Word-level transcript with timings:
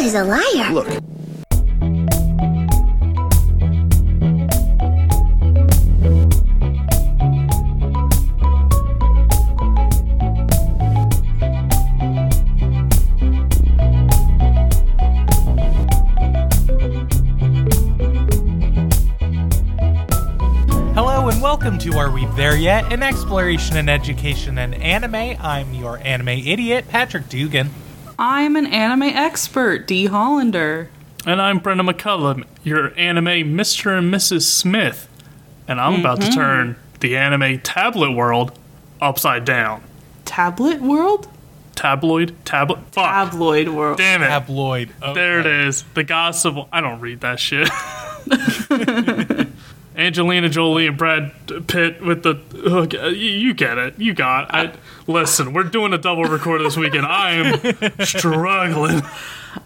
he's 0.00 0.14
a 0.14 0.24
liar. 0.24 0.72
Look, 0.72 0.88
Hello 20.94 21.28
and 21.28 21.42
welcome 21.42 21.78
to 21.78 21.98
Are 21.98 22.10
We 22.10 22.24
There 22.36 22.56
Yet? 22.56 22.90
An 22.90 23.02
exploration 23.02 23.76
in 23.76 23.90
education 23.90 24.56
and 24.56 24.74
anime. 24.76 25.36
I'm 25.40 25.74
your 25.74 25.98
anime 25.98 26.28
idiot, 26.28 26.88
Patrick 26.88 27.28
Dugan. 27.28 27.70
I'm 28.22 28.54
an 28.54 28.66
anime 28.66 29.04
expert, 29.04 29.86
D. 29.86 30.04
Hollander. 30.04 30.90
And 31.24 31.40
I'm 31.40 31.58
Brenda 31.58 31.82
McCullum, 31.82 32.44
your 32.62 32.92
anime 32.98 33.56
Mr. 33.56 33.96
and 33.96 34.12
Mrs. 34.12 34.42
Smith. 34.42 35.08
And 35.66 35.80
I'm 35.80 36.00
about 36.00 36.20
to 36.20 36.26
mm-hmm. 36.26 36.34
turn 36.34 36.76
the 37.00 37.16
anime 37.16 37.60
tablet 37.60 38.10
world 38.10 38.52
upside 39.00 39.46
down. 39.46 39.82
Tablet 40.26 40.82
World? 40.82 41.28
Tabloid? 41.74 42.36
Tablet? 42.44 42.80
Fuck. 42.92 43.06
Tabloid 43.06 43.68
World. 43.68 43.96
Damn 43.96 44.22
it. 44.22 44.26
Tabloid. 44.26 44.90
There 45.00 45.40
it 45.40 45.46
is. 45.46 45.84
The 45.94 46.04
gossip. 46.04 46.68
I 46.70 46.82
don't 46.82 47.00
read 47.00 47.22
that 47.22 47.40
shit. 47.40 47.70
Angelina 50.00 50.48
Jolie 50.48 50.86
and 50.86 50.96
Brad 50.96 51.32
Pitt 51.66 52.00
with 52.02 52.22
the. 52.22 52.40
Okay, 52.56 53.10
you 53.10 53.30
you 53.30 53.54
get 53.54 53.78
it. 53.78 53.98
You 53.98 54.14
got 54.14 54.54
it. 54.54 54.74
Listen, 55.06 55.52
we're 55.52 55.64
doing 55.64 55.92
a 55.92 55.98
double 55.98 56.24
record 56.24 56.60
this 56.62 56.76
weekend. 56.76 57.06
I 57.06 57.32
am 57.32 58.00
struggling. 58.06 59.02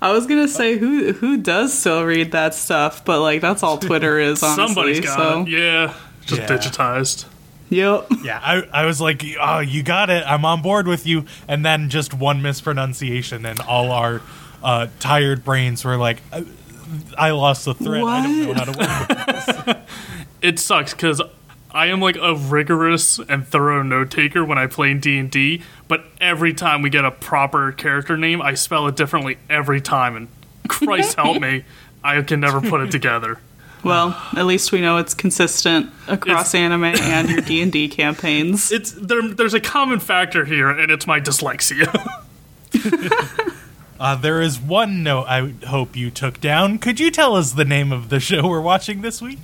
I 0.01 0.13
was 0.13 0.27
gonna 0.27 0.49
say 0.49 0.77
who 0.79 1.13
who 1.13 1.37
does 1.37 1.77
still 1.79 2.05
read 2.05 2.33
that 2.33 2.55
stuff, 2.55 3.05
but 3.05 3.21
like 3.21 3.41
that's 3.41 3.63
all 3.63 3.79
Twitter 3.79 4.19
is, 4.19 4.43
honestly. 4.43 4.67
Somebody's 4.67 5.01
got 5.01 5.17
so 5.19 5.41
it. 5.43 5.49
Yeah. 5.49 5.95
Just 6.27 6.41
Yeah. 6.43 6.47
digitized. 6.49 7.27
yep. 7.69 8.07
Yeah, 8.23 8.41
I, 8.43 8.63
I 8.73 8.87
was 8.87 9.01
like, 9.01 9.23
oh, 9.41 9.59
you 9.61 9.83
got 9.83 10.09
it. 10.11 10.25
I'm 10.27 10.45
on 10.47 10.63
board 10.63 10.87
with 10.87 11.07
you. 11.07 11.27
And 11.49 11.65
then 11.67 11.91
just 11.91 12.15
one 12.15 12.41
mispronunciation, 12.41 13.45
and 13.45 13.61
all 13.61 13.91
our 13.91 14.23
uh, 14.63 14.87
tired 15.01 15.45
brains 15.45 15.85
were 15.85 15.97
like, 15.99 16.23
I, 16.33 16.47
I 17.19 17.31
lost 17.33 17.67
the 17.67 17.75
thread. 17.75 18.03
I 18.05 18.23
don't 18.23 18.41
know 18.43 18.49
What? 18.49 18.57
how 18.59 18.65
to 18.73 19.67
work. 19.67 19.79
it 20.45 20.59
sucks 20.59 20.93
because 20.93 21.21
I 21.71 21.87
am 21.87 22.01
like 22.01 22.17
a 22.17 22.35
rigorous 22.37 23.19
and 23.19 23.47
thorough 23.47 23.83
note 23.83 24.11
taker 24.11 24.45
when 24.45 24.59
I 24.59 24.67
play 24.69 24.91
in 24.93 25.01
D 25.01 25.19
and 25.19 25.31
D. 25.31 25.63
But 25.89 26.05
every 26.21 26.55
time 26.55 26.83
we 26.83 26.91
get 26.91 27.05
a 27.05 27.11
proper 27.11 27.73
character 27.73 28.17
name, 28.17 28.41
I 28.41 28.55
spell 28.55 28.87
it 28.87 28.95
differently 28.95 29.39
every 29.51 29.81
time, 29.81 30.15
and 30.17 30.29
Christ 30.69 31.17
help 31.17 31.41
me, 31.41 31.65
I 32.05 32.21
can 32.23 32.39
never 32.41 32.61
put 32.61 32.81
it 32.83 32.91
together. 32.91 33.39
Well, 33.83 34.17
at 34.35 34.47
least 34.47 34.73
we 34.73 34.81
know 34.81 34.97
it's 34.99 35.13
consistent 35.15 35.91
across 36.09 36.55
It's- 36.55 36.55
anime 36.55 36.85
and 36.85 37.29
your 37.29 37.41
D 37.43 37.61
and 37.61 37.73
D 37.73 37.89
campaigns. 37.89 38.71
It's 38.73 38.93
there. 38.93 39.29
There's 39.29 39.53
a 39.55 39.61
common 39.61 39.99
factor 40.01 40.45
here, 40.45 40.71
and 40.71 40.91
it's 40.91 41.07
my 41.07 41.21
dyslexia. 41.21 41.91
Uh, 44.01 44.17
there 44.17 44.43
is 44.43 44.59
one 44.61 45.05
note 45.05 45.25
I 45.29 45.55
hope 45.69 45.95
you 45.97 46.11
took 46.11 46.41
down. 46.41 46.79
Could 46.79 46.99
you 46.99 47.13
tell 47.13 47.37
us 47.37 47.53
the 47.53 47.65
name 47.65 47.93
of 47.93 48.09
the 48.09 48.19
show 48.19 48.49
we're 48.49 48.61
watching 48.61 49.03
this 49.03 49.23
week? 49.23 49.39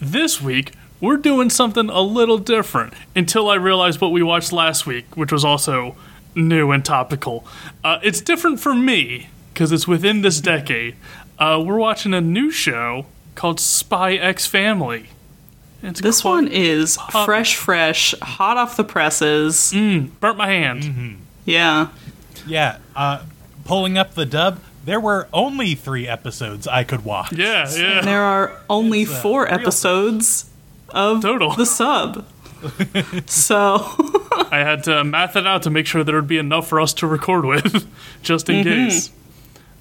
This 0.00 0.40
week 0.40 0.72
we're 1.00 1.16
doing 1.18 1.50
something 1.50 1.90
a 1.90 2.00
little 2.00 2.38
different. 2.38 2.94
Until 3.14 3.50
I 3.50 3.56
realized 3.56 4.00
what 4.00 4.10
we 4.12 4.22
watched 4.22 4.52
last 4.52 4.86
week, 4.86 5.16
which 5.16 5.30
was 5.32 5.44
also 5.44 5.96
new 6.34 6.70
and 6.70 6.84
topical. 6.84 7.44
Uh, 7.82 7.98
it's 8.02 8.20
different 8.20 8.58
for 8.60 8.74
me 8.74 9.28
because 9.52 9.70
it's 9.70 9.86
within 9.86 10.22
this 10.22 10.40
decade. 10.40 10.94
Uh, 11.38 11.62
we're 11.64 11.76
watching 11.78 12.14
a 12.14 12.20
new 12.20 12.50
show 12.50 13.06
called 13.34 13.60
Spy 13.60 14.14
X 14.14 14.46
Family. 14.46 15.06
It's 15.82 16.00
This 16.00 16.22
quite- 16.22 16.30
one 16.30 16.48
is 16.48 16.96
fresh, 17.10 17.56
fresh, 17.56 18.14
hot 18.22 18.56
off 18.56 18.76
the 18.76 18.84
presses. 18.84 19.72
burnt 19.74 20.38
my 20.38 20.46
hand. 20.48 21.18
Yeah. 21.44 21.88
Yeah, 22.46 22.78
uh, 22.96 23.20
pulling 23.64 23.98
up 23.98 24.14
the 24.14 24.24
dub, 24.26 24.60
there 24.84 25.00
were 25.00 25.28
only 25.32 25.74
three 25.74 26.06
episodes 26.08 26.66
I 26.68 26.84
could 26.84 27.04
watch. 27.04 27.32
Yeah, 27.32 27.68
yeah. 27.74 28.00
There 28.02 28.22
are 28.22 28.52
only 28.68 29.02
It's, 29.02 29.20
four 29.22 29.44
real- 29.44 29.54
episodes 29.54 30.50
of 30.90 31.22
Total. 31.22 31.54
the 31.54 31.66
sub. 31.66 32.26
so 33.26 33.84
I 34.50 34.58
had 34.64 34.84
to 34.84 35.04
math 35.04 35.36
it 35.36 35.46
out 35.46 35.62
to 35.64 35.70
make 35.70 35.86
sure 35.86 36.02
there 36.04 36.14
would 36.16 36.26
be 36.28 36.38
enough 36.38 36.68
for 36.68 36.80
us 36.80 36.94
to 36.94 37.06
record 37.06 37.44
with, 37.44 37.86
just 38.22 38.48
in 38.48 38.64
case. 38.64 39.10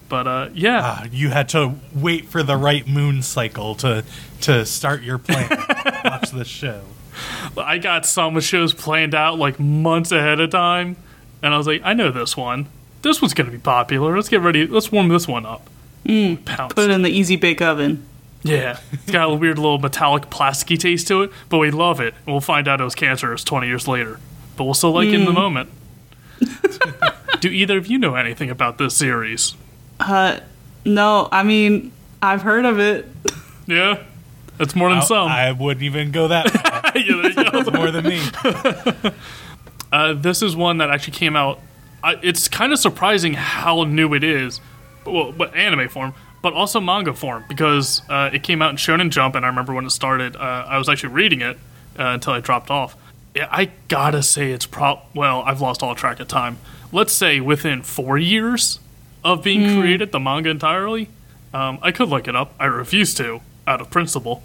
But 0.09 0.28
uh, 0.28 0.50
yeah, 0.53 0.80
Uh, 1.02 1.08
you 1.12 1.30
had 1.30 1.50
to 1.50 1.75
wait 1.94 2.25
for 2.25 2.44
the 2.44 2.58
right 2.58 2.86
moon 2.88 3.22
cycle 3.22 3.75
to 3.75 4.03
to 4.42 4.66
start 4.66 5.02
your 5.02 5.18
plan. 5.18 5.50
watch 6.06 6.31
this 6.31 6.47
show. 6.47 6.81
I 7.58 7.78
got 7.78 8.06
some 8.06 8.40
shows 8.42 8.74
planned 8.74 9.16
out 9.16 9.38
like 9.40 9.59
months 9.59 10.12
ahead 10.12 10.40
of 10.40 10.50
time, 10.50 10.97
and 11.42 11.53
I 11.53 11.58
was 11.58 11.68
like, 11.68 11.81
I 11.86 11.94
know 11.94 12.12
this 12.12 12.36
one. 12.36 12.68
This 13.03 13.22
one's 13.22 13.34
gonna 13.34 13.52
be 13.52 13.58
popular. 13.59 14.16
Let's 14.16 14.30
get 14.30 14.41
ready. 14.41 14.66
Let's 14.66 14.91
warm 14.91 15.09
this 15.09 15.28
one 15.28 15.46
up. 15.46 15.69
Mm, 16.06 16.44
Pounce. 16.44 16.74
put 16.74 16.90
it 16.90 16.94
in 16.94 17.02
the 17.03 17.09
easy 17.09 17.36
bake 17.36 17.62
oven. 17.62 18.06
Yeah, 18.44 18.80
it's 18.91 19.09
got 19.12 19.30
a 19.31 19.36
weird 19.36 19.58
little 19.58 19.78
metallic, 19.80 20.30
plasticky 20.30 20.78
taste 20.78 21.08
to 21.08 21.22
it, 21.24 21.31
but 21.47 21.59
we 21.59 21.72
love 21.72 22.02
it. 22.02 22.13
We'll 22.25 22.42
find 22.42 22.68
out 22.68 22.81
it 22.81 22.84
was 22.84 22.96
cancerous 22.96 23.44
twenty 23.44 23.68
years 23.68 23.88
later, 23.88 24.19
but 24.58 24.66
we'll 24.66 24.74
still 24.74 24.92
like 24.92 25.08
it 25.08 25.13
in 25.13 25.25
the 25.25 25.31
moment. 25.31 25.69
Do 27.40 27.50
either 27.50 27.78
of 27.78 27.88
you 27.88 27.97
know 27.97 28.16
anything 28.16 28.50
about 28.50 28.78
this 28.78 28.96
series? 28.96 29.56
Uh, 30.00 30.40
no, 30.86 31.30
I 31.31 31.44
mean 31.44 31.92
I've 32.22 32.42
heard 32.42 32.66
of 32.66 32.80
it. 32.80 33.08
Yeah, 33.66 34.03
that's 34.58 34.75
more 34.75 34.90
than 34.90 35.02
some. 35.03 35.30
I 35.30 35.52
wouldn't 35.53 35.84
even 35.84 36.12
go 36.12 36.28
that 36.30 36.50
far. 36.50 36.81
Yeah, 36.96 37.22
there 37.24 37.31
you 37.31 37.52
go. 37.52 37.59
It's 37.59 37.72
more 37.72 37.92
than 37.92 38.06
me. 38.06 38.22
Uh, 39.92 40.13
this 40.13 40.42
is 40.42 40.56
one 40.56 40.80
that 40.80 40.90
actually 40.90 41.13
came 41.13 41.36
out. 41.36 41.59
I, 42.03 42.19
it's 42.22 42.47
kind 42.47 42.74
of 42.74 42.80
surprising 42.80 43.34
how 43.34 43.84
new 43.86 44.14
it 44.14 44.24
is, 44.24 44.59
well, 45.06 45.31
but 45.31 45.56
anime 45.56 45.88
form, 45.88 46.14
but 46.41 46.53
also 46.53 46.81
manga 46.81 47.14
form 47.14 47.46
because 47.47 48.02
uh, 48.09 48.30
it 48.34 48.44
came 48.44 48.62
out 48.62 48.72
in 48.72 48.75
Shonen 48.75 49.09
Jump, 49.09 49.36
and 49.36 49.46
I 49.46 49.47
remember 49.47 49.74
when 49.74 49.86
it 49.86 49.91
started, 49.91 50.36
uh, 50.36 50.66
I 50.68 50.78
was 50.78 50.90
actually 50.90 51.13
reading 51.13 51.42
it 51.42 51.56
uh, 51.97 52.08
until 52.08 52.34
I 52.34 52.42
dropped 52.42 52.69
off. 52.69 52.97
Yeah, 53.34 53.47
I 53.50 53.72
gotta 53.88 54.22
say 54.22 54.52
it's 54.52 54.66
pro. 54.66 55.00
Well, 55.16 55.42
I've 55.44 55.62
lost 55.62 55.81
all 55.81 55.96
track 55.96 56.19
of 56.19 56.28
time. 56.28 56.58
Let's 56.92 57.13
say 57.13 57.40
within 57.40 57.81
four 57.81 58.18
years 58.18 58.80
of 59.24 59.42
being 59.42 59.80
created, 59.80 60.12
the 60.12 60.19
manga 60.19 60.50
entirely. 60.50 61.09
Um, 61.53 61.80
I 61.81 61.92
could 61.92 62.09
look 62.09 62.28
it 62.28 62.36
up. 62.36 62.53
I 62.59 62.66
refuse 62.66 63.13
to, 63.16 63.42
out 63.66 63.80
of 63.80 63.90
principle. 63.90 64.44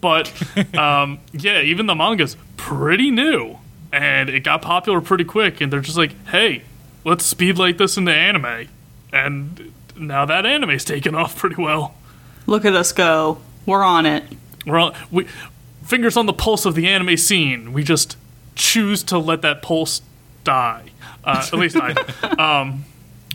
But 0.00 0.32
um, 0.76 1.20
yeah, 1.32 1.62
even 1.62 1.86
the 1.86 1.94
manga's 1.94 2.36
pretty 2.56 3.10
new, 3.10 3.58
and 3.92 4.28
it 4.28 4.44
got 4.44 4.62
popular 4.62 5.00
pretty 5.00 5.24
quick. 5.24 5.60
And 5.60 5.72
they're 5.72 5.80
just 5.80 5.96
like, 5.96 6.12
"Hey, 6.28 6.62
let's 7.04 7.24
speed 7.24 7.58
like 7.58 7.78
this 7.78 7.96
into 7.96 8.12
anime," 8.12 8.68
and 9.12 9.72
now 9.96 10.24
that 10.24 10.46
anime's 10.46 10.84
taken 10.84 11.14
off 11.14 11.36
pretty 11.36 11.60
well. 11.60 11.94
Look 12.46 12.64
at 12.64 12.74
us 12.74 12.92
go. 12.92 13.38
We're 13.66 13.82
on 13.82 14.06
it. 14.06 14.24
We're 14.66 14.78
on, 14.78 14.94
we 15.10 15.26
fingers 15.84 16.16
on 16.16 16.26
the 16.26 16.32
pulse 16.32 16.64
of 16.66 16.74
the 16.74 16.86
anime 16.88 17.16
scene. 17.16 17.72
We 17.72 17.82
just 17.84 18.16
choose 18.54 19.02
to 19.04 19.18
let 19.18 19.42
that 19.42 19.62
pulse 19.62 20.02
die. 20.44 20.90
Uh, 21.24 21.46
at 21.52 21.58
least 21.58 21.76
I. 21.76 21.94
Um, 22.40 22.84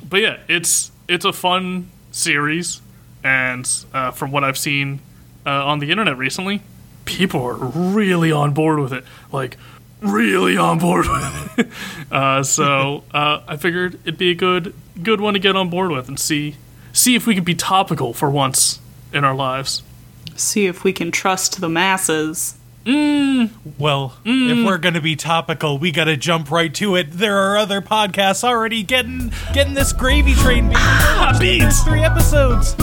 but 0.08 0.22
yeah, 0.22 0.38
it's 0.48 0.92
it's 1.08 1.26
a 1.26 1.34
fun 1.34 1.90
series, 2.12 2.82
and 3.24 3.70
uh, 3.94 4.12
from 4.12 4.32
what 4.32 4.44
I've 4.44 4.58
seen 4.58 5.00
uh, 5.46 5.66
on 5.66 5.80
the 5.80 5.92
internet 5.92 6.18
recently, 6.18 6.62
people 7.06 7.44
are 7.44 7.56
really 7.56 8.32
on 8.32 8.54
board 8.54 8.80
with 8.80 8.94
it. 8.94 9.04
Like 9.32 9.58
really 10.02 10.58
on 10.58 10.80
board 10.80 11.08
with 11.08 11.60
it. 11.60 11.68
Uh, 12.12 12.44
so 12.44 13.04
uh, 13.14 13.42
I 13.48 13.58
figured 13.58 13.96
it'd 14.04 14.18
be 14.18 14.30
a 14.30 14.36
good 14.36 14.74
good 15.02 15.20
one 15.20 15.34
to 15.34 15.40
get 15.40 15.56
on 15.56 15.70
board 15.70 15.92
with 15.92 16.08
and 16.08 16.20
see 16.20 16.56
see 16.94 17.16
if 17.16 17.26
we 17.26 17.34
can 17.34 17.44
be 17.44 17.56
topical 17.56 18.14
for 18.14 18.30
once 18.30 18.80
in 19.12 19.24
our 19.26 19.34
lives. 19.36 19.82
See 20.36 20.68
if 20.68 20.84
we 20.84 20.94
can 20.94 21.12
trust 21.12 21.60
the 21.60 21.68
masses. 21.68 22.56
Well, 22.86 24.14
if 24.24 24.66
we're 24.66 24.78
gonna 24.78 25.02
be 25.02 25.16
topical, 25.16 25.80
we 25.80 25.92
gotta 25.92 26.16
jump 26.16 26.52
right 26.52 26.74
to 26.76 26.96
it. 26.96 27.12
There 27.12 27.38
are 27.38 27.58
other 27.58 27.82
podcasts 27.82 28.44
already 28.44 28.84
getting 28.84 29.34
getting 29.54 29.74
this 29.74 29.92
gravy 29.92 30.36
train 30.36 30.70
being 30.70 30.74
launched. 30.74 31.40
There's 31.42 31.82
three 31.82 32.04
episodes. 32.04 32.76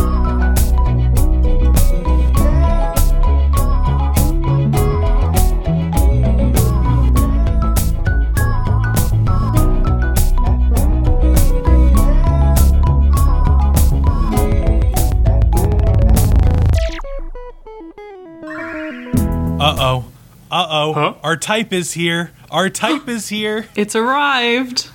Uh 19.62 19.76
oh. 19.79 20.05
Uh 20.50 20.67
oh. 20.69 20.93
Huh? 20.93 21.14
Our 21.23 21.37
type 21.37 21.73
is 21.73 21.93
here. 21.93 22.32
Our 22.50 22.69
type 22.69 23.09
is 23.09 23.29
here. 23.29 23.67
It's 23.76 23.94
arrived. 23.94 24.91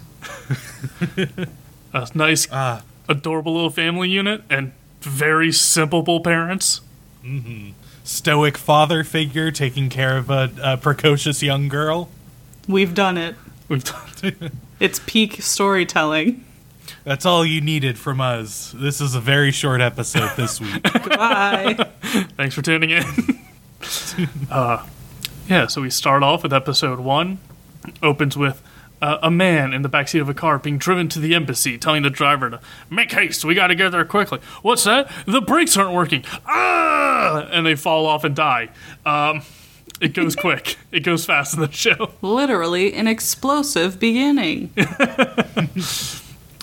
A 1.93 2.07
nice 2.13 2.47
adorable 3.09 3.53
little 3.53 3.69
family 3.69 4.09
unit 4.09 4.43
and 4.49 4.73
very 5.01 5.51
simple 5.51 6.19
parents. 6.19 6.81
Stoic 8.03 8.57
father 8.57 9.03
figure 9.03 9.51
taking 9.51 9.89
care 9.89 10.17
of 10.17 10.29
a, 10.29 10.51
a 10.61 10.77
precocious 10.77 11.41
young 11.41 11.67
girl. 11.69 12.09
We've 12.67 12.93
done 12.93 13.17
it. 13.17 13.35
We've 13.69 13.83
done. 13.83 14.09
it. 14.23 14.51
It's 14.79 15.01
peak 15.07 15.41
storytelling. 15.41 16.45
That's 17.03 17.25
all 17.25 17.43
you 17.43 17.61
needed 17.61 17.97
from 17.97 18.21
us. 18.21 18.75
This 18.77 19.01
is 19.01 19.15
a 19.15 19.19
very 19.19 19.51
short 19.51 19.81
episode 19.81 20.29
this 20.37 20.61
week. 20.61 20.83
Goodbye. 20.93 21.73
Thanks 22.37 22.53
for 22.53 22.61
tuning 22.61 22.91
in. 22.91 23.03
uh, 24.51 24.85
yeah, 25.47 25.67
so 25.67 25.81
we 25.81 25.89
start 25.89 26.23
off 26.23 26.43
with 26.43 26.53
episode 26.53 26.99
one. 26.99 27.39
Opens 28.03 28.35
with 28.35 28.61
uh, 29.01 29.19
a 29.21 29.31
man 29.31 29.73
in 29.73 29.81
the 29.81 29.89
backseat 29.89 30.21
of 30.21 30.29
a 30.29 30.33
car 30.33 30.59
being 30.59 30.77
driven 30.77 31.07
to 31.09 31.19
the 31.19 31.35
embassy, 31.35 31.77
telling 31.77 32.03
the 32.03 32.09
driver 32.09 32.49
to 32.49 32.59
make 32.89 33.11
haste. 33.11 33.45
We 33.45 33.55
got 33.55 33.67
to 33.67 33.75
get 33.75 33.91
there 33.91 34.05
quickly. 34.05 34.39
What's 34.61 34.83
that? 34.83 35.11
The 35.25 35.41
brakes 35.41 35.77
aren't 35.77 35.93
working. 35.93 36.23
Ah! 36.45 37.47
And 37.51 37.65
they 37.65 37.75
fall 37.75 38.05
off 38.05 38.23
and 38.23 38.35
die. 38.35 38.69
Um, 39.05 39.41
it 40.01 40.13
goes 40.13 40.35
quick. 40.37 40.77
It 40.91 41.01
goes 41.01 41.25
fast 41.25 41.53
in 41.53 41.61
the 41.61 41.71
show. 41.71 42.11
Literally 42.21 42.93
an 42.93 43.07
explosive 43.07 43.99
beginning. 43.99 44.73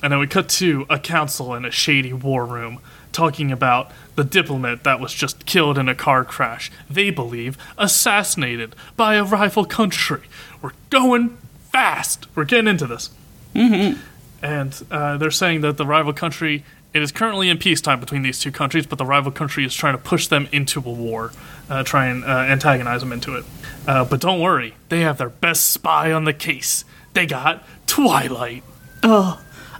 And 0.04 0.12
then 0.12 0.20
we 0.20 0.26
cut 0.26 0.50
to 0.50 0.84
a 0.90 0.98
council 0.98 1.54
in 1.54 1.64
a 1.64 1.70
shady 1.70 2.12
war 2.12 2.44
room 2.44 2.78
talking 3.14 3.50
about 3.50 3.90
the 4.16 4.24
diplomat 4.24 4.84
that 4.84 5.00
was 5.00 5.14
just 5.14 5.46
killed 5.46 5.78
in 5.78 5.88
a 5.88 5.94
car 5.94 6.24
crash. 6.24 6.70
They 6.90 7.10
believe 7.10 7.56
assassinated 7.78 8.76
by 8.96 9.14
a 9.14 9.24
rival 9.24 9.64
country. 9.64 10.22
We're 10.60 10.72
going 10.90 11.38
fast. 11.72 12.26
We're 12.34 12.44
getting 12.44 12.68
into 12.68 12.86
this. 12.86 13.10
Mm-hmm. 13.54 14.00
And 14.42 14.82
uh, 14.90 15.16
they're 15.16 15.30
saying 15.30 15.62
that 15.62 15.76
the 15.76 15.86
rival 15.86 16.12
country. 16.12 16.64
It 16.92 17.02
is 17.02 17.10
currently 17.10 17.48
in 17.48 17.58
peacetime 17.58 17.98
between 17.98 18.22
these 18.22 18.38
two 18.38 18.52
countries, 18.52 18.86
but 18.86 18.98
the 18.98 19.04
rival 19.04 19.32
country 19.32 19.64
is 19.64 19.74
trying 19.74 19.94
to 19.94 19.98
push 19.98 20.28
them 20.28 20.46
into 20.52 20.78
a 20.78 20.92
war, 20.92 21.32
uh, 21.68 21.82
try 21.82 22.06
and 22.06 22.22
uh, 22.24 22.28
antagonize 22.28 23.00
them 23.00 23.12
into 23.12 23.34
it. 23.34 23.44
Uh, 23.84 24.04
but 24.04 24.20
don't 24.20 24.38
worry, 24.38 24.74
they 24.90 25.00
have 25.00 25.18
their 25.18 25.30
best 25.30 25.70
spy 25.70 26.12
on 26.12 26.24
the 26.24 26.32
case. 26.32 26.84
They 27.14 27.26
got 27.26 27.64
Twilight. 27.88 28.62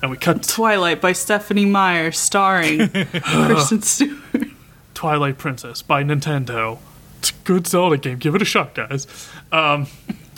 And 0.04 0.10
we 0.10 0.18
cut 0.18 0.42
Twilight 0.42 1.00
by 1.00 1.12
Stephanie 1.12 1.64
Meyer, 1.64 2.12
starring 2.12 2.88
Kristen 3.22 3.80
Stewart. 3.80 4.48
Twilight 4.92 5.38
Princess 5.38 5.80
by 5.80 6.04
Nintendo. 6.04 6.76
It's 7.20 7.30
a 7.30 7.34
good 7.44 7.66
Zelda 7.66 7.96
game. 7.96 8.18
Give 8.18 8.34
it 8.34 8.42
a 8.42 8.44
shot, 8.44 8.74
guys. 8.74 9.06
Um, 9.50 9.86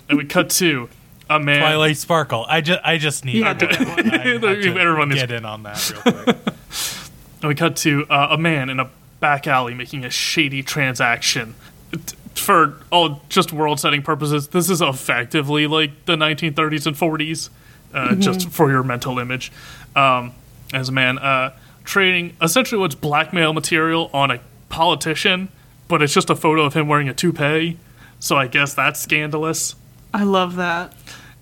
and 0.09 0.19
we 0.19 0.25
cut 0.25 0.51
to 0.51 0.89
a 1.29 1.41
man. 1.41 1.59
Twilight 1.63 1.97
Sparkle. 1.97 2.47
I 2.49 2.61
just 2.61 2.81
I 2.85 2.97
just 2.99 3.25
need 3.25 3.35
You 3.39 3.43
had 3.43 3.59
to 3.59 3.67
to 3.67 3.85
one. 3.87 4.09
I 4.15 4.23
to 4.39 4.79
Everyone 4.79 5.11
is- 5.11 5.19
get 5.19 5.33
in 5.33 5.45
on 5.45 5.65
that 5.65 5.91
real 6.05 6.15
quick. 6.23 6.37
And 7.43 7.49
we 7.49 7.57
cut 7.57 7.75
to 7.79 8.07
uh, 8.09 8.29
a 8.31 8.39
man 8.39 8.71
in 8.71 8.79
a 8.79 8.89
back 9.19 9.49
alley 9.49 9.75
making 9.75 10.05
a 10.05 10.11
shady 10.11 10.63
transaction. 10.63 11.57
T- 11.91 12.17
For 12.37 12.75
all 12.93 13.21
just 13.29 13.53
world 13.53 13.81
setting 13.81 14.03
purposes, 14.03 14.47
this 14.49 14.71
is 14.71 14.81
effectively 14.81 15.67
like 15.67 16.05
the 16.05 16.15
1930s 16.15 16.87
and 16.87 16.95
40s, 16.97 17.51
uh, 17.97 18.15
just 18.15 18.49
for 18.51 18.71
your 18.71 18.85
mental 18.85 19.19
image. 19.19 19.51
Um, 19.97 20.33
as 20.73 20.89
a 20.89 20.93
man 20.93 21.19
uh, 21.19 21.57
trading 21.85 22.37
essentially 22.43 22.81
what's 22.81 22.95
blackmail 22.95 23.53
material 23.53 24.11
on 24.13 24.31
a 24.31 24.41
politician, 24.69 25.49
but 25.89 26.03
it's 26.03 26.13
just 26.13 26.29
a 26.31 26.37
photo 26.37 26.65
of 26.65 26.75
him 26.75 26.89
wearing 26.89 27.09
a 27.09 27.15
toupee. 27.15 27.79
So 28.19 28.37
I 28.37 28.47
guess 28.47 28.75
that's 28.75 29.01
scandalous. 29.01 29.75
I 30.13 30.25
love 30.25 30.57
that. 30.57 30.93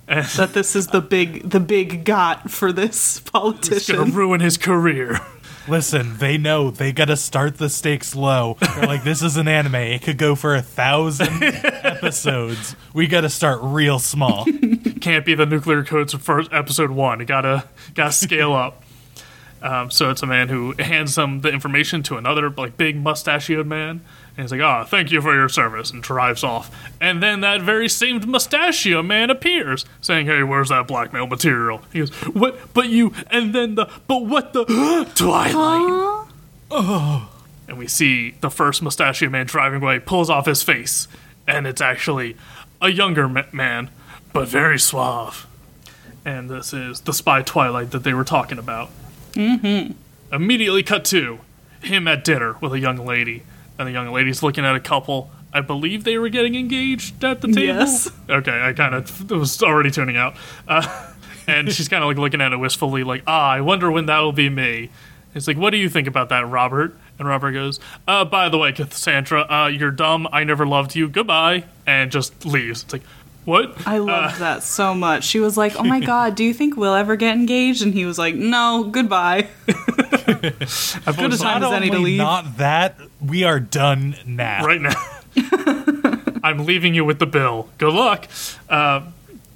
And 0.06 0.26
That 0.26 0.52
this 0.52 0.76
is 0.76 0.88
the 0.88 1.00
big 1.00 1.48
the 1.48 1.60
big 1.60 2.04
got 2.04 2.50
for 2.50 2.72
this 2.72 3.20
politician. 3.20 3.76
it's 3.76 3.90
gonna 3.90 4.10
ruin 4.10 4.40
his 4.40 4.58
career. 4.58 5.18
Listen, 5.66 6.18
they 6.18 6.36
know 6.36 6.70
they 6.70 6.92
got 6.92 7.06
to 7.06 7.16
start 7.16 7.56
the 7.56 7.70
stakes 7.70 8.14
low. 8.14 8.56
They're 8.60 8.86
like, 8.86 9.02
this 9.02 9.22
is 9.22 9.36
an 9.38 9.48
anime. 9.48 9.76
It 9.76 10.02
could 10.02 10.18
go 10.18 10.34
for 10.34 10.54
a 10.54 10.60
thousand 10.62 11.42
episodes. 11.42 12.76
We 12.92 13.06
got 13.06 13.22
to 13.22 13.30
start 13.30 13.60
real 13.62 13.98
small. 13.98 14.44
can't 15.00 15.24
be 15.24 15.34
the 15.34 15.46
nuclear 15.46 15.82
codes 15.82 16.12
for 16.14 16.42
episode 16.54 16.90
one. 16.90 17.20
It 17.20 17.26
gotta 17.26 17.64
gotta 17.94 18.12
scale 18.12 18.52
up. 18.52 18.82
Um, 19.62 19.90
so 19.90 20.10
it's 20.10 20.22
a 20.22 20.26
man 20.26 20.48
who 20.48 20.74
hands 20.78 21.14
them 21.14 21.40
the 21.40 21.48
information 21.48 22.02
to 22.04 22.16
another 22.18 22.50
like 22.50 22.76
big 22.76 22.96
mustachioed 23.02 23.66
man, 23.66 24.02
and 24.36 24.44
he's 24.44 24.50
like, 24.52 24.60
"Ah, 24.60 24.84
thank 24.84 25.10
you 25.12 25.20
for 25.20 25.34
your 25.34 25.48
service," 25.48 25.90
and 25.90 26.02
drives 26.02 26.42
off. 26.42 26.70
And 27.00 27.22
then 27.22 27.40
that 27.40 27.62
very 27.62 27.88
same 27.88 28.20
mustachio 28.30 29.02
man 29.02 29.30
appears, 29.30 29.84
saying, 30.00 30.26
"Hey, 30.26 30.42
where's 30.42 30.70
that 30.70 30.86
blackmail 30.88 31.26
material?" 31.26 31.82
He 31.92 32.00
goes, 32.00 32.10
"What? 32.34 32.74
But 32.74 32.88
you?" 32.88 33.12
And 33.30 33.54
then 33.54 33.74
the, 33.76 33.86
"But 34.06 34.24
what 34.26 34.52
the?" 34.52 34.64
Twilight. 35.14 36.28
Oh, 36.70 37.30
And 37.68 37.78
we 37.78 37.86
see 37.86 38.34
the 38.40 38.50
first 38.50 38.82
mustachio 38.82 39.30
man 39.30 39.46
driving 39.46 39.80
away, 39.82 39.98
pulls 40.00 40.28
off 40.28 40.46
his 40.46 40.62
face, 40.62 41.06
and 41.46 41.66
it's 41.66 41.80
actually 41.80 42.36
a 42.82 42.88
younger 42.90 43.28
ma- 43.28 43.42
man, 43.52 43.90
but 44.32 44.48
very 44.48 44.78
suave. 44.78 45.46
And 46.24 46.50
this 46.50 46.72
is 46.72 47.00
the 47.02 47.12
spy 47.12 47.42
Twilight 47.42 47.90
that 47.92 48.02
they 48.02 48.12
were 48.14 48.24
talking 48.24 48.58
about. 48.58 48.90
Mm-hmm. 49.32 49.92
Immediately 50.34 50.82
cut 50.82 51.04
to 51.06 51.38
him 51.82 52.08
at 52.08 52.24
dinner 52.24 52.56
with 52.60 52.72
a 52.72 52.78
young 52.78 52.96
lady, 52.96 53.42
and 53.78 53.88
the 53.88 53.92
young 53.92 54.10
lady's 54.12 54.42
looking 54.42 54.64
at 54.64 54.74
a 54.74 54.80
couple. 54.80 55.30
I 55.52 55.60
believe 55.60 56.04
they 56.04 56.18
were 56.18 56.28
getting 56.28 56.56
engaged 56.56 57.22
at 57.22 57.40
the 57.40 57.48
table. 57.48 57.62
Yes. 57.62 58.10
Okay, 58.28 58.60
I 58.60 58.72
kind 58.72 58.94
of 58.94 59.30
was 59.30 59.62
already 59.62 59.90
tuning 59.90 60.16
out. 60.16 60.36
Uh, 60.66 61.12
and 61.46 61.72
she's 61.72 61.88
kind 61.88 62.02
of 62.02 62.08
like 62.08 62.18
looking 62.18 62.40
at 62.40 62.52
it 62.52 62.56
wistfully, 62.56 63.04
like, 63.04 63.22
ah, 63.26 63.50
I 63.50 63.60
wonder 63.60 63.90
when 63.90 64.06
that'll 64.06 64.32
be 64.32 64.48
me. 64.50 64.90
It's 65.34 65.48
like, 65.48 65.56
what 65.56 65.70
do 65.70 65.76
you 65.76 65.88
think 65.88 66.06
about 66.06 66.28
that, 66.28 66.48
Robert? 66.48 66.96
And 67.18 67.28
Robert 67.28 67.52
goes, 67.52 67.80
uh, 68.06 68.24
by 68.24 68.48
the 68.48 68.58
way, 68.58 68.72
Cassandra, 68.72 69.42
uh, 69.50 69.66
you're 69.66 69.90
dumb. 69.90 70.28
I 70.32 70.44
never 70.44 70.66
loved 70.66 70.94
you. 70.94 71.08
Goodbye. 71.08 71.64
And 71.86 72.10
just 72.10 72.44
leaves. 72.46 72.84
It's 72.84 72.92
like, 72.92 73.02
what? 73.44 73.86
I 73.86 73.98
love 73.98 74.38
that 74.38 74.62
so 74.62 74.94
much. 74.94 75.24
She 75.24 75.40
was 75.40 75.56
like, 75.56 75.76
"Oh 75.76 75.84
my 75.84 76.00
god, 76.06 76.34
do 76.34 76.44
you 76.44 76.54
think 76.54 76.76
we'll 76.76 76.94
ever 76.94 77.16
get 77.16 77.36
engaged?" 77.36 77.82
And 77.82 77.92
he 77.94 78.04
was 78.04 78.18
like, 78.18 78.34
"No, 78.34 78.84
goodbye." 78.90 79.48
I've 79.68 80.40
Good 80.40 81.18
always 81.18 81.34
as 81.34 81.40
time 81.40 81.62
as 81.62 81.72
any 81.72 81.90
to 81.90 81.98
leave. 81.98 82.18
not 82.18 82.56
that, 82.58 82.98
we 83.20 83.44
are 83.44 83.60
done 83.60 84.16
now. 84.26 84.64
right 84.64 84.80
now. 84.80 84.94
I'm 86.42 86.64
leaving 86.66 86.94
you 86.94 87.04
with 87.04 87.18
the 87.18 87.26
bill. 87.26 87.68
Good 87.78 87.92
luck. 87.94 88.28
Uh, 88.68 89.02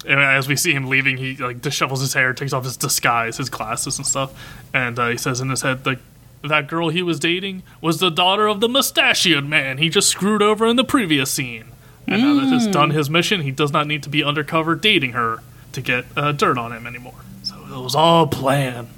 and 0.07 0.19
as 0.19 0.47
we 0.47 0.55
see 0.55 0.73
him 0.73 0.87
leaving, 0.89 1.17
he 1.17 1.35
like 1.37 1.61
dishevels 1.61 2.01
his 2.01 2.13
hair, 2.13 2.33
takes 2.33 2.53
off 2.53 2.63
his 2.63 2.77
disguise, 2.77 3.37
his 3.37 3.49
glasses 3.49 3.97
and 3.97 4.07
stuff, 4.07 4.33
and 4.73 4.97
uh, 4.97 5.09
he 5.09 5.17
says 5.17 5.41
in 5.41 5.49
his 5.49 5.61
head, 5.61 5.85
like, 5.85 5.99
that 6.41 6.67
girl 6.67 6.87
he 6.89 7.01
was 7.03 7.19
dating 7.19 7.63
was 7.81 7.99
the 7.99 8.09
daughter 8.09 8.47
of 8.47 8.61
the 8.61 8.69
mustachioed 8.69 9.43
man 9.45 9.77
he 9.77 9.89
just 9.89 10.07
screwed 10.07 10.41
over 10.41 10.65
in 10.65 10.77
the 10.77 10.85
previous 10.85 11.29
scene. 11.29 11.65
And 12.09 12.21
now 12.21 12.33
that 12.35 12.51
he's 12.51 12.67
done 12.67 12.89
his 12.89 13.09
mission, 13.09 13.41
he 13.41 13.51
does 13.51 13.71
not 13.71 13.85
need 13.85 14.03
to 14.03 14.09
be 14.09 14.23
undercover 14.23 14.75
dating 14.75 15.11
her 15.11 15.41
to 15.73 15.81
get 15.81 16.05
uh, 16.17 16.31
dirt 16.31 16.57
on 16.57 16.71
him 16.71 16.87
anymore. 16.87 17.13
So 17.43 17.55
it 17.55 17.81
was 17.81 17.93
all 17.95 18.27
planned. 18.27 18.89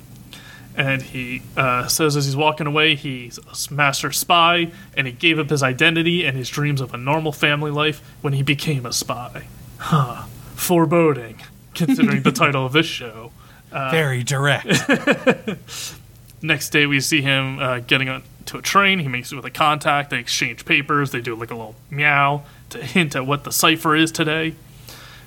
And 0.77 1.01
he 1.01 1.41
uh, 1.57 1.87
says 1.87 2.15
as 2.15 2.25
he's 2.25 2.35
walking 2.35 2.65
away, 2.65 2.95
he's 2.95 3.37
a 3.37 3.73
master 3.73 4.13
spy, 4.13 4.71
and 4.95 5.05
he 5.05 5.11
gave 5.11 5.37
up 5.37 5.49
his 5.49 5.61
identity 5.61 6.25
and 6.25 6.37
his 6.37 6.47
dreams 6.47 6.79
of 6.79 6.93
a 6.93 6.97
normal 6.97 7.33
family 7.33 7.71
life 7.71 8.01
when 8.21 8.31
he 8.31 8.41
became 8.41 8.85
a 8.85 8.93
spy. 8.93 9.47
Huh. 9.77 10.23
Foreboding, 10.55 11.41
considering 11.73 12.23
the 12.23 12.31
title 12.31 12.65
of 12.65 12.71
this 12.71 12.85
show. 12.85 13.31
Very 13.69 14.23
direct. 14.23 14.67
Next 16.41 16.69
day, 16.69 16.85
we 16.85 17.01
see 17.01 17.21
him 17.21 17.59
uh, 17.59 17.79
getting 17.79 18.07
on 18.07 18.23
to 18.45 18.57
a 18.57 18.61
train. 18.61 18.99
He 18.99 19.07
makes 19.07 19.31
it 19.31 19.35
with 19.35 19.45
a 19.45 19.51
contact. 19.51 20.09
They 20.09 20.19
exchange 20.19 20.65
papers. 20.65 21.11
They 21.11 21.21
do 21.21 21.35
like 21.35 21.51
a 21.51 21.55
little 21.55 21.75
meow 21.89 22.43
to 22.71 22.83
hint 22.83 23.15
at 23.15 23.25
what 23.25 23.43
the 23.43 23.51
cipher 23.51 23.95
is 23.95 24.11
today. 24.11 24.55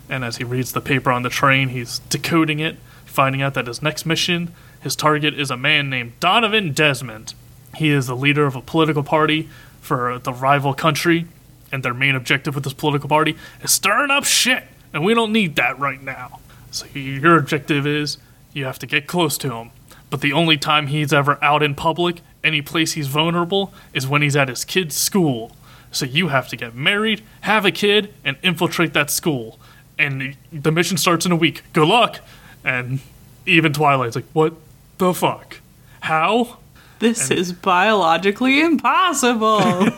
And 0.09 0.25
as 0.25 0.37
he 0.37 0.45
reads 0.45 0.73
the 0.73 0.81
paper 0.81 1.11
on 1.11 1.23
the 1.23 1.31
train, 1.31 1.71
he's 1.71 2.01
decoding 2.11 2.59
it, 2.61 2.77
finding 3.05 3.41
out 3.41 3.55
that 3.55 3.67
his 3.67 3.83
next 3.83 4.05
mission, 4.05 4.53
his 4.81 4.95
target 4.95 5.35
is 5.35 5.51
a 5.51 5.57
man 5.57 5.89
named 5.89 6.19
Donovan 6.21 6.73
Desmond. 6.73 7.35
He 7.77 7.91
is 7.91 8.07
the 8.07 8.17
leader 8.17 8.45
of 8.47 8.55
a 8.55 8.61
political 8.61 9.03
party 9.03 9.49
for 9.81 10.19
the 10.19 10.33
rival 10.33 10.75
country, 10.75 11.27
and 11.73 11.83
their 11.83 11.95
main 11.95 12.15
objective 12.15 12.55
with 12.55 12.65
this 12.65 12.73
political 12.73 13.09
party 13.09 13.37
is 13.63 13.71
stirring 13.71 14.11
up 14.11 14.25
shit, 14.25 14.65
and 14.93 15.05
we 15.05 15.15
don't 15.15 15.33
need 15.33 15.57
that 15.57 15.79
right 15.79 16.03
now. 16.03 16.41
So 16.71 16.87
your 16.95 17.37
objective 17.39 17.87
is 17.87 18.19
you 18.53 18.65
have 18.65 18.79
to 18.81 18.87
get 18.87 19.07
close 19.07 19.39
to 19.39 19.53
him. 19.55 19.71
But 20.11 20.21
the 20.21 20.33
only 20.33 20.57
time 20.57 20.89
he's 20.89 21.13
ever 21.13 21.39
out 21.43 21.63
in 21.63 21.75
public, 21.75 22.21
any 22.45 22.63
place 22.63 22.93
he's 22.93 23.09
vulnerable, 23.09 23.73
is 23.93 24.07
when 24.07 24.23
he's 24.23 24.37
at 24.37 24.49
his 24.49 24.65
kid's 24.65 24.97
school. 24.97 25.53
So 25.95 26.07
you 26.07 26.29
have 26.29 26.49
to 26.49 26.57
get 26.57 26.75
married, 26.75 27.23
have 27.43 27.65
a 27.65 27.71
kid, 27.71 28.13
and 28.25 28.37
infiltrate 28.43 28.93
that 28.95 29.11
school. 29.11 29.59
And 29.99 30.37
the 30.53 30.73
mission 30.73 30.97
starts 30.97 31.25
in 31.25 31.33
a 31.33 31.37
week. 31.37 31.63
Good 31.73 31.87
luck. 31.87 32.21
And 32.65 33.01
even 33.47 33.73
Twilight's 33.73 34.17
like, 34.17 34.27
what 34.33 34.55
the 34.99 35.15
fuck? 35.15 35.61
How? 36.01 36.59
This 36.99 37.31
is 37.31 37.53
biologically 37.53 38.61
impossible. 38.61 39.61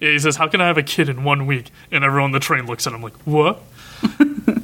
Yeah, 0.00 0.10
he 0.10 0.18
says, 0.18 0.36
How 0.36 0.46
can 0.48 0.60
I 0.60 0.66
have 0.66 0.78
a 0.78 0.82
kid 0.82 1.08
in 1.08 1.24
one 1.24 1.46
week? 1.46 1.70
And 1.90 2.04
everyone 2.04 2.26
on 2.26 2.32
the 2.32 2.40
train 2.40 2.66
looks 2.66 2.86
at 2.86 2.92
him 2.92 3.02
like, 3.02 3.14
What? 3.24 3.60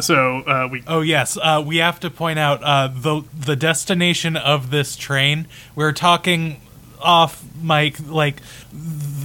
So 0.00 0.38
uh, 0.38 0.68
we 0.70 0.82
Oh 0.86 1.02
yes, 1.02 1.36
uh, 1.36 1.62
we 1.64 1.76
have 1.76 2.00
to 2.00 2.10
point 2.10 2.38
out 2.38 2.62
uh, 2.62 2.88
the 2.88 3.22
the 3.38 3.56
destination 3.56 4.36
of 4.38 4.70
this 4.70 4.96
train. 4.96 5.46
We're 5.74 5.92
talking 5.92 6.62
off 6.98 7.44
mic, 7.60 7.96
like 8.08 8.40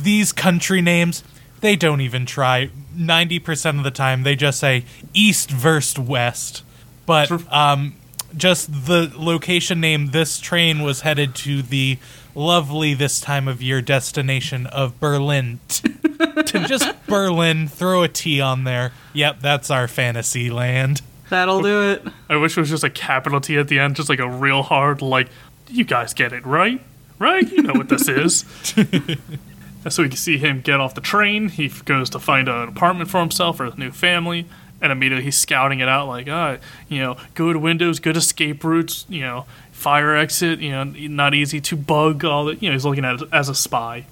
these 0.07 0.31
country 0.31 0.81
names. 0.81 1.21
They 1.59 1.75
don't 1.75 1.99
even 1.99 2.25
try. 2.25 2.69
Ninety 2.95 3.39
percent 3.39 3.77
of 3.77 3.83
the 3.83 3.91
time, 3.91 4.23
they 4.23 4.37
just 4.37 4.57
say 4.57 4.85
east 5.13 5.51
versus 5.51 5.99
west. 5.99 6.63
But 7.05 7.29
um, 7.53 7.95
just 8.35 8.85
the 8.85 9.11
location 9.13 9.81
name. 9.81 10.11
This 10.11 10.39
train 10.39 10.81
was 10.81 11.01
headed 11.01 11.35
to 11.35 11.61
the 11.61 11.97
lovely 12.35 12.93
this 12.93 13.19
time 13.19 13.49
of 13.49 13.61
year 13.61 13.81
destination 13.81 14.65
of 14.67 14.97
Berlin. 15.01 15.59
to 15.67 16.59
just 16.67 16.87
Berlin, 17.05 17.67
throw 17.67 18.03
a 18.03 18.07
T 18.07 18.39
on 18.39 18.63
there. 18.63 18.93
Yep, 19.11 19.41
that's 19.41 19.69
our 19.69 19.89
fantasy 19.89 20.49
land. 20.49 21.01
That'll 21.29 21.61
do 21.61 21.91
it. 21.91 22.07
I 22.29 22.37
wish 22.37 22.55
it 22.55 22.61
was 22.61 22.69
just 22.69 22.85
a 22.85 22.89
capital 22.89 23.41
T 23.41 23.57
at 23.57 23.67
the 23.67 23.79
end, 23.79 23.97
just 23.97 24.07
like 24.07 24.19
a 24.19 24.29
real 24.29 24.63
hard, 24.63 25.01
like, 25.01 25.27
you 25.67 25.83
guys 25.83 26.13
get 26.13 26.31
it, 26.31 26.45
right? 26.45 26.79
Right? 27.19 27.51
You 27.51 27.63
know 27.63 27.73
what 27.73 27.89
this 27.89 28.07
is. 28.07 28.45
So 29.89 30.03
we 30.03 30.09
can 30.09 30.17
see 30.17 30.37
him 30.37 30.61
get 30.61 30.79
off 30.79 30.95
the 30.95 31.01
train. 31.01 31.49
He 31.49 31.69
goes 31.69 32.09
to 32.09 32.19
find 32.19 32.47
an 32.47 32.67
apartment 32.67 33.09
for 33.09 33.19
himself 33.19 33.59
or 33.59 33.65
his 33.65 33.77
new 33.77 33.91
family. 33.91 34.45
And 34.81 34.91
immediately 34.91 35.25
he's 35.25 35.37
scouting 35.37 35.79
it 35.79 35.89
out, 35.89 36.07
like, 36.07 36.27
ah, 36.29 36.57
you 36.87 36.99
know, 36.99 37.17
good 37.33 37.57
windows, 37.57 37.99
good 37.99 38.15
escape 38.15 38.63
routes, 38.63 39.05
you 39.09 39.21
know, 39.21 39.45
fire 39.71 40.15
exit, 40.15 40.59
you 40.59 40.71
know, 40.71 40.83
not 40.83 41.33
easy 41.33 41.59
to 41.61 41.75
bug, 41.75 42.23
all 42.23 42.45
that. 42.45 42.61
You 42.61 42.69
know, 42.69 42.73
he's 42.73 42.85
looking 42.85 43.05
at 43.05 43.21
it 43.21 43.29
as 43.31 43.49
a 43.49 43.55
spy. 43.55 44.05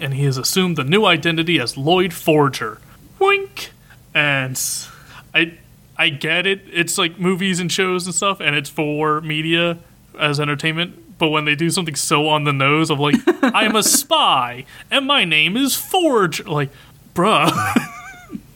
And 0.00 0.14
he 0.14 0.24
has 0.24 0.38
assumed 0.38 0.76
the 0.76 0.84
new 0.84 1.06
identity 1.06 1.58
as 1.58 1.76
Lloyd 1.76 2.12
Forger. 2.12 2.80
Wink! 3.18 3.72
And 4.14 4.60
I 5.34 5.58
I 5.96 6.08
get 6.08 6.46
it. 6.46 6.62
It's 6.72 6.98
like 6.98 7.18
movies 7.18 7.60
and 7.60 7.70
shows 7.70 8.06
and 8.06 8.14
stuff, 8.14 8.40
and 8.40 8.56
it's 8.56 8.70
for 8.70 9.20
media 9.20 9.78
as 10.18 10.40
entertainment. 10.40 11.01
But 11.22 11.28
when 11.28 11.44
they 11.44 11.54
do 11.54 11.70
something 11.70 11.94
so 11.94 12.26
on 12.28 12.42
the 12.42 12.52
nose 12.52 12.90
of 12.90 12.98
like, 12.98 13.14
I'm 13.42 13.76
a 13.76 13.84
spy 13.84 14.64
and 14.90 15.06
my 15.06 15.24
name 15.24 15.56
is 15.56 15.76
Forge, 15.76 16.44
like, 16.46 16.70
bruh. 17.14 17.48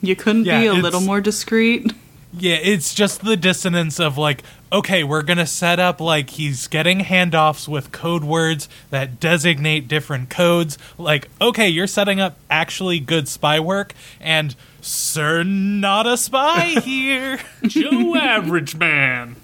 You 0.03 0.17
couldn't 0.17 0.47
Yeah, 0.47 0.59
be 0.63 0.67
a 0.67 0.73
little 0.75 1.01
more 1.01 1.21
discreet. 1.21 1.93
Yeah, 2.37 2.57
it's 2.61 2.93
just 2.93 3.23
the 3.25 3.37
dissonance 3.37 4.01
of 4.01 4.19
like, 4.19 4.43
okay, 4.73 5.05
we're 5.05 5.23
gonna 5.23 5.47
set 5.47 5.79
up 5.79 6.01
like 6.01 6.31
he's 6.31 6.67
getting 6.67 7.03
handoffs 7.03 7.69
with 7.69 7.93
code 7.93 8.25
words 8.25 8.69
that 8.91 9.21
designate 9.21 9.87
different 9.87 10.29
codes. 10.29 10.77
Like, 10.99 11.29
okay, 11.41 11.69
you're 11.69 11.87
setting 11.87 12.19
up 12.19 12.37
actually 12.51 12.99
good 12.99 13.29
spy 13.29 13.61
work, 13.61 13.95
and 14.21 14.57
sir, 14.81 15.45
not 15.45 16.09
a 16.09 16.17
spy 16.17 16.81
here. 16.85 17.39
Joe 17.63 18.17
Average 18.17 18.75
Man. 18.75 19.37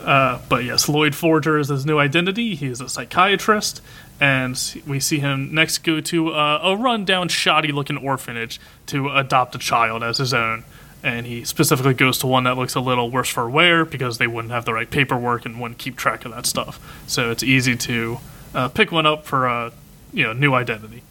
Uh, 0.00 0.40
but 0.48 0.64
yes, 0.64 0.88
Lloyd 0.88 1.14
Forger 1.14 1.58
is 1.58 1.68
his 1.68 1.84
new 1.84 1.98
identity. 1.98 2.54
He's 2.54 2.80
a 2.80 2.88
psychiatrist, 2.88 3.82
and 4.20 4.82
we 4.86 5.00
see 5.00 5.18
him 5.18 5.54
next 5.54 5.78
go 5.78 6.00
to 6.00 6.30
uh, 6.30 6.60
a 6.62 6.76
rundown, 6.76 7.28
shoddy-looking 7.28 7.98
orphanage 7.98 8.60
to 8.86 9.10
adopt 9.10 9.54
a 9.54 9.58
child 9.58 10.02
as 10.02 10.18
his 10.18 10.32
own. 10.32 10.64
And 11.02 11.26
he 11.26 11.44
specifically 11.44 11.94
goes 11.94 12.18
to 12.18 12.26
one 12.26 12.44
that 12.44 12.56
looks 12.56 12.74
a 12.74 12.80
little 12.80 13.10
worse 13.10 13.28
for 13.28 13.48
wear 13.48 13.84
because 13.84 14.18
they 14.18 14.26
wouldn't 14.26 14.52
have 14.52 14.64
the 14.64 14.72
right 14.74 14.90
paperwork 14.90 15.44
and 15.46 15.60
wouldn't 15.60 15.78
keep 15.78 15.96
track 15.96 16.24
of 16.24 16.32
that 16.32 16.46
stuff. 16.46 17.04
So 17.06 17.30
it's 17.30 17.42
easy 17.42 17.76
to 17.76 18.18
uh, 18.54 18.68
pick 18.68 18.90
one 18.90 19.06
up 19.06 19.24
for 19.24 19.46
a 19.46 19.72
you 20.12 20.24
know 20.24 20.32
new 20.32 20.54
identity 20.54 21.02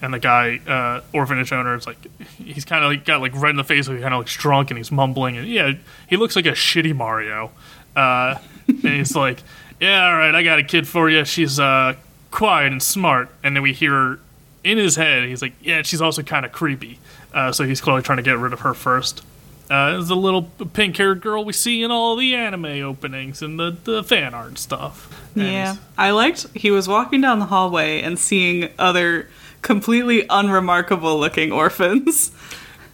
and 0.00 0.14
the 0.14 0.18
guy 0.18 0.60
uh, 0.66 1.00
orphanage 1.12 1.52
owner 1.52 1.74
is 1.74 1.86
like 1.86 1.98
he's 2.38 2.64
kind 2.64 2.84
of 2.84 2.90
like 2.90 3.04
got 3.04 3.20
like 3.20 3.32
red 3.34 3.50
in 3.50 3.56
the 3.56 3.64
face 3.64 3.86
he 3.86 3.98
kind 3.98 4.14
of 4.14 4.18
looks 4.18 4.34
drunk 4.34 4.70
and 4.70 4.78
he's 4.78 4.92
mumbling 4.92 5.36
and 5.36 5.46
yeah 5.48 5.72
he 6.08 6.16
looks 6.16 6.36
like 6.36 6.46
a 6.46 6.52
shitty 6.52 6.94
mario 6.94 7.50
uh, 7.96 8.36
and 8.66 8.78
he's 8.82 9.14
like 9.16 9.42
yeah 9.80 10.06
all 10.08 10.16
right 10.16 10.34
i 10.34 10.42
got 10.42 10.58
a 10.58 10.64
kid 10.64 10.86
for 10.86 11.08
you 11.08 11.24
she's 11.24 11.58
uh, 11.60 11.94
quiet 12.30 12.72
and 12.72 12.82
smart. 12.82 13.30
And 13.42 13.56
then 13.56 13.62
we 13.62 13.72
hear 13.72 14.18
in 14.64 14.76
his 14.76 14.96
head 14.96 15.24
he's 15.28 15.40
like 15.40 15.54
yeah 15.62 15.82
she's 15.82 16.00
also 16.02 16.22
kind 16.22 16.44
of 16.44 16.52
creepy. 16.52 16.98
Uh, 17.32 17.52
so 17.52 17.64
he's 17.64 17.80
clearly 17.80 18.02
trying 18.02 18.16
to 18.18 18.22
get 18.22 18.38
rid 18.38 18.52
of 18.52 18.60
her 18.60 18.74
first. 18.74 19.22
Uh, 19.70 19.96
is 19.98 20.08
the 20.08 20.16
little 20.16 20.42
pink-haired 20.72 21.20
girl 21.20 21.44
we 21.44 21.52
see 21.52 21.82
in 21.82 21.90
all 21.90 22.16
the 22.16 22.34
anime 22.34 22.64
openings 22.64 23.42
and 23.42 23.60
the, 23.60 23.76
the 23.84 24.02
fan 24.02 24.32
art 24.32 24.56
stuff. 24.58 25.30
And 25.34 25.44
Yeah. 25.44 25.76
I 25.98 26.10
liked 26.12 26.46
he 26.54 26.70
was 26.70 26.88
walking 26.88 27.20
down 27.20 27.38
the 27.38 27.44
hallway 27.46 28.00
and 28.00 28.18
seeing 28.18 28.70
other 28.78 29.28
completely 29.60 30.24
unremarkable 30.30 31.18
looking 31.20 31.52
orphans. 31.52 32.30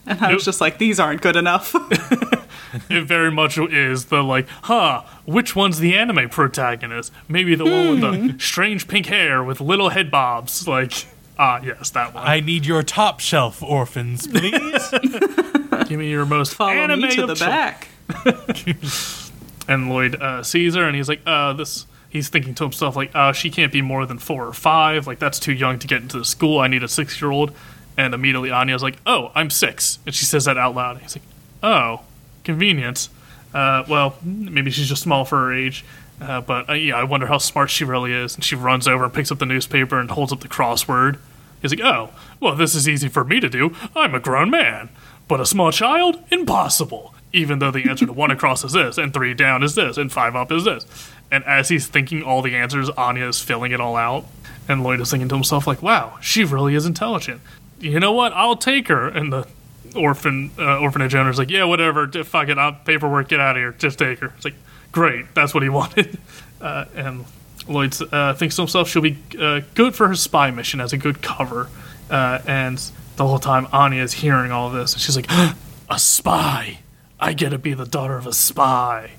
And 0.07 0.19
I 0.21 0.27
was 0.33 0.41
Nope. 0.41 0.45
just 0.45 0.61
like, 0.61 0.77
these 0.77 0.99
aren't 0.99 1.21
good 1.21 1.35
enough. 1.35 1.73
It 2.89 3.05
very 3.05 3.31
much 3.31 3.57
is 3.57 4.05
the 4.05 4.21
like, 4.21 4.49
huh, 4.63 5.03
which 5.25 5.55
one's 5.55 5.79
the 5.79 5.95
anime 5.95 6.27
protagonist? 6.27 7.09
Maybe 7.29 7.55
the 7.55 7.63
one 7.63 7.89
with 7.91 8.01
the 8.01 8.43
strange 8.43 8.89
pink 8.89 9.05
hair 9.05 9.41
with 9.41 9.61
little 9.61 9.89
head 9.89 10.11
bobs. 10.11 10.67
Like, 10.67 11.05
ah, 11.39 11.61
yes, 11.63 11.89
that 11.91 12.13
one. 12.13 12.27
I 12.27 12.41
need 12.41 12.65
your 12.65 12.83
top 12.83 13.21
shelf 13.21 13.63
orphans, 13.63 14.27
please. 14.27 14.89
Give 15.87 15.91
me 15.99 16.09
your 16.09 16.25
most 16.25 16.53
Follow 16.55 16.71
anime 16.71 16.99
me 17.03 17.15
to 17.15 17.21
of 17.23 17.27
the 17.29 17.35
choice. 17.35 17.47
back. 17.47 17.87
And 19.67 19.89
Lloyd 19.89 20.15
uh, 20.21 20.43
sees 20.43 20.75
her, 20.75 20.83
and 20.83 20.95
he's 20.95 21.09
like, 21.09 21.21
uh, 21.25 21.53
this. 21.53 21.87
He's 22.09 22.29
thinking 22.29 22.53
to 22.55 22.63
himself, 22.63 22.95
like, 22.95 23.09
uh, 23.15 23.33
she 23.33 23.49
can't 23.49 23.73
be 23.73 23.81
more 23.81 24.05
than 24.05 24.19
four 24.19 24.45
or 24.47 24.53
five. 24.53 25.05
Like, 25.07 25.19
that's 25.19 25.39
too 25.39 25.51
young 25.53 25.79
to 25.79 25.87
get 25.87 26.01
into 26.01 26.17
the 26.19 26.23
school. 26.25 26.59
I 26.59 26.67
need 26.67 26.83
a 26.83 26.87
six 26.87 27.19
year 27.21 27.31
old. 27.31 27.51
And 27.97 28.13
immediately 28.13 28.51
Anya's 28.51 28.83
like, 28.83 28.97
oh, 29.05 29.31
I'm 29.35 29.49
six. 29.49 29.99
And 30.05 30.13
she 30.13 30.25
says 30.25 30.45
that 30.45 30.57
out 30.57 30.75
loud. 30.75 30.97
He's 30.99 31.15
like, 31.15 31.25
oh, 31.63 32.01
convenient. 32.43 33.09
Uh, 33.53 33.83
well, 33.87 34.17
maybe 34.23 34.69
she's 34.71 34.89
just 34.89 35.01
small 35.01 35.23
for 35.23 35.37
her 35.37 35.53
age. 35.53 35.85
Uh, 36.21 36.41
but 36.41 36.69
uh, 36.69 36.73
yeah, 36.73 36.95
I 36.95 37.03
wonder 37.03 37.27
how 37.27 37.37
smart 37.37 37.69
she 37.69 37.83
really 37.83 38.11
is. 38.11 38.35
And 38.35 38.43
she 38.43 38.55
runs 38.55 38.87
over 38.87 39.05
and 39.05 39.13
picks 39.13 39.31
up 39.31 39.39
the 39.39 39.45
newspaper 39.45 39.99
and 39.99 40.11
holds 40.11 40.33
up 40.33 40.41
the 40.41 40.47
crossword. 40.47 41.17
He's 41.61 41.71
like, 41.71 41.83
oh, 41.83 42.11
well, 42.39 42.55
this 42.55 42.75
is 42.75 42.87
easy 42.87 43.07
for 43.07 43.23
me 43.23 43.39
to 43.39 43.49
do. 43.49 43.75
I'm 43.95 44.13
a 44.13 44.19
grown 44.19 44.49
man. 44.49 44.89
But 45.27 45.41
a 45.41 45.45
small 45.45 45.71
child? 45.71 46.23
Impossible. 46.31 47.13
Even 47.33 47.59
though 47.59 47.71
the 47.71 47.89
answer 47.89 48.05
to 48.05 48.13
one 48.13 48.31
across 48.31 48.63
is 48.63 48.73
this, 48.73 48.97
and 48.97 49.13
three 49.13 49.33
down 49.33 49.63
is 49.63 49.75
this, 49.75 49.97
and 49.97 50.11
five 50.11 50.35
up 50.35 50.51
is 50.51 50.63
this. 50.63 50.85
And 51.31 51.43
as 51.45 51.69
he's 51.69 51.87
thinking 51.87 52.23
all 52.23 52.41
the 52.41 52.55
answers, 52.55 52.89
Anya 52.91 53.27
is 53.27 53.41
filling 53.41 53.71
it 53.71 53.81
all 53.81 53.95
out. 53.95 54.25
And 54.69 54.83
Lloyd 54.83 55.01
is 55.01 55.11
thinking 55.11 55.27
to 55.29 55.35
himself, 55.35 55.67
like, 55.67 55.81
wow, 55.81 56.17
she 56.21 56.43
really 56.43 56.75
is 56.75 56.85
intelligent. 56.85 57.41
You 57.79 57.99
know 57.99 58.11
what? 58.13 58.33
I'll 58.33 58.55
take 58.55 58.87
her. 58.87 59.07
And 59.07 59.31
the 59.31 59.47
orphan 59.95 60.51
uh, 60.57 60.79
orphanage 60.79 61.15
owner's 61.15 61.37
like, 61.37 61.49
yeah, 61.49 61.63
whatever. 61.65 62.07
Fuck 62.07 62.49
it. 62.49 62.57
I'll 62.57 62.73
paperwork. 62.73 63.29
Get 63.29 63.39
out 63.39 63.55
of 63.55 63.61
here. 63.61 63.71
Just 63.73 63.99
take 63.99 64.19
her. 64.19 64.33
It's 64.35 64.45
like, 64.45 64.55
great. 64.91 65.33
That's 65.33 65.53
what 65.53 65.63
he 65.63 65.69
wanted. 65.79 66.17
Uh, 66.61 66.85
and 66.95 67.25
Lloyd 67.67 67.95
uh, 68.11 68.33
thinks 68.33 68.55
to 68.55 68.61
himself 68.61 68.89
she'll 68.89 69.01
be 69.01 69.17
uh, 69.39 69.61
good 69.73 69.95
for 69.95 70.07
her 70.07 70.15
spy 70.15 70.51
mission 70.51 70.79
as 70.81 70.93
a 70.93 70.97
good 70.97 71.21
cover. 71.21 71.69
Uh, 72.09 72.39
and 72.45 72.77
the 73.15 73.27
whole 73.27 73.39
time 73.39 73.67
Anya 73.71 74.03
is 74.03 74.13
hearing 74.13 74.51
all 74.51 74.69
this, 74.69 74.93
and 74.93 75.01
she's 75.01 75.15
like, 75.15 75.29
a 75.89 75.99
spy. 75.99 76.79
I 77.19 77.33
get 77.33 77.49
to 77.49 77.57
be 77.57 77.73
the 77.73 77.85
daughter 77.85 78.17
of 78.17 78.27
a 78.27 78.33
spy. 78.33 79.11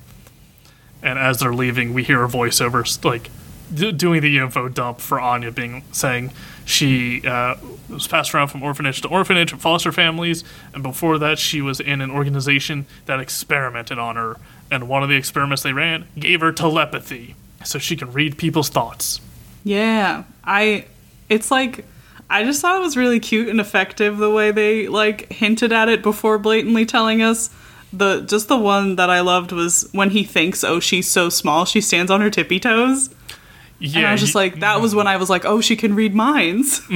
And 1.03 1.19
as 1.19 1.39
they're 1.39 1.55
leaving, 1.55 1.95
we 1.95 2.03
hear 2.05 2.23
a 2.25 2.29
voiceover 2.29 3.05
like 3.05 3.31
d- 3.73 3.93
doing 3.93 4.23
the 4.23 4.39
info 4.39 4.69
dump 4.69 5.01
for 5.01 5.21
Anya, 5.21 5.51
being 5.51 5.83
saying 5.93 6.33
she 6.67 7.25
uh, 7.25 7.55
was 7.89 8.09
passed 8.09 8.35
around 8.35 8.49
from 8.49 8.63
orphanage 8.63 9.01
to 9.03 9.09
orphanage 9.09 9.53
and 9.53 9.63
foster 9.63 9.93
families, 9.93 10.43
and 10.75 10.83
before 10.83 11.17
that, 11.19 11.39
she 11.39 11.63
was 11.63 11.79
in 11.79 12.01
an 12.01 12.11
organization 12.11 12.87
that 13.07 13.21
experimented 13.21 13.99
on 13.99 14.17
her. 14.17 14.37
And 14.69 14.89
one 14.89 15.05
of 15.05 15.09
the 15.09 15.15
experiments 15.15 15.63
they 15.63 15.73
ran 15.73 16.09
gave 16.19 16.41
her 16.41 16.51
telepathy, 16.51 17.37
so 17.65 17.79
she 17.79 17.97
can 17.97 18.13
read 18.13 18.37
people's 18.37 18.69
thoughts. 18.69 19.21
Yeah. 19.63 20.25
I 20.45 20.87
it's 21.29 21.53
like 21.53 21.85
I 22.29 22.43
just 22.43 22.61
thought 22.61 22.77
it 22.77 22.81
was 22.81 22.97
really 22.97 23.21
cute 23.21 23.49
and 23.49 23.61
effective 23.61 24.19
the 24.19 24.31
way 24.31 24.51
they 24.51 24.89
like 24.89 25.33
hinted 25.33 25.73
at 25.73 25.89
it 25.89 26.03
before 26.03 26.39
blatantly 26.39 26.85
telling 26.85 27.23
us. 27.23 27.49
The 27.93 28.23
just 28.23 28.49
the 28.49 28.59
one 28.59 28.97
that 28.97 29.09
I 29.09 29.21
loved 29.21 29.53
was 29.53 29.89
when 29.93 30.11
he 30.11 30.25
thinks, 30.25 30.65
"Oh, 30.65 30.81
she's 30.81 31.09
so 31.09 31.29
small, 31.29 31.65
she 31.65 31.81
stands 31.81 32.11
on 32.11 32.21
her 32.21 32.31
tippy 32.31 32.59
toes." 32.59 33.11
Yeah, 33.79 33.99
and 33.99 34.07
I 34.09 34.13
was 34.13 34.21
just 34.21 34.35
you- 34.35 34.41
like, 34.41 34.61
that 34.61 34.81
was 34.81 34.95
when 34.95 35.07
I 35.07 35.17
was 35.17 35.29
like, 35.31 35.45
"Oh, 35.45 35.61
she 35.61 35.77
can 35.77 35.95
read 35.95 36.15
minds." 36.15 36.81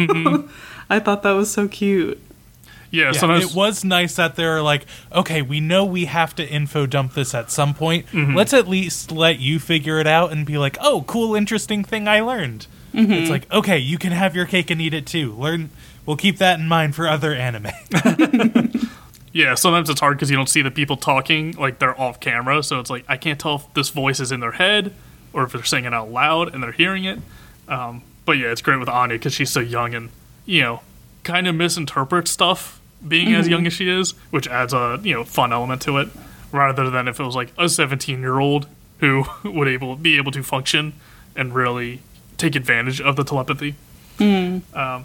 I 0.90 0.98
thought 0.98 1.22
that 1.22 1.32
was 1.32 1.50
so 1.50 1.68
cute. 1.68 2.18
yeah. 2.90 3.04
Yeah, 3.06 3.12
sometimes 3.12 3.50
it 3.50 3.54
was 3.56 3.84
nice 3.84 4.16
that 4.16 4.34
they're 4.34 4.60
like, 4.62 4.86
okay, 5.12 5.42
we 5.42 5.60
know 5.60 5.84
we 5.84 6.06
have 6.06 6.34
to 6.36 6.48
info 6.48 6.86
dump 6.86 7.14
this 7.14 7.34
at 7.34 7.50
some 7.50 7.74
point. 7.74 8.06
Mm-hmm. 8.06 8.34
Let's 8.34 8.52
at 8.52 8.66
least 8.66 9.12
let 9.12 9.38
you 9.38 9.60
figure 9.60 10.00
it 10.00 10.08
out 10.08 10.32
and 10.32 10.44
be 10.44 10.58
like, 10.58 10.76
oh, 10.80 11.04
cool, 11.06 11.36
interesting 11.36 11.84
thing 11.84 12.08
I 12.08 12.20
learned. 12.20 12.66
Mm-hmm. 12.92 13.12
It's 13.12 13.30
like, 13.30 13.48
okay, 13.52 13.78
you 13.78 13.96
can 13.98 14.10
have 14.10 14.34
your 14.34 14.46
cake 14.46 14.70
and 14.70 14.80
eat 14.80 14.92
it 14.94 15.06
too. 15.06 15.32
Learn. 15.34 15.70
We'll 16.06 16.16
keep 16.16 16.38
that 16.38 16.58
in 16.58 16.66
mind 16.66 16.96
for 16.96 17.06
other 17.06 17.32
anime. 17.32 17.68
Yeah, 19.32 19.54
sometimes 19.54 19.88
it's 19.88 20.00
hard 20.00 20.16
because 20.16 20.28
you 20.28 20.36
don't 20.36 20.48
see 20.48 20.60
the 20.62 20.72
people 20.72 20.96
talking, 20.96 21.52
like 21.52 21.78
they're 21.78 21.98
off 22.00 22.18
camera. 22.18 22.64
So 22.64 22.80
it's 22.80 22.90
like 22.90 23.04
I 23.08 23.16
can't 23.16 23.38
tell 23.38 23.54
if 23.56 23.74
this 23.74 23.90
voice 23.90 24.18
is 24.18 24.32
in 24.32 24.40
their 24.40 24.50
head 24.50 24.92
or 25.32 25.44
if 25.44 25.52
they're 25.52 25.64
saying 25.64 25.84
it 25.84 25.94
out 25.94 26.10
loud 26.10 26.52
and 26.54 26.62
they're 26.62 26.72
hearing 26.72 27.04
it. 27.04 27.18
Um, 27.68 28.02
but 28.24 28.32
yeah, 28.32 28.48
it's 28.52 28.62
great 28.62 28.78
with 28.78 28.88
Anya 28.88 29.16
because 29.16 29.32
she's 29.34 29.50
so 29.50 29.60
young 29.60 29.94
and 29.94 30.10
you 30.46 30.62
know 30.62 30.80
kind 31.22 31.46
of 31.46 31.54
misinterprets 31.54 32.30
stuff 32.30 32.80
being 33.06 33.34
as 33.34 33.48
young 33.48 33.66
as 33.66 33.72
she 33.72 33.88
is, 33.88 34.12
which 34.30 34.46
adds 34.48 34.72
a 34.72 35.00
you 35.02 35.14
know 35.14 35.24
fun 35.24 35.52
element 35.52 35.82
to 35.82 35.98
it. 35.98 36.08
rather 36.52 36.90
than 36.90 37.06
if 37.08 37.20
it 37.20 37.24
was 37.24 37.36
like 37.36 37.52
a 37.56 37.68
17 37.68 38.20
year 38.20 38.38
old 38.40 38.66
who 38.98 39.24
would 39.44 39.68
able 39.68 39.96
be 39.96 40.16
able 40.16 40.32
to 40.32 40.42
function 40.42 40.92
and 41.36 41.54
really 41.54 42.00
take 42.36 42.56
advantage 42.56 43.00
of 43.00 43.16
the 43.16 43.24
telepathy. 43.24 43.74
Um, 44.74 45.04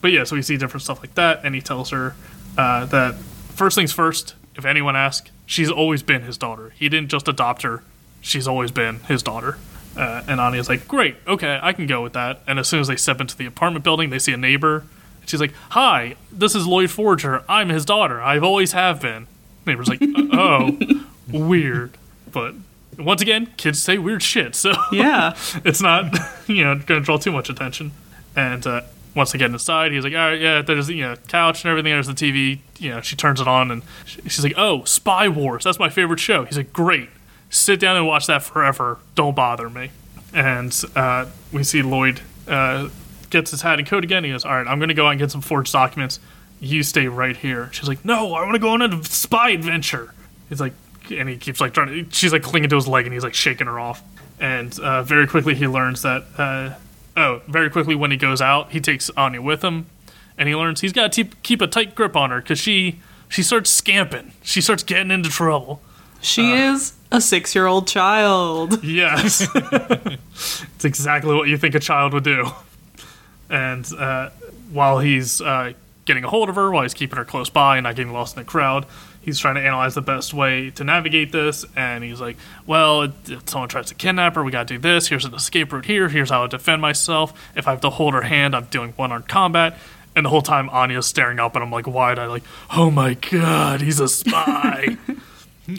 but 0.00 0.12
yeah, 0.12 0.24
so 0.24 0.36
we 0.36 0.42
see 0.42 0.56
different 0.56 0.82
stuff 0.82 1.00
like 1.00 1.14
that, 1.16 1.40
and 1.44 1.54
he 1.54 1.60
tells 1.60 1.90
her 1.90 2.14
uh, 2.56 2.86
that 2.86 3.14
first 3.16 3.74
things 3.74 3.92
first, 3.92 4.34
if 4.54 4.64
anyone 4.64 4.96
asks, 4.96 5.30
she's 5.46 5.70
always 5.70 6.02
been 6.02 6.22
his 6.22 6.36
daughter. 6.38 6.72
He 6.76 6.88
didn't 6.88 7.08
just 7.10 7.26
adopt 7.28 7.62
her; 7.62 7.82
she's 8.24 8.48
always 8.48 8.70
been 8.72 8.98
his 9.00 9.22
daughter. 9.22 9.58
Uh, 9.96 10.22
and 10.26 10.40
Anya's 10.40 10.68
like, 10.68 10.88
"Great, 10.88 11.16
okay, 11.28 11.60
I 11.62 11.72
can 11.72 11.86
go 11.86 12.02
with 12.02 12.14
that." 12.14 12.40
And 12.48 12.58
as 12.58 12.66
soon 12.66 12.80
as 12.80 12.88
they 12.88 12.96
step 12.96 13.20
into 13.20 13.36
the 13.36 13.46
apartment 13.46 13.84
building, 13.84 14.10
they 14.10 14.18
see 14.18 14.32
a 14.32 14.36
neighbor. 14.36 14.84
And 15.20 15.30
she's 15.30 15.40
like, 15.40 15.52
"Hi, 15.70 16.16
this 16.32 16.56
is 16.56 16.66
Lloyd 16.66 16.90
Forger. 16.90 17.44
I'm 17.48 17.68
his 17.68 17.84
daughter. 17.84 18.20
I've 18.20 18.42
always 18.42 18.72
have 18.72 19.00
been." 19.00 19.28
Neighbor's 19.66 19.88
like, 19.88 20.00
"Oh, 20.32 20.76
weird," 21.28 21.92
but 22.32 22.54
once 22.98 23.22
again, 23.22 23.46
kids 23.56 23.80
say 23.80 23.98
weird 23.98 24.22
shit, 24.22 24.54
so 24.56 24.72
Yeah. 24.90 25.36
it's 25.64 25.80
not 25.80 26.12
you 26.48 26.64
know 26.64 26.74
going 26.74 27.00
to 27.00 27.04
draw 27.04 27.16
too 27.16 27.32
much 27.32 27.48
attention. 27.48 27.92
And 28.36 28.66
uh, 28.66 28.80
once 29.14 29.30
they 29.30 29.38
get 29.38 29.50
inside, 29.52 29.92
he's 29.92 30.02
like, 30.02 30.12
"All 30.14 30.18
right, 30.30 30.40
yeah, 30.40 30.62
there's 30.62 30.88
the 30.88 30.94
you 30.94 31.02
know, 31.02 31.14
couch 31.28 31.62
and 31.62 31.70
everything. 31.70 31.92
There's 31.92 32.08
the 32.08 32.14
TV. 32.14 32.58
You 32.78 32.90
know, 32.90 33.00
she 33.00 33.14
turns 33.14 33.40
it 33.40 33.46
on, 33.46 33.70
and 33.70 33.82
she's 34.06 34.42
like, 34.42 34.54
"Oh, 34.56 34.82
Spy 34.84 35.28
Wars. 35.28 35.62
That's 35.62 35.78
my 35.78 35.88
favorite 35.88 36.18
show." 36.18 36.44
He's 36.44 36.56
like, 36.56 36.72
"Great, 36.72 37.10
sit 37.54 37.78
down 37.80 37.96
and 37.96 38.06
watch 38.06 38.26
that 38.26 38.42
forever. 38.42 38.98
Don't 39.14 39.34
bother 39.34 39.70
me." 39.70 39.90
And 40.32 40.78
uh, 40.96 41.26
we 41.52 41.62
see 41.62 41.82
Lloyd 41.82 42.20
uh, 42.48 42.88
gets 43.30 43.52
his 43.52 43.62
hat 43.62 43.78
and 43.78 43.86
coat 43.88 44.04
again. 44.04 44.24
He 44.24 44.30
goes, 44.30 44.44
"All 44.44 44.52
right, 44.52 44.66
I'm 44.66 44.78
going 44.78 44.88
to 44.88 44.94
go 44.94 45.06
out 45.06 45.10
and 45.10 45.18
get 45.18 45.30
some 45.30 45.40
forged 45.40 45.72
documents. 45.72 46.20
You 46.60 46.82
stay 46.82 47.08
right 47.08 47.36
here." 47.36 47.70
She's 47.72 47.88
like, 47.88 48.04
"No, 48.04 48.34
I 48.34 48.42
want 48.42 48.54
to 48.54 48.58
go 48.58 48.70
on 48.70 48.82
a 48.82 49.04
spy 49.04 49.50
adventure." 49.50 50.12
He's 50.48 50.60
like, 50.60 50.72
and 51.10 51.28
he 51.28 51.36
keeps 51.36 51.60
like 51.60 51.72
trying 51.72 51.88
to. 51.88 52.06
She's 52.10 52.32
like 52.32 52.42
clinging 52.42 52.70
to 52.70 52.76
his 52.76 52.88
leg, 52.88 53.06
and 53.06 53.12
he's 53.12 53.24
like 53.24 53.34
shaking 53.34 53.66
her 53.66 53.78
off. 53.78 54.02
And 54.40 54.78
uh, 54.80 55.02
very 55.02 55.26
quickly, 55.26 55.54
he 55.54 55.66
learns 55.66 56.02
that. 56.02 56.24
Uh, 56.36 56.74
oh, 57.16 57.42
very 57.46 57.70
quickly 57.70 57.94
when 57.94 58.10
he 58.10 58.16
goes 58.16 58.40
out, 58.40 58.72
he 58.72 58.80
takes 58.80 59.10
Anya 59.10 59.40
with 59.40 59.62
him, 59.62 59.86
and 60.36 60.48
he 60.48 60.54
learns 60.54 60.80
he's 60.80 60.92
got 60.92 61.12
to 61.12 61.24
keep 61.24 61.60
a 61.60 61.66
tight 61.66 61.94
grip 61.94 62.16
on 62.16 62.30
her 62.30 62.40
because 62.40 62.58
she 62.58 63.00
she 63.28 63.42
starts 63.42 63.70
scamping. 63.70 64.32
She 64.42 64.60
starts 64.60 64.82
getting 64.82 65.10
into 65.10 65.28
trouble. 65.28 65.80
She 66.24 66.52
is 66.52 66.94
a 67.12 67.20
six 67.20 67.54
year 67.54 67.66
old 67.66 67.86
child. 67.86 68.82
Yes, 68.82 69.46
it's 69.54 70.84
exactly 70.84 71.34
what 71.34 71.48
you 71.48 71.58
think 71.58 71.74
a 71.74 71.80
child 71.80 72.14
would 72.14 72.24
do. 72.24 72.50
And 73.50 73.86
uh, 73.92 74.30
while 74.72 75.00
he's 75.00 75.42
uh, 75.42 75.74
getting 76.06 76.24
a 76.24 76.28
hold 76.28 76.48
of 76.48 76.54
her, 76.54 76.70
while 76.70 76.82
he's 76.82 76.94
keeping 76.94 77.18
her 77.18 77.26
close 77.26 77.50
by 77.50 77.76
and 77.76 77.84
not 77.84 77.96
getting 77.96 78.12
lost 78.12 78.36
in 78.36 78.42
the 78.42 78.48
crowd, 78.48 78.86
he's 79.20 79.38
trying 79.38 79.56
to 79.56 79.60
analyze 79.60 79.94
the 79.94 80.00
best 80.00 80.32
way 80.32 80.70
to 80.70 80.82
navigate 80.82 81.30
this. 81.30 81.66
And 81.76 82.02
he's 82.02 82.22
like, 82.22 82.38
"Well, 82.66 83.02
if 83.02 83.46
someone 83.46 83.68
tries 83.68 83.86
to 83.88 83.94
kidnap 83.94 84.34
her, 84.36 84.42
we 84.42 84.50
got 84.50 84.66
to 84.68 84.74
do 84.74 84.78
this. 84.78 85.08
Here's 85.08 85.26
an 85.26 85.34
escape 85.34 85.74
route 85.74 85.84
here. 85.84 86.08
Here's 86.08 86.30
how 86.30 86.44
I 86.44 86.46
defend 86.46 86.80
myself. 86.80 87.38
If 87.54 87.68
I 87.68 87.72
have 87.72 87.82
to 87.82 87.90
hold 87.90 88.14
her 88.14 88.22
hand, 88.22 88.56
I'm 88.56 88.64
doing 88.64 88.94
one-armed 88.96 89.28
combat." 89.28 89.78
And 90.16 90.24
the 90.24 90.30
whole 90.30 90.42
time, 90.42 90.70
Anya's 90.70 91.06
staring 91.06 91.40
up, 91.40 91.54
and 91.54 91.62
I'm 91.62 91.70
like 91.70 91.86
wide-eyed, 91.86 92.28
like, 92.28 92.44
"Oh 92.70 92.90
my 92.90 93.12
god, 93.14 93.82
he's 93.82 94.00
a 94.00 94.08
spy." 94.08 94.96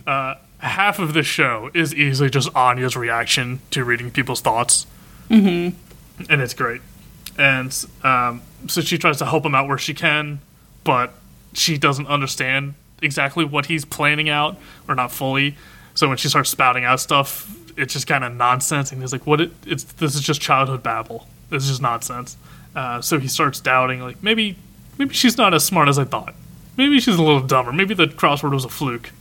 uh, 0.08 0.36
half 0.60 1.00
of 1.00 1.14
the 1.14 1.24
show 1.24 1.70
is 1.74 1.94
easily 1.94 2.30
just 2.30 2.54
Anya's 2.56 2.96
reaction 2.96 3.60
to 3.72 3.84
reading 3.84 4.12
people's 4.12 4.42
thoughts. 4.42 4.88
Mm-hmm. 5.30 5.78
And 6.32 6.42
it's 6.42 6.54
great. 6.54 6.82
And 7.38 7.86
um, 8.04 8.42
so 8.68 8.82
she 8.82 8.98
tries 8.98 9.18
to 9.18 9.26
help 9.26 9.46
him 9.46 9.56
out 9.56 9.68
where 9.68 9.78
she 9.78 9.94
can, 9.94 10.40
but 10.84 11.14
she 11.54 11.78
doesn't 11.78 12.08
understand 12.08 12.76
exactly 13.02 13.44
what 13.44 13.66
he's 13.66 13.86
planning 13.86 14.30
out, 14.30 14.58
or 14.88 14.96
not 14.96 15.12
fully. 15.12 15.58
So 15.94 16.08
when 16.08 16.18
she 16.18 16.30
starts 16.30 16.50
spouting 16.50 16.86
out 16.86 17.00
stuff, 17.00 17.54
it's 17.78 17.94
just 17.94 18.08
kind 18.08 18.24
of 18.24 18.34
nonsense. 18.34 18.92
And 18.92 19.02
he's 19.02 19.12
like, 19.12 19.28
"What? 19.28 19.42
It, 19.42 19.52
it's 19.66 19.84
this 19.84 20.16
is 20.16 20.22
just 20.22 20.40
childhood 20.42 20.82
babble. 20.82 21.28
This 21.50 21.64
is 21.64 21.70
just 21.70 21.82
nonsense." 21.82 22.38
Uh, 22.74 23.02
so 23.02 23.20
he 23.20 23.28
starts 23.28 23.60
doubting, 23.60 24.02
like 24.02 24.22
maybe, 24.22 24.58
maybe 24.98 25.14
she's 25.14 25.38
not 25.38 25.54
as 25.54 25.64
smart 25.64 25.88
as 25.88 25.98
I 25.98 26.04
thought. 26.04 26.36
Maybe 26.78 27.00
she's 27.00 27.16
a 27.16 27.24
little 27.24 27.42
dumber. 27.42 27.72
Maybe 27.72 27.94
the 27.94 28.08
crossword 28.08 28.52
was 28.52 28.66
a 28.66 28.70
fluke 28.70 29.12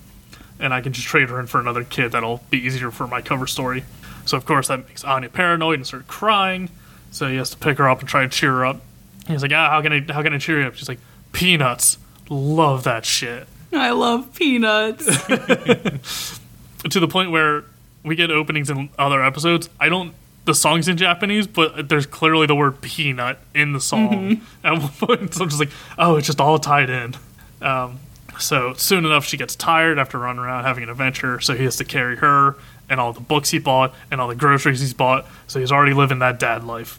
and 0.58 0.72
I 0.72 0.80
can 0.80 0.92
just 0.92 1.06
trade 1.06 1.28
her 1.30 1.40
in 1.40 1.46
for 1.46 1.60
another 1.60 1.84
kid 1.84 2.12
that'll 2.12 2.42
be 2.50 2.58
easier 2.58 2.90
for 2.90 3.06
my 3.06 3.20
cover 3.20 3.46
story. 3.46 3.84
So 4.24 4.36
of 4.36 4.46
course 4.46 4.68
that 4.68 4.86
makes 4.88 5.04
Anya 5.04 5.28
paranoid 5.28 5.74
and 5.76 5.86
start 5.86 6.06
crying. 6.06 6.70
So 7.10 7.28
he 7.28 7.36
has 7.36 7.50
to 7.50 7.56
pick 7.56 7.78
her 7.78 7.88
up 7.88 8.00
and 8.00 8.08
try 8.08 8.22
and 8.22 8.32
cheer 8.32 8.52
her 8.52 8.66
up. 8.66 8.80
He's 9.26 9.42
like, 9.42 9.52
ah, 9.52 9.70
how 9.70 9.82
can 9.82 9.92
I 9.92 10.12
how 10.12 10.22
can 10.22 10.32
I 10.34 10.38
cheer 10.38 10.60
you 10.60 10.66
up? 10.66 10.74
She's 10.74 10.88
like, 10.88 11.00
peanuts, 11.32 11.98
love 12.28 12.84
that 12.84 13.04
shit. 13.04 13.46
I 13.72 13.90
love 13.90 14.34
peanuts. 14.34 15.06
To 16.90 17.00
the 17.00 17.08
point 17.08 17.30
where 17.30 17.64
we 18.04 18.14
get 18.14 18.30
openings 18.30 18.68
in 18.68 18.90
other 18.98 19.24
episodes. 19.24 19.70
I 19.80 19.88
don't 19.88 20.14
the 20.44 20.54
song's 20.54 20.88
in 20.88 20.98
Japanese, 20.98 21.46
but 21.46 21.88
there's 21.88 22.04
clearly 22.04 22.46
the 22.46 22.54
word 22.54 22.82
peanut 22.82 23.38
in 23.54 23.72
the 23.72 23.80
song. 23.80 24.42
At 24.62 24.72
one 24.74 24.88
point, 24.90 25.34
so 25.34 25.42
I'm 25.42 25.48
just 25.48 25.58
like, 25.58 25.70
oh, 25.96 26.16
it's 26.16 26.26
just 26.26 26.38
all 26.40 26.58
tied 26.58 26.90
in. 26.90 27.14
Um, 27.62 27.98
so 28.38 28.74
soon 28.74 29.04
enough, 29.04 29.24
she 29.24 29.36
gets 29.36 29.56
tired 29.56 29.98
after 29.98 30.18
running 30.18 30.42
around 30.42 30.64
having 30.64 30.84
an 30.84 30.90
adventure. 30.90 31.40
So 31.40 31.54
he 31.54 31.64
has 31.64 31.76
to 31.76 31.84
carry 31.84 32.16
her 32.16 32.56
and 32.88 33.00
all 33.00 33.12
the 33.12 33.20
books 33.20 33.50
he 33.50 33.58
bought 33.58 33.94
and 34.10 34.20
all 34.20 34.28
the 34.28 34.34
groceries 34.34 34.80
he's 34.80 34.94
bought. 34.94 35.26
So 35.46 35.60
he's 35.60 35.72
already 35.72 35.94
living 35.94 36.18
that 36.20 36.38
dad 36.38 36.64
life. 36.64 36.98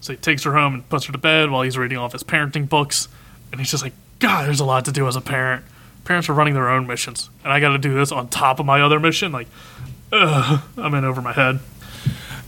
So 0.00 0.12
he 0.12 0.16
takes 0.16 0.42
her 0.44 0.52
home 0.52 0.74
and 0.74 0.88
puts 0.88 1.06
her 1.06 1.12
to 1.12 1.18
bed 1.18 1.50
while 1.50 1.62
he's 1.62 1.78
reading 1.78 1.98
all 1.98 2.06
of 2.06 2.12
his 2.12 2.24
parenting 2.24 2.68
books. 2.68 3.08
And 3.50 3.60
he's 3.60 3.70
just 3.70 3.82
like, 3.82 3.92
God, 4.18 4.46
there's 4.46 4.60
a 4.60 4.64
lot 4.64 4.84
to 4.86 4.92
do 4.92 5.06
as 5.06 5.16
a 5.16 5.20
parent. 5.20 5.64
Parents 6.04 6.28
are 6.28 6.32
running 6.32 6.54
their 6.54 6.68
own 6.68 6.88
missions, 6.88 7.30
and 7.44 7.52
I 7.52 7.60
got 7.60 7.68
to 7.68 7.78
do 7.78 7.94
this 7.94 8.10
on 8.10 8.26
top 8.28 8.58
of 8.58 8.66
my 8.66 8.80
other 8.80 8.98
mission. 8.98 9.30
Like, 9.30 9.46
ugh, 10.10 10.60
I'm 10.76 10.94
in 10.94 11.04
over 11.04 11.22
my 11.22 11.32
head. 11.32 11.60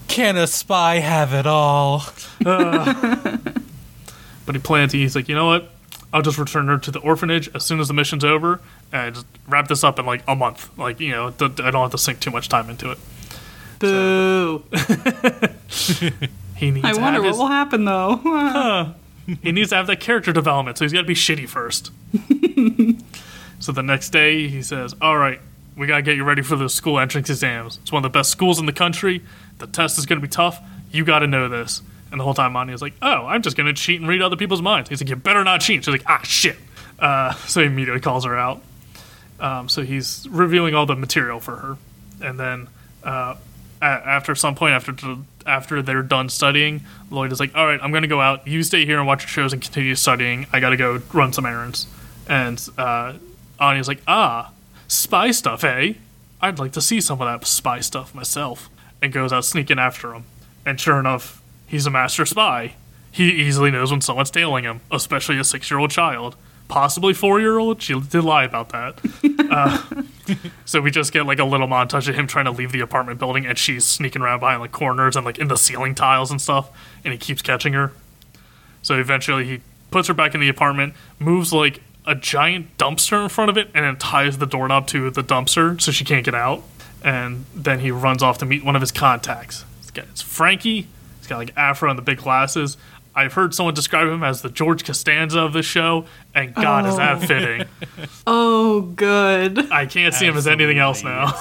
Can 0.09 0.37
a 0.37 0.49
spy 0.49 0.97
have 0.97 1.33
it 1.33 1.47
all? 1.47 2.03
But 4.47 4.55
he 4.55 4.61
plans. 4.61 4.93
He's 4.93 5.17
like, 5.17 5.29
you 5.29 5.35
know 5.35 5.47
what? 5.47 5.71
I'll 6.15 6.23
just 6.23 6.39
return 6.39 6.69
her 6.69 6.79
to 6.79 6.91
the 6.93 7.01
orphanage 7.01 7.51
as 7.55 7.65
soon 7.65 7.81
as 7.81 7.89
the 7.89 7.95
mission's 7.95 8.25
over, 8.25 8.61
and 8.93 9.17
just 9.17 9.27
wrap 9.49 9.67
this 9.69 9.83
up 9.85 9.99
in 9.99 10.07
like 10.07 10.23
a 10.29 10.35
month. 10.37 10.71
Like, 10.79 11.01
you 11.01 11.11
know, 11.11 11.31
th- 11.31 11.61
I 11.61 11.71
don't 11.73 11.83
have 11.83 11.91
to 11.91 11.99
sink 11.99 12.21
too 12.21 12.31
much 12.31 12.49
time 12.49 12.71
into 12.71 12.91
it. 12.93 12.99
Boo. 13.81 14.63
He 16.57 16.71
needs. 16.71 16.87
I 16.87 16.93
to 16.93 17.01
wonder 17.01 17.21
what 17.21 17.29
his- 17.31 17.37
will 17.37 17.49
happen 17.49 17.85
though. 17.85 18.95
he 19.43 19.51
needs 19.51 19.71
to 19.71 19.77
have 19.77 19.89
that 19.89 19.99
character 19.99 20.33
development, 20.33 20.79
so 20.79 20.85
he's 20.85 20.93
got 20.93 21.01
to 21.01 21.07
be 21.07 21.15
shitty 21.15 21.49
first. 21.49 21.91
so 23.59 23.73
the 23.73 23.83
next 23.83 24.11
day, 24.11 24.47
he 24.49 24.63
says, 24.63 24.95
"All 25.03 25.19
right, 25.19 25.41
we 25.77 25.89
gotta 25.89 26.03
get 26.03 26.15
you 26.17 26.23
ready 26.23 26.43
for 26.43 26.55
the 26.55 26.69
school 26.69 27.01
entrance 27.01 27.29
exams. 27.29 27.79
It's 27.83 27.91
one 27.91 28.05
of 28.05 28.13
the 28.13 28.17
best 28.17 28.31
schools 28.31 28.61
in 28.61 28.67
the 28.67 28.73
country. 28.73 29.25
The 29.59 29.67
test 29.67 29.99
is 29.99 30.07
gonna 30.07 30.21
be 30.21 30.29
tough. 30.29 30.61
You 30.93 31.05
got 31.05 31.19
to 31.19 31.27
know 31.27 31.49
this." 31.49 31.83
And 32.15 32.21
the 32.21 32.25
whole 32.25 32.33
time, 32.35 32.55
Anya's 32.55 32.81
like, 32.81 32.93
"Oh, 33.03 33.27
I'm 33.27 33.43
just 33.43 33.57
gonna 33.57 33.73
cheat 33.73 33.99
and 34.01 34.09
read 34.09 34.23
other 34.23 34.37
people's 34.37 34.63
minds." 34.63 34.89
He's 34.89 35.01
like, 35.03 35.11
"You 35.11 35.17
better 35.17 35.43
not 35.43 35.61
cheat." 35.61 35.85
She's 35.85 35.91
like, 35.93 36.05
"Ah, 36.07 36.21
shit." 36.23 36.57
Uh, 36.97 37.33
so 37.35 37.59
he 37.61 37.67
immediately 37.67 38.01
calls 38.01 38.25
her 38.25 38.39
out. 38.39 38.63
Um, 39.41 39.69
so 39.69 39.83
he's 39.83 40.25
reviewing 40.31 40.77
all 40.77 40.87
the 40.87 40.95
material 40.95 41.41
for 41.41 41.57
her, 41.57 41.77
and 42.25 42.39
then 42.39 42.69
uh, 43.03 43.35
a- 43.83 43.85
after 43.85 44.37
some 44.37 44.55
point, 44.55 44.75
after 44.75 44.95
after 45.45 45.83
they're 45.83 46.03
done 46.05 46.29
studying, 46.29 46.83
Lloyd 47.11 47.33
is 47.33 47.41
like, 47.41 47.51
"All 47.57 47.67
right, 47.67 47.81
I'm 47.83 47.91
going 47.91 48.03
to 48.03 48.09
go 48.09 48.21
out. 48.21 48.47
You 48.47 48.63
stay 48.63 48.87
here 48.87 48.99
and 48.99 49.09
watch 49.09 49.25
your 49.25 49.29
shows 49.31 49.53
and 49.53 49.61
continue 49.61 49.97
studying. 49.97 50.47
I 50.53 50.61
got 50.61 50.71
to 50.71 50.77
go 50.77 51.03
run 51.13 51.33
some 51.33 51.45
errands." 51.47 51.89
And 52.29 52.65
uh, 52.79 53.15
Anya's 53.59 53.89
like, 53.89 54.03
"Ah, 54.07 54.53
spy 54.87 55.33
stuff, 55.33 55.65
eh? 55.65 55.95
I'd 56.41 56.61
like 56.61 56.71
to 56.75 56.81
see 56.81 57.01
some 57.01 57.21
of 57.21 57.27
that 57.27 57.45
spy 57.45 57.81
stuff 57.81 58.15
myself." 58.15 58.71
And 59.03 59.13
goes 59.13 59.33
out 59.33 59.45
sneaking 59.45 59.81
after 59.81 60.15
him. 60.15 60.27
And 60.65 60.81
sure 60.81 61.01
enough, 61.01 61.43
he's 61.67 61.87
a 61.87 61.91
master 61.91 62.27
spy. 62.27 62.75
He 63.11 63.31
easily 63.31 63.71
knows 63.71 63.91
when 63.91 64.01
someone's 64.01 64.31
tailing 64.31 64.65
him, 64.65 64.81
especially 64.91 65.39
a 65.39 65.45
six-year-old 65.45 65.91
child, 65.91 66.37
possibly 66.69 67.15
four-year-old. 67.15 67.81
She 67.81 67.99
did 68.01 68.25
lie 68.25 68.45
about 68.45 68.71
that. 68.71 69.01
Uh, 69.55 70.03
so 70.65 70.81
we 70.81 70.91
just 70.91 71.13
get 71.13 71.27
like 71.27 71.39
a 71.39 71.45
little 71.45 71.69
montage 71.69 72.09
of 72.09 72.15
him 72.17 72.27
trying 72.27 72.47
to 72.47 72.51
leave 72.51 72.73
the 72.73 72.81
apartment 72.81 73.21
building, 73.21 73.47
and 73.47 73.57
she's 73.57 73.85
sneaking 73.85 74.21
around 74.21 74.41
behind 74.41 74.61
like 74.61 74.73
corners 74.73 75.15
and 75.15 75.25
like 75.25 75.39
in 75.39 75.47
the 75.47 75.55
ceiling 75.57 75.95
tiles 75.95 76.31
and 76.31 76.41
stuff, 76.41 76.71
and 77.05 77.13
he 77.13 77.19
keeps 77.19 77.41
catching 77.41 77.73
her. 77.75 77.93
So 78.83 78.99
eventually 78.99 79.45
he 79.45 79.61
puts 79.93 80.09
her 80.09 80.15
back 80.15 80.35
in 80.35 80.41
the 80.41 80.49
apartment, 80.49 80.95
moves 81.21 81.53
like 81.53 81.83
a 82.05 82.17
giant 82.17 82.77
dumpster 82.79 83.23
in 83.23 83.29
front 83.29 83.51
of 83.51 83.57
it, 83.57 83.69
and 83.75 83.85
then 83.85 83.97
ties 83.97 84.39
the 84.39 84.47
doorknob 84.47 84.89
to 84.89 85.11
the 85.11 85.23
dumpster 85.23 85.81
so 85.81 85.93
she 85.93 86.05
can't 86.05 86.25
get 86.25 86.35
out. 86.35 86.65
And 87.05 87.45
then 87.55 87.79
he 87.81 87.93
runs 87.93 88.23
off 88.23 88.39
to 88.39 88.47
meet 88.47 88.65
one 88.65 88.75
of 88.75 88.81
his 88.81 88.91
contacts. 88.91 89.65
It's 89.95 90.23
Frankie. 90.23 90.89
He's 91.25 91.31
got 91.31 91.39
like 91.39 91.57
afro 91.57 91.89
and 91.89 91.99
the 91.99 92.03
big 92.03 92.19
glasses. 92.19 92.77
I've 93.15 93.33
heard 93.33 93.55
someone 93.55 93.73
describe 93.73 94.09
him 94.09 94.23
as 94.23 94.43
the 94.43 94.51
George 94.51 94.85
Costanza 94.85 95.41
of 95.41 95.55
the 95.55 95.63
show, 95.63 96.05
and 96.35 96.55
God, 96.55 96.85
is 96.85 96.99
that 96.99 97.23
fitting. 97.23 97.67
oh, 98.27 98.83
good. 98.83 99.73
I 99.73 99.87
can't 99.87 100.13
see 100.13 100.27
him 100.27 100.37
as 100.37 100.47
anything 100.47 100.77
else 100.77 101.03
now. 101.03 101.33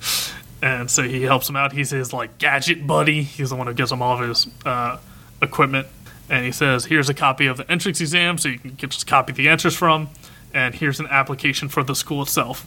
and 0.62 0.90
so 0.90 1.02
he 1.02 1.22
helps 1.22 1.48
him 1.48 1.56
out. 1.56 1.72
He's 1.72 1.88
his 1.88 2.12
like 2.12 2.36
gadget 2.36 2.86
buddy. 2.86 3.22
He's 3.22 3.48
the 3.48 3.56
one 3.56 3.68
who 3.68 3.72
gives 3.72 3.90
him 3.90 4.02
all 4.02 4.20
of 4.20 4.28
his 4.28 4.48
uh, 4.66 4.98
equipment. 5.40 5.86
And 6.28 6.44
he 6.44 6.52
says, 6.52 6.84
"Here's 6.84 7.08
a 7.08 7.14
copy 7.14 7.46
of 7.46 7.56
the 7.56 7.70
entrance 7.70 8.02
exam, 8.02 8.36
so 8.36 8.50
you 8.50 8.58
can 8.58 8.74
get 8.74 8.90
just 8.90 9.06
copy 9.06 9.32
the 9.32 9.48
answers 9.48 9.74
from. 9.74 10.10
And 10.52 10.74
here's 10.74 11.00
an 11.00 11.06
application 11.06 11.70
for 11.70 11.82
the 11.82 11.94
school 11.94 12.20
itself." 12.20 12.66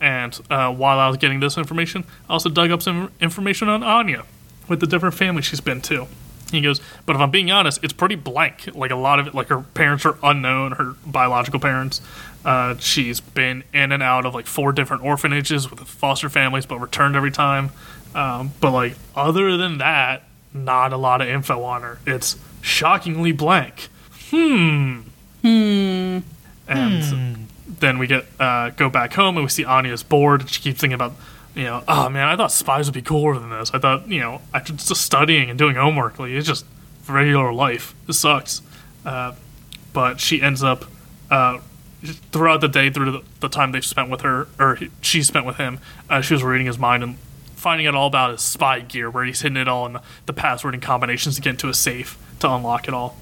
And 0.00 0.38
uh, 0.48 0.72
while 0.72 1.00
I 1.00 1.08
was 1.08 1.16
getting 1.16 1.40
this 1.40 1.58
information, 1.58 2.04
I 2.28 2.34
also 2.34 2.50
dug 2.50 2.70
up 2.70 2.82
some 2.82 3.10
information 3.20 3.68
on 3.68 3.82
Anya 3.82 4.22
with 4.68 4.80
the 4.80 4.86
different 4.86 5.14
families 5.14 5.44
she's 5.44 5.60
been 5.60 5.80
to. 5.82 6.06
He 6.50 6.60
goes, 6.60 6.80
but 7.04 7.16
if 7.16 7.22
I'm 7.22 7.30
being 7.30 7.50
honest, 7.50 7.82
it's 7.82 7.92
pretty 7.92 8.14
blank. 8.14 8.68
Like 8.74 8.92
a 8.92 8.96
lot 8.96 9.18
of 9.18 9.26
it, 9.26 9.34
like 9.34 9.48
her 9.48 9.62
parents 9.62 10.06
are 10.06 10.16
unknown, 10.22 10.72
her 10.72 10.94
biological 11.04 11.58
parents. 11.58 12.00
Uh, 12.44 12.76
she's 12.76 13.18
been 13.18 13.64
in 13.74 13.90
and 13.90 14.02
out 14.02 14.24
of 14.24 14.34
like 14.34 14.46
four 14.46 14.70
different 14.72 15.02
orphanages 15.02 15.68
with 15.68 15.80
foster 15.80 16.28
families, 16.28 16.64
but 16.64 16.78
returned 16.78 17.16
every 17.16 17.32
time. 17.32 17.70
Um, 18.14 18.52
but 18.60 18.70
like 18.70 18.94
other 19.16 19.56
than 19.56 19.78
that, 19.78 20.22
not 20.54 20.92
a 20.92 20.96
lot 20.96 21.20
of 21.20 21.28
info 21.28 21.62
on 21.64 21.82
her. 21.82 21.98
It's 22.06 22.36
shockingly 22.62 23.32
blank. 23.32 23.88
Hmm. 24.30 25.00
Hmm. 25.42 26.18
And 26.68 27.48
then 27.66 27.98
we 27.98 28.06
get 28.06 28.24
uh, 28.40 28.70
go 28.70 28.88
back 28.88 29.14
home 29.14 29.36
and 29.36 29.44
we 29.44 29.50
see 29.50 29.64
Anya's 29.64 30.02
bored. 30.02 30.42
And 30.42 30.50
she 30.50 30.60
keeps 30.62 30.80
thinking 30.80 30.94
about, 30.94 31.12
you 31.56 31.64
know, 31.64 31.82
oh 31.88 32.10
man, 32.10 32.28
I 32.28 32.36
thought 32.36 32.52
spies 32.52 32.86
would 32.86 32.94
be 32.94 33.02
cooler 33.02 33.38
than 33.38 33.48
this. 33.48 33.70
I 33.72 33.78
thought, 33.78 34.06
you 34.08 34.20
know, 34.20 34.42
I 34.52 34.60
just 34.60 35.00
studying 35.00 35.48
and 35.48 35.58
doing 35.58 35.74
homework. 35.74 36.18
Like 36.18 36.30
it's 36.30 36.46
just 36.46 36.66
regular 37.08 37.52
life. 37.52 37.94
This 38.06 38.18
sucks. 38.18 38.60
Uh, 39.04 39.34
but 39.94 40.20
she 40.20 40.42
ends 40.42 40.62
up 40.62 40.84
uh, 41.30 41.60
throughout 42.30 42.60
the 42.60 42.68
day, 42.68 42.90
through 42.90 43.10
the, 43.10 43.22
the 43.40 43.48
time 43.48 43.72
they've 43.72 43.84
spent 43.84 44.10
with 44.10 44.20
her, 44.20 44.48
or 44.58 44.74
he, 44.74 44.90
she 45.00 45.22
spent 45.22 45.46
with 45.46 45.56
him, 45.56 45.78
uh, 46.10 46.20
she 46.20 46.34
was 46.34 46.42
reading 46.42 46.66
his 46.66 46.78
mind 46.78 47.02
and 47.02 47.16
finding 47.54 47.86
out 47.86 47.94
all 47.94 48.06
about 48.06 48.32
his 48.32 48.42
spy 48.42 48.80
gear, 48.80 49.08
where 49.08 49.24
he's 49.24 49.40
hidden 49.40 49.56
it 49.56 49.66
all 49.66 49.86
in 49.86 49.94
the, 49.94 50.02
the 50.26 50.34
password 50.34 50.74
and 50.74 50.82
combinations 50.82 51.36
to 51.36 51.40
get 51.40 51.50
into 51.50 51.70
a 51.70 51.74
safe 51.74 52.18
to 52.40 52.50
unlock 52.50 52.86
it 52.86 52.92
all. 52.92 53.16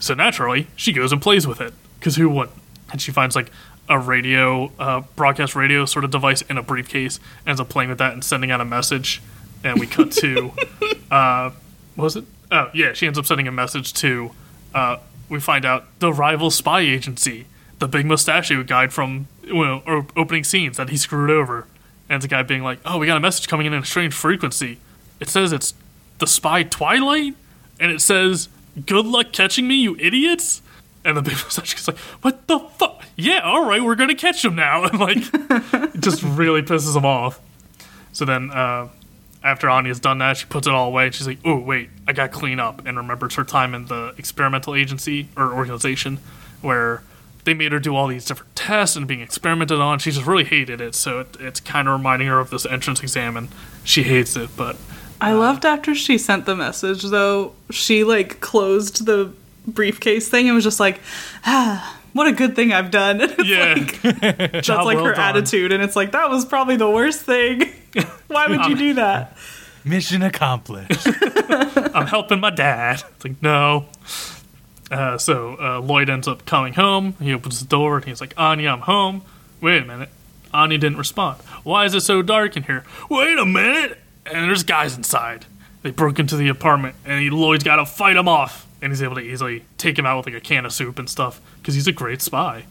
So 0.00 0.14
naturally, 0.14 0.66
she 0.74 0.92
goes 0.92 1.12
and 1.12 1.22
plays 1.22 1.46
with 1.46 1.60
it 1.60 1.72
because 2.00 2.16
who 2.16 2.28
wouldn't? 2.28 2.56
And 2.90 3.00
she 3.00 3.12
finds 3.12 3.36
like 3.36 3.52
a 3.90 3.98
radio, 3.98 4.72
uh, 4.78 5.02
broadcast 5.16 5.56
radio 5.56 5.84
sort 5.84 6.04
of 6.04 6.12
device 6.12 6.42
in 6.42 6.56
a 6.56 6.62
briefcase, 6.62 7.18
ends 7.44 7.60
up 7.60 7.68
playing 7.68 7.90
with 7.90 7.98
that 7.98 8.12
and 8.12 8.24
sending 8.24 8.50
out 8.50 8.60
a 8.60 8.64
message. 8.64 9.20
And 9.64 9.78
we 9.78 9.86
cut 9.86 10.12
to, 10.12 10.52
uh, 11.10 11.50
what 11.96 12.04
was 12.04 12.16
it? 12.16 12.24
Oh 12.52 12.70
yeah, 12.72 12.92
she 12.94 13.06
ends 13.06 13.18
up 13.18 13.26
sending 13.26 13.48
a 13.48 13.52
message 13.52 13.92
to. 13.94 14.30
Uh, 14.72 14.98
we 15.28 15.40
find 15.40 15.64
out 15.64 15.86
the 15.98 16.12
rival 16.12 16.50
spy 16.50 16.80
agency, 16.80 17.46
the 17.78 17.88
big 17.88 18.06
mustachio 18.06 18.62
guy 18.62 18.86
from 18.86 19.26
you 19.44 19.54
know, 19.54 19.82
or 19.86 20.06
opening 20.16 20.44
scenes 20.44 20.76
that 20.76 20.88
he 20.88 20.96
screwed 20.96 21.30
over, 21.30 21.66
and 22.08 22.22
the 22.22 22.28
guy 22.28 22.42
being 22.42 22.62
like, 22.62 22.78
"Oh, 22.84 22.98
we 22.98 23.06
got 23.06 23.16
a 23.16 23.20
message 23.20 23.48
coming 23.48 23.66
in 23.66 23.74
in 23.74 23.82
a 23.82 23.86
strange 23.86 24.14
frequency. 24.14 24.78
It 25.18 25.28
says 25.28 25.52
it's 25.52 25.74
the 26.18 26.26
spy 26.26 26.62
Twilight, 26.62 27.34
and 27.78 27.90
it 27.92 28.00
says." 28.00 28.48
Good 28.86 29.04
luck 29.04 29.32
catching 29.32 29.66
me, 29.66 29.74
you 29.74 29.96
idiots! 29.96 30.62
And 31.04 31.16
the 31.16 31.22
big 31.22 31.34
mustachio's 31.44 31.88
like, 31.88 31.98
"What 32.22 32.46
the 32.46 32.60
fuck? 32.60 32.99
Yeah, 33.20 33.40
all 33.40 33.66
right, 33.66 33.82
we're 33.82 33.94
gonna 33.94 34.14
catch 34.14 34.44
him 34.44 34.54
now." 34.54 34.84
And 34.90 34.98
like, 34.98 35.18
it 35.94 36.00
just 36.00 36.22
really 36.22 36.62
pisses 36.62 36.96
him 36.96 37.04
off. 37.04 37.40
So 38.12 38.24
then, 38.24 38.50
uh, 38.50 38.88
after 39.42 39.68
Anya's 39.68 40.00
done 40.00 40.18
that, 40.18 40.36
she 40.36 40.46
puts 40.46 40.66
it 40.66 40.72
all 40.72 40.88
away. 40.88 41.06
And 41.06 41.14
she's 41.14 41.26
like, 41.26 41.38
"Oh 41.44 41.58
wait, 41.58 41.90
I 42.06 42.12
got 42.12 42.32
to 42.32 42.38
clean 42.38 42.60
up," 42.60 42.86
and 42.86 42.96
remembers 42.96 43.34
her 43.36 43.44
time 43.44 43.74
in 43.74 43.86
the 43.86 44.14
experimental 44.18 44.74
agency 44.74 45.28
or 45.36 45.52
organization 45.52 46.18
where 46.60 47.02
they 47.44 47.54
made 47.54 47.72
her 47.72 47.78
do 47.78 47.96
all 47.96 48.06
these 48.06 48.24
different 48.24 48.54
tests 48.54 48.96
and 48.96 49.06
being 49.06 49.20
experimented 49.20 49.78
on. 49.78 49.98
She 49.98 50.10
just 50.10 50.26
really 50.26 50.44
hated 50.44 50.80
it. 50.80 50.94
So 50.94 51.20
it, 51.20 51.36
it's 51.40 51.60
kind 51.60 51.88
of 51.88 51.92
reminding 51.92 52.28
her 52.28 52.38
of 52.38 52.50
this 52.50 52.66
entrance 52.66 53.02
exam, 53.02 53.36
and 53.36 53.48
she 53.84 54.02
hates 54.02 54.36
it. 54.36 54.50
But 54.56 54.76
I 55.20 55.32
loved 55.32 55.64
after 55.64 55.94
she 55.94 56.18
sent 56.18 56.46
the 56.46 56.56
message 56.56 57.02
though. 57.02 57.52
She 57.70 58.04
like 58.04 58.40
closed 58.40 59.06
the 59.06 59.32
briefcase 59.66 60.28
thing 60.28 60.46
and 60.48 60.54
was 60.54 60.64
just 60.64 60.80
like, 60.80 61.00
ah, 61.44 61.99
what 62.12 62.26
a 62.26 62.32
good 62.32 62.56
thing 62.56 62.72
I've 62.72 62.90
done. 62.90 63.20
It's 63.40 63.44
yeah, 63.48 63.74
like, 63.74 64.02
that's 64.52 64.68
like 64.68 64.96
well 64.96 65.04
her 65.04 65.14
done. 65.14 65.36
attitude, 65.36 65.72
and 65.72 65.82
it's 65.82 65.96
like 65.96 66.12
that 66.12 66.30
was 66.30 66.44
probably 66.44 66.76
the 66.76 66.90
worst 66.90 67.22
thing. 67.22 67.72
Why 68.28 68.46
would 68.46 68.66
you 68.66 68.76
do 68.76 68.94
that? 68.94 69.36
Mission 69.84 70.22
accomplished. 70.22 71.06
I'm 71.94 72.06
helping 72.06 72.40
my 72.40 72.50
dad. 72.50 73.02
It's 73.16 73.24
like, 73.24 73.42
no. 73.42 73.86
Uh, 74.90 75.16
so 75.16 75.56
uh, 75.60 75.80
Lloyd 75.80 76.10
ends 76.10 76.28
up 76.28 76.44
coming 76.44 76.74
home. 76.74 77.14
He 77.20 77.32
opens 77.32 77.60
the 77.60 77.66
door 77.66 77.96
and 77.96 78.04
he's 78.04 78.20
like, 78.20 78.34
Anya, 78.36 78.70
I'm 78.70 78.80
home. 78.80 79.22
Wait 79.60 79.82
a 79.82 79.86
minute. 79.86 80.08
Anya 80.52 80.78
didn't 80.78 80.98
respond. 80.98 81.40
Why 81.62 81.84
is 81.84 81.94
it 81.94 82.00
so 82.00 82.22
dark 82.22 82.56
in 82.56 82.64
here? 82.64 82.84
Wait 83.08 83.38
a 83.38 83.46
minute. 83.46 83.98
And 84.26 84.44
there's 84.48 84.64
guys 84.64 84.96
inside. 84.96 85.46
They 85.82 85.92
broke 85.92 86.18
into 86.18 86.36
the 86.36 86.48
apartment 86.48 86.96
and 87.06 87.20
he, 87.22 87.30
Lloyd's 87.30 87.64
got 87.64 87.76
to 87.76 87.86
fight 87.86 88.14
them 88.14 88.28
off. 88.28 88.66
And 88.82 88.92
he's 88.92 89.02
able 89.02 89.16
to 89.16 89.20
easily 89.20 89.64
take 89.76 89.98
him 89.98 90.06
out 90.06 90.18
with 90.18 90.26
like 90.26 90.34
a 90.34 90.40
can 90.40 90.64
of 90.64 90.72
soup 90.72 90.98
and 90.98 91.08
stuff 91.08 91.40
because 91.58 91.74
he's 91.74 91.86
a 91.86 91.92
great 91.92 92.22
spy. 92.22 92.64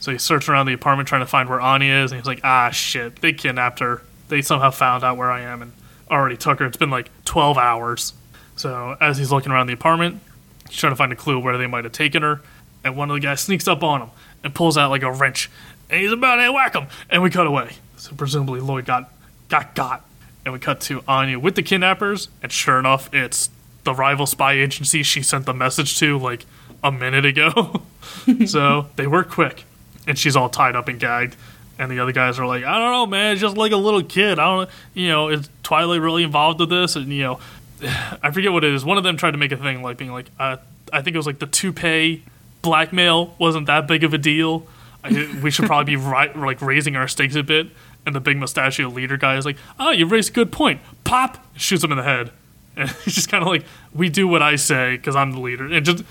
So 0.00 0.12
he 0.12 0.18
searched 0.18 0.48
around 0.48 0.66
the 0.66 0.72
apartment 0.72 1.08
trying 1.08 1.22
to 1.22 1.26
find 1.26 1.48
where 1.48 1.60
Anya 1.60 1.92
is, 2.04 2.12
and 2.12 2.20
he's 2.20 2.26
like, 2.26 2.40
ah, 2.44 2.70
shit, 2.70 3.20
they 3.20 3.32
kidnapped 3.32 3.80
her. 3.80 4.02
They 4.28 4.42
somehow 4.42 4.70
found 4.70 5.04
out 5.04 5.16
where 5.16 5.30
I 5.30 5.40
am 5.40 5.60
and 5.62 5.72
already 6.10 6.36
took 6.36 6.60
her. 6.60 6.66
It's 6.66 6.76
been 6.76 6.90
like 6.90 7.10
12 7.24 7.58
hours. 7.58 8.12
So 8.56 8.96
as 9.00 9.18
he's 9.18 9.30
looking 9.30 9.52
around 9.52 9.66
the 9.66 9.72
apartment, 9.72 10.20
he's 10.68 10.78
trying 10.78 10.92
to 10.92 10.96
find 10.96 11.12
a 11.12 11.16
clue 11.16 11.38
where 11.38 11.58
they 11.58 11.66
might 11.66 11.84
have 11.84 11.92
taken 11.92 12.22
her. 12.22 12.40
And 12.84 12.96
one 12.96 13.10
of 13.10 13.14
the 13.14 13.20
guys 13.20 13.40
sneaks 13.40 13.66
up 13.66 13.82
on 13.82 14.02
him 14.02 14.10
and 14.44 14.54
pulls 14.54 14.76
out 14.78 14.90
like 14.90 15.02
a 15.02 15.12
wrench. 15.12 15.50
And 15.90 16.00
he's 16.00 16.12
about 16.12 16.36
to 16.36 16.52
whack 16.52 16.74
him. 16.74 16.86
And 17.10 17.22
we 17.22 17.30
cut 17.30 17.46
away. 17.46 17.76
So 17.96 18.14
presumably 18.14 18.60
Lloyd 18.60 18.86
got 18.86 19.10
got 19.48 19.74
got. 19.74 20.04
And 20.44 20.52
we 20.54 20.60
cut 20.60 20.80
to 20.82 21.02
Anya 21.08 21.38
with 21.38 21.56
the 21.56 21.62
kidnappers. 21.62 22.28
And 22.42 22.52
sure 22.52 22.78
enough, 22.78 23.12
it's 23.12 23.50
the 23.88 23.94
rival 23.94 24.26
spy 24.26 24.52
agency 24.52 25.02
she 25.02 25.22
sent 25.22 25.46
the 25.46 25.54
message 25.54 25.98
to 25.98 26.18
like 26.18 26.44
a 26.84 26.92
minute 26.92 27.24
ago. 27.24 27.80
so 28.46 28.86
they 28.96 29.06
were 29.06 29.24
quick. 29.24 29.64
And 30.06 30.18
she's 30.18 30.36
all 30.36 30.50
tied 30.50 30.76
up 30.76 30.88
and 30.88 31.00
gagged. 31.00 31.36
And 31.78 31.90
the 31.90 32.00
other 32.00 32.12
guys 32.12 32.38
are 32.38 32.46
like, 32.46 32.64
I 32.64 32.78
don't 32.78 32.92
know, 32.92 33.06
man. 33.06 33.32
It's 33.32 33.40
just 33.40 33.56
like 33.56 33.72
a 33.72 33.78
little 33.78 34.02
kid. 34.02 34.38
I 34.38 34.44
don't, 34.44 34.70
you 34.92 35.08
know, 35.08 35.28
is 35.28 35.48
Twilight 35.62 36.02
really 36.02 36.22
involved 36.22 36.60
with 36.60 36.68
this? 36.68 36.96
And 36.96 37.10
you 37.10 37.22
know, 37.22 37.40
I 38.22 38.30
forget 38.30 38.52
what 38.52 38.62
it 38.62 38.74
is. 38.74 38.84
One 38.84 38.98
of 38.98 39.04
them 39.04 39.16
tried 39.16 39.30
to 39.30 39.38
make 39.38 39.52
a 39.52 39.56
thing 39.56 39.82
like 39.82 39.96
being 39.96 40.12
like, 40.12 40.26
uh, 40.38 40.58
I 40.92 41.00
think 41.00 41.14
it 41.14 41.18
was 41.18 41.26
like 41.26 41.38
the 41.38 41.46
toupee 41.46 42.24
blackmail 42.60 43.36
wasn't 43.38 43.68
that 43.68 43.86
big 43.88 44.04
of 44.04 44.12
a 44.12 44.18
deal. 44.18 44.66
I, 45.02 45.40
we 45.42 45.50
should 45.50 45.64
probably 45.64 45.96
be 45.96 46.02
like 46.36 46.60
raising 46.60 46.94
our 46.94 47.08
stakes 47.08 47.36
a 47.36 47.42
bit. 47.42 47.68
And 48.04 48.14
the 48.14 48.20
big 48.20 48.36
mustachio 48.36 48.90
leader 48.90 49.16
guy 49.16 49.38
is 49.38 49.46
like, 49.46 49.56
Oh, 49.78 49.92
you 49.92 50.04
raised 50.04 50.30
a 50.30 50.32
good 50.34 50.52
point. 50.52 50.82
Pop 51.04 51.38
shoots 51.56 51.82
him 51.82 51.92
in 51.92 51.96
the 51.96 52.04
head. 52.04 52.32
And 52.78 52.88
he's 53.04 53.14
just 53.14 53.28
kind 53.28 53.42
of 53.42 53.48
like, 53.48 53.64
We 53.92 54.08
do 54.08 54.26
what 54.26 54.40
I 54.40 54.56
say 54.56 54.96
because 54.96 55.16
I'm 55.16 55.32
the 55.32 55.40
leader. 55.40 55.66
And 55.66 55.84
just, 55.84 56.04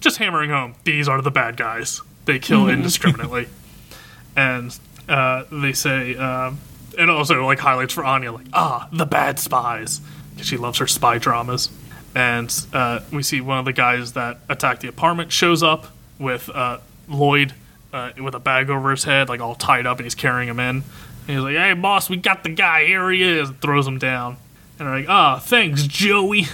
just 0.00 0.18
hammering 0.18 0.50
home, 0.50 0.74
these 0.84 1.08
are 1.08 1.22
the 1.22 1.30
bad 1.30 1.56
guys. 1.56 2.02
They 2.26 2.38
kill 2.38 2.68
indiscriminately. 2.68 3.48
and 4.36 4.76
uh, 5.08 5.44
they 5.50 5.72
say, 5.72 6.16
um, 6.16 6.58
and 6.98 7.10
also 7.10 7.46
like 7.46 7.60
highlights 7.60 7.94
for 7.94 8.04
Anya, 8.04 8.32
like, 8.32 8.46
ah, 8.52 8.88
the 8.92 9.06
bad 9.06 9.38
spies. 9.38 10.00
Because 10.32 10.48
she 10.48 10.56
loves 10.58 10.78
her 10.78 10.86
spy 10.86 11.18
dramas. 11.18 11.70
And 12.14 12.52
uh, 12.72 13.00
we 13.12 13.22
see 13.22 13.40
one 13.40 13.58
of 13.58 13.64
the 13.64 13.72
guys 13.72 14.12
that 14.14 14.40
attacked 14.48 14.82
the 14.82 14.88
apartment 14.88 15.32
shows 15.32 15.62
up 15.62 15.86
with 16.18 16.48
uh, 16.48 16.78
Lloyd 17.08 17.54
uh, 17.92 18.12
with 18.20 18.34
a 18.34 18.38
bag 18.38 18.70
over 18.70 18.90
his 18.90 19.04
head, 19.04 19.28
like 19.28 19.40
all 19.40 19.54
tied 19.54 19.86
up, 19.86 19.98
and 19.98 20.04
he's 20.04 20.14
carrying 20.14 20.48
him 20.48 20.58
in. 20.58 20.76
And 20.76 20.84
he's 21.28 21.40
like, 21.40 21.56
hey, 21.56 21.72
boss, 21.74 22.10
we 22.10 22.16
got 22.16 22.42
the 22.42 22.50
guy. 22.50 22.86
Here 22.86 23.10
he 23.10 23.22
is. 23.22 23.48
And 23.48 23.60
throws 23.60 23.86
him 23.86 23.98
down. 23.98 24.36
And 24.78 24.86
they're 24.88 24.96
like, 24.96 25.08
ah, 25.08 25.38
thanks, 25.38 25.84
Joey. 25.84 26.46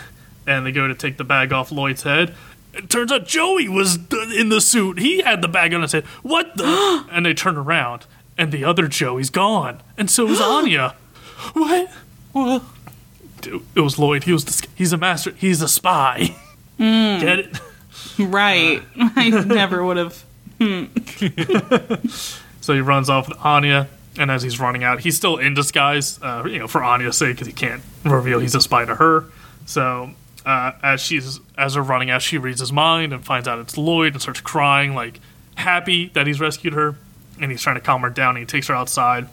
And 0.47 0.65
they 0.67 0.73
go 0.73 0.89
to 0.89 0.95
take 0.95 1.17
the 1.17 1.25
bag 1.25 1.53
off 1.53 1.71
Lloyd's 1.73 2.03
head. 2.03 2.35
It 2.75 2.89
turns 2.89 3.13
out 3.13 3.27
Joey 3.27 3.69
was 3.69 3.99
in 4.37 4.49
the 4.49 4.61
suit. 4.61 4.99
He 4.99 5.21
had 5.21 5.43
the 5.43 5.49
bag 5.49 5.75
on 5.75 5.83
his 5.83 5.93
head. 5.93 6.05
What 6.23 6.57
the? 6.57 7.05
and 7.13 7.27
they 7.27 7.35
turn 7.35 7.57
around, 7.57 8.07
and 8.39 8.51
the 8.51 8.65
other 8.65 8.89
Joey's 8.89 9.31
gone. 9.31 9.81
And 9.99 10.11
so 10.11 10.27
is 10.29 10.41
Anya. 10.43 10.95
what? 11.53 11.91
Well, 12.33 12.65
it 13.43 13.63
it 13.75 13.81
was 13.81 13.99
Lloyd. 13.99 14.25
He 14.25 14.33
was 14.33 14.45
the, 14.45 14.67
he's 14.75 14.93
a 14.93 14.97
master. 14.97 15.33
He's 15.33 15.61
a 15.61 15.69
spy. 15.69 16.35
Get 16.79 17.39
it? 17.39 17.61
Right. 18.19 18.83
I 18.97 19.31
never 19.31 19.85
would 19.85 19.97
have. 19.97 20.25
So 22.63 22.75
he 22.75 22.81
runs 22.81 23.11
off 23.11 23.29
with 23.29 23.39
Anya, 23.45 23.89
and 24.19 24.31
as 24.31 24.43
he's 24.43 24.61
running 24.61 24.85
out, 24.85 25.01
he's 25.01 25.17
still 25.17 25.37
in 25.37 25.55
disguise, 25.55 26.21
uh, 26.23 26.45
you 26.47 26.59
know, 26.59 26.69
for 26.69 26.83
Anya's 26.83 27.17
sake, 27.17 27.37
because 27.37 27.47
he 27.47 27.53
can't 27.53 27.83
reveal 28.05 28.41
he's 28.41 28.55
a 28.55 28.61
spy 28.61 28.85
to 28.85 28.97
her. 28.97 29.25
So 29.67 30.11
uh, 30.45 30.73
as 30.83 31.01
she's 31.01 31.41
as 31.57 31.75
they're 31.75 31.83
running 31.83 32.11
out, 32.11 32.23
she 32.23 32.39
reads 32.39 32.61
his 32.61 32.73
mind 32.73 33.13
and 33.13 33.25
finds 33.25 33.49
out 33.49 33.59
it's 33.59 33.77
Lloyd 33.77 34.13
and 34.13 34.23
starts 34.23 34.41
crying, 34.41 34.95
like 34.95 35.21
happy 35.55 36.09
that 36.15 36.27
he's 36.27 36.41
rescued 36.41 36.75
her, 36.75 36.97
and 37.41 37.51
he's 37.51 37.63
trying 37.63 37.77
to 37.77 37.81
calm 37.81 38.03
her 38.03 38.11
down. 38.11 38.37
He 38.37 38.45
takes 38.45 38.69
her 38.69 38.75
outside, 38.75 39.29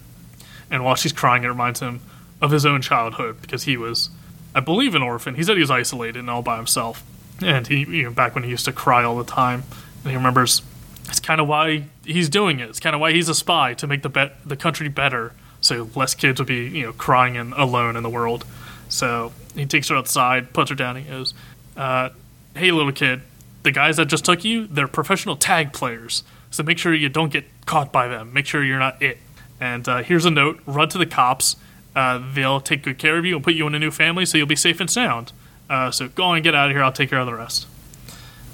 and 0.69 0.83
while 0.83 0.95
she's 0.95 1.13
crying, 1.13 1.43
it 1.43 1.47
reminds 1.47 1.79
him 1.79 2.01
of 2.41 2.51
his 2.51 2.65
own 2.65 2.81
childhood 2.81 3.41
because 3.41 3.63
he 3.63 3.75
was, 3.75 4.09
I 4.55 4.61
believe, 4.61 4.95
an 4.95 5.01
orphan. 5.01 5.35
He 5.35 5.43
said 5.43 5.55
he 5.57 5.61
was 5.61 5.71
isolated 5.71 6.19
and 6.19 6.29
all 6.29 6.41
by 6.41 6.57
himself, 6.57 7.03
and 7.43 7.67
he, 7.67 7.79
you 7.79 8.03
know, 8.03 8.11
back 8.11 8.35
when 8.35 8.43
he 8.43 8.49
used 8.49 8.65
to 8.65 8.71
cry 8.71 9.03
all 9.03 9.17
the 9.17 9.29
time, 9.29 9.63
and 10.03 10.11
he 10.11 10.15
remembers 10.15 10.61
it's 11.07 11.19
kind 11.19 11.41
of 11.41 11.47
why 11.47 11.85
he's 12.11 12.29
doing 12.29 12.59
it. 12.59 12.69
It's 12.69 12.79
kind 12.79 12.95
of 12.95 13.01
why 13.01 13.11
he's 13.11 13.29
a 13.29 13.35
spy 13.35 13.73
to 13.75 13.87
make 13.87 14.01
the 14.01 14.09
be- 14.09 14.31
the 14.45 14.55
country 14.55 14.87
better, 14.87 15.33
so 15.61 15.89
less 15.95 16.13
kids 16.15 16.39
would 16.39 16.47
be 16.47 16.67
you 16.67 16.85
know 16.85 16.93
crying 16.93 17.37
and 17.37 17.53
alone 17.53 17.95
in 17.95 18.03
the 18.03 18.09
world. 18.09 18.45
So 18.89 19.31
he 19.55 19.65
takes 19.65 19.89
her 19.89 19.95
outside, 19.95 20.53
puts 20.53 20.69
her 20.69 20.75
down. 20.75 20.95
He 20.95 21.03
goes, 21.03 21.33
uh, 21.77 22.09
"Hey, 22.55 22.71
little 22.71 22.91
kid, 22.91 23.21
the 23.63 23.71
guys 23.71 23.97
that 23.97 24.07
just 24.07 24.25
took 24.25 24.43
you, 24.43 24.67
they're 24.67 24.87
professional 24.87 25.35
tag 25.35 25.73
players. 25.73 26.23
So 26.51 26.63
make 26.63 26.79
sure 26.79 26.93
you 26.93 27.09
don't 27.09 27.31
get 27.31 27.45
caught 27.65 27.91
by 27.91 28.07
them. 28.07 28.33
Make 28.33 28.45
sure 28.45 28.63
you're 28.63 28.79
not 28.79 29.01
it." 29.01 29.19
And 29.61 29.87
uh, 29.87 30.03
here's 30.03 30.25
a 30.25 30.31
note: 30.31 30.59
run 30.65 30.89
to 30.89 30.97
the 30.97 31.05
cops. 31.05 31.55
Uh, 31.95 32.21
they'll 32.33 32.61
take 32.61 32.83
good 32.83 32.97
care 32.97 33.17
of 33.17 33.25
you 33.25 33.35
and 33.35 33.43
put 33.43 33.53
you 33.53 33.67
in 33.67 33.75
a 33.75 33.79
new 33.79 33.91
family, 33.91 34.25
so 34.25 34.37
you'll 34.37 34.47
be 34.47 34.55
safe 34.55 34.79
and 34.79 34.89
sound. 34.89 35.31
Uh, 35.69 35.91
so 35.91 36.07
go 36.07 36.23
on 36.23 36.35
and 36.37 36.43
get 36.43 36.55
out 36.55 36.69
of 36.69 36.75
here. 36.75 36.83
I'll 36.83 36.91
take 36.91 37.09
care 37.09 37.19
of 37.19 37.25
the 37.25 37.33
rest. 37.33 37.67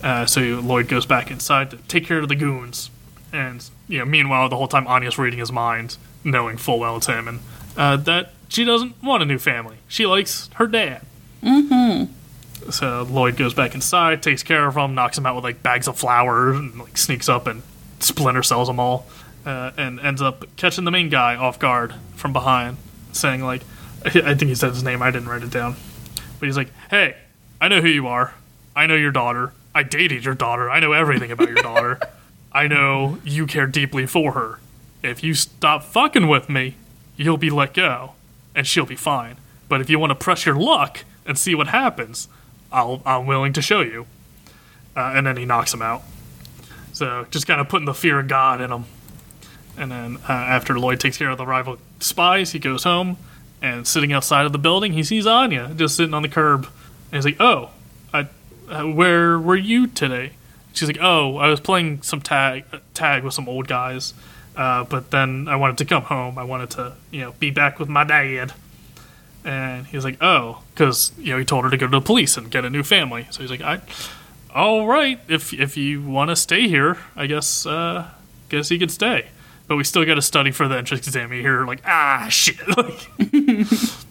Uh, 0.03 0.25
so 0.25 0.41
Lloyd 0.41 0.87
goes 0.87 1.05
back 1.05 1.31
inside 1.31 1.71
to 1.71 1.77
take 1.77 2.05
care 2.05 2.19
of 2.19 2.27
the 2.27 2.35
goons. 2.35 2.89
And 3.35 3.69
you 3.89 3.99
know, 3.99 4.05
meanwhile, 4.05 4.47
the 4.47 4.55
whole 4.55 4.69
time 4.69 4.87
Anya's 4.87 5.17
reading 5.17 5.39
his 5.39 5.51
mind, 5.51 5.97
knowing 6.23 6.55
full 6.55 6.79
well 6.79 6.95
it's 6.95 7.07
him, 7.07 7.27
and 7.27 7.39
uh, 7.75 7.97
that 7.97 8.31
she 8.47 8.63
doesn't 8.63 9.03
want 9.03 9.21
a 9.23 9.25
new 9.25 9.37
family. 9.37 9.77
She 9.89 10.05
likes 10.05 10.49
her 10.53 10.67
dad. 10.67 11.01
Mm-hmm. 11.43 12.71
So 12.71 13.03
Lloyd 13.03 13.35
goes 13.35 13.53
back 13.53 13.75
inside, 13.75 14.23
takes 14.23 14.41
care 14.41 14.65
of 14.65 14.77
him, 14.77 14.95
knocks 14.95 15.17
him 15.17 15.25
out 15.25 15.35
with 15.35 15.43
like 15.43 15.61
bags 15.61 15.87
of 15.89 15.97
flour, 15.97 16.53
and 16.53 16.79
like 16.79 16.97
sneaks 16.97 17.27
up 17.27 17.45
and 17.45 17.61
splinter 17.99 18.41
cells 18.41 18.69
them 18.69 18.79
all, 18.79 19.05
uh, 19.45 19.71
and 19.75 19.99
ends 19.99 20.21
up 20.21 20.45
catching 20.55 20.85
the 20.85 20.91
main 20.91 21.09
guy 21.09 21.35
off 21.35 21.59
guard 21.59 21.93
from 22.15 22.31
behind, 22.31 22.77
saying 23.11 23.43
like, 23.43 23.63
I 24.05 24.09
think 24.09 24.43
he 24.43 24.55
said 24.55 24.69
his 24.69 24.83
name. 24.83 25.01
I 25.01 25.11
didn't 25.11 25.27
write 25.27 25.43
it 25.43 25.51
down, 25.51 25.75
but 26.39 26.45
he's 26.45 26.55
like, 26.55 26.69
"Hey, 26.89 27.17
I 27.59 27.67
know 27.67 27.81
who 27.81 27.89
you 27.89 28.07
are. 28.07 28.33
I 28.75 28.87
know 28.87 28.95
your 28.95 29.11
daughter. 29.11 29.51
I 29.73 29.83
dated 29.83 30.23
your 30.23 30.35
daughter. 30.35 30.69
I 30.69 30.79
know 30.79 30.93
everything 30.93 31.31
about 31.31 31.49
your 31.49 31.61
daughter. 31.61 31.99
I 32.55 32.67
know 32.69 33.17
you 33.25 33.47
care 33.47 33.67
deeply 33.67 34.05
for 34.05 34.31
her. 34.31 34.59
If 35.03 35.25
you 35.25 35.33
stop 35.33 35.83
fucking 35.83 36.29
with 36.29 36.47
me, 36.47 36.75
you'll 37.17 37.35
be 37.35 37.49
let 37.49 37.73
go, 37.73 38.13
and 38.55 38.65
she'll 38.65 38.85
be 38.85 38.95
fine. 38.95 39.35
But 39.67 39.81
if 39.81 39.89
you 39.89 39.99
want 39.99 40.11
to 40.11 40.15
press 40.15 40.45
your 40.45 40.55
luck 40.55 41.03
and 41.25 41.37
see 41.37 41.53
what 41.53 41.67
happens, 41.67 42.29
I'll, 42.71 43.01
I'm 43.05 43.25
willing 43.25 43.51
to 43.53 43.61
show 43.61 43.81
you. 43.81 44.05
Uh, 44.95 45.11
and 45.15 45.27
then 45.27 45.35
he 45.35 45.43
knocks 45.43 45.73
him 45.73 45.81
out. 45.81 46.03
So 46.93 47.27
just 47.29 47.45
kind 47.45 47.59
of 47.59 47.67
putting 47.67 47.87
the 47.87 47.93
fear 47.93 48.19
of 48.19 48.29
God 48.29 48.61
in 48.61 48.71
him. 48.71 48.85
And 49.77 49.91
then 49.91 50.17
uh, 50.29 50.31
after 50.31 50.79
Lloyd 50.79 51.01
takes 51.01 51.17
care 51.17 51.31
of 51.31 51.37
the 51.37 51.45
rival 51.45 51.77
spies, 51.99 52.53
he 52.53 52.59
goes 52.59 52.85
home. 52.85 53.17
And 53.61 53.85
sitting 53.85 54.13
outside 54.13 54.45
of 54.45 54.53
the 54.53 54.59
building, 54.59 54.93
he 54.93 55.03
sees 55.03 55.27
Anya 55.27 55.73
just 55.75 55.97
sitting 55.97 56.13
on 56.13 56.21
the 56.21 56.29
curb. 56.29 56.69
And 57.11 57.17
he's 57.17 57.25
like, 57.25 57.41
"Oh, 57.41 57.71
I, 58.13 58.29
uh, 58.69 58.83
where 58.83 59.37
were 59.37 59.57
you 59.57 59.87
today?" 59.87 60.31
She's 60.75 60.87
like, 60.87 60.99
"Oh, 61.01 61.37
I 61.37 61.49
was 61.49 61.59
playing 61.59 62.01
some 62.03 62.21
tag 62.21 62.65
tag 62.93 63.23
with 63.23 63.33
some 63.33 63.49
old 63.49 63.67
guys, 63.67 64.13
uh, 64.55 64.83
but 64.83 65.11
then 65.11 65.47
I 65.47 65.55
wanted 65.55 65.77
to 65.79 65.85
come 65.85 66.03
home. 66.03 66.37
I 66.37 66.43
wanted 66.43 66.69
to, 66.71 66.93
you 67.11 67.21
know, 67.21 67.31
be 67.39 67.49
back 67.49 67.79
with 67.79 67.89
my 67.89 68.03
dad." 68.03 68.53
And 69.43 69.87
he's 69.87 70.03
like, 70.03 70.17
"Oh, 70.21 70.63
because 70.73 71.11
you 71.17 71.31
know 71.31 71.39
he 71.39 71.45
told 71.45 71.63
her 71.65 71.71
to 71.71 71.77
go 71.77 71.87
to 71.87 71.91
the 71.91 72.01
police 72.01 72.37
and 72.37 72.51
get 72.51 72.65
a 72.65 72.69
new 72.69 72.83
family." 72.83 73.27
So 73.31 73.41
he's 73.41 73.51
like, 73.51 73.61
"I, 73.61 73.81
all 74.53 74.85
right, 74.87 75.19
if 75.27 75.53
if 75.53 75.77
you 75.77 76.01
want 76.01 76.29
to 76.29 76.35
stay 76.35 76.67
here, 76.67 76.97
I 77.15 77.27
guess 77.27 77.65
uh, 77.65 78.09
guess 78.49 78.69
he 78.69 78.77
could 78.77 78.91
stay." 78.91 79.27
But 79.67 79.77
we 79.77 79.83
still 79.83 80.05
got 80.05 80.15
to 80.15 80.21
study 80.21 80.51
for 80.51 80.67
the 80.67 80.77
entrance 80.77 81.07
exam. 81.07 81.31
Hear 81.31 81.65
like, 81.65 81.81
ah, 81.87 82.27
shit. 82.29 82.59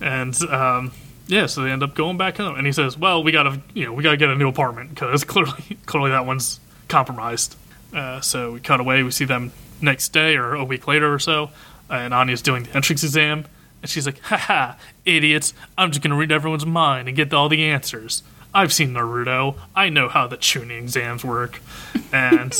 And 0.00 0.40
um, 0.44 0.92
yeah, 1.26 1.46
so 1.46 1.62
they 1.62 1.70
end 1.70 1.82
up 1.82 1.94
going 1.94 2.16
back 2.16 2.36
home, 2.36 2.56
and 2.56 2.66
he 2.66 2.72
says, 2.72 2.96
"Well, 2.96 3.22
we 3.22 3.32
gotta, 3.32 3.60
you 3.74 3.84
know, 3.84 3.92
we 3.92 4.02
gotta 4.02 4.16
get 4.16 4.28
a 4.28 4.36
new 4.36 4.48
apartment 4.48 4.90
because 4.90 5.24
clearly, 5.32 5.78
clearly 5.86 6.10
that 6.10 6.26
one's 6.26 6.60
compromised." 6.88 7.56
Uh, 7.94 8.20
so 8.20 8.52
we 8.52 8.60
cut 8.60 8.80
away. 8.80 9.02
We 9.02 9.10
see 9.10 9.24
them 9.24 9.52
next 9.80 10.10
day 10.10 10.36
or 10.36 10.54
a 10.54 10.64
week 10.64 10.86
later 10.86 11.12
or 11.12 11.18
so, 11.18 11.50
and 11.90 12.12
Anya's 12.14 12.42
doing 12.42 12.64
the 12.64 12.74
entrance 12.76 13.02
exam, 13.02 13.46
and 13.82 13.90
she's 13.90 14.06
like, 14.06 14.20
"Ha 14.22 14.36
ha, 14.36 14.76
idiots! 15.04 15.52
I'm 15.76 15.90
just 15.90 16.02
gonna 16.02 16.16
read 16.16 16.32
everyone's 16.32 16.66
mind 16.66 17.08
and 17.08 17.16
get 17.16 17.32
all 17.34 17.48
the 17.48 17.64
answers. 17.64 18.22
I've 18.54 18.72
seen 18.72 18.94
Naruto. 18.94 19.56
I 19.74 19.88
know 19.90 20.08
how 20.08 20.26
the 20.26 20.36
chunin 20.36 20.78
exams 20.78 21.24
work." 21.24 21.60
And 22.12 22.54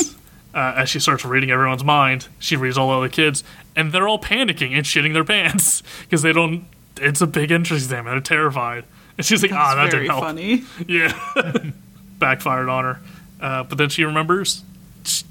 uh, 0.53 0.75
as 0.77 0.89
she 0.89 0.99
starts 0.99 1.25
reading 1.25 1.51
everyone's 1.51 1.85
mind, 1.85 2.29
she 2.39 2.57
reads 2.57 2.77
all 2.77 2.89
the 2.89 2.97
other 2.97 3.09
kids, 3.09 3.45
and 3.77 3.93
they're 3.93 4.09
all 4.09 4.19
panicking 4.19 4.73
and 4.73 4.85
shitting 4.85 5.13
their 5.13 5.25
pants 5.37 5.83
because 6.03 6.23
they 6.23 6.33
don't. 6.33 6.65
It's 7.01 7.21
a 7.21 7.27
big 7.27 7.51
entrance 7.51 7.85
exam, 7.85 8.07
and 8.07 8.15
they're 8.15 8.21
terrified. 8.21 8.85
And 9.17 9.27
she's 9.27 9.43
like, 9.43 9.53
"Ah, 9.53 9.75
that 9.75 9.91
Very 9.91 10.05
didn't 10.05 10.11
help." 10.11 10.25
funny. 10.25 10.65
Yeah, 10.87 11.13
backfired 12.19 12.69
on 12.69 12.85
her. 12.85 13.01
Uh, 13.41 13.63
but 13.65 13.79
then 13.79 13.89
she 13.89 14.05
remembers. 14.05 14.63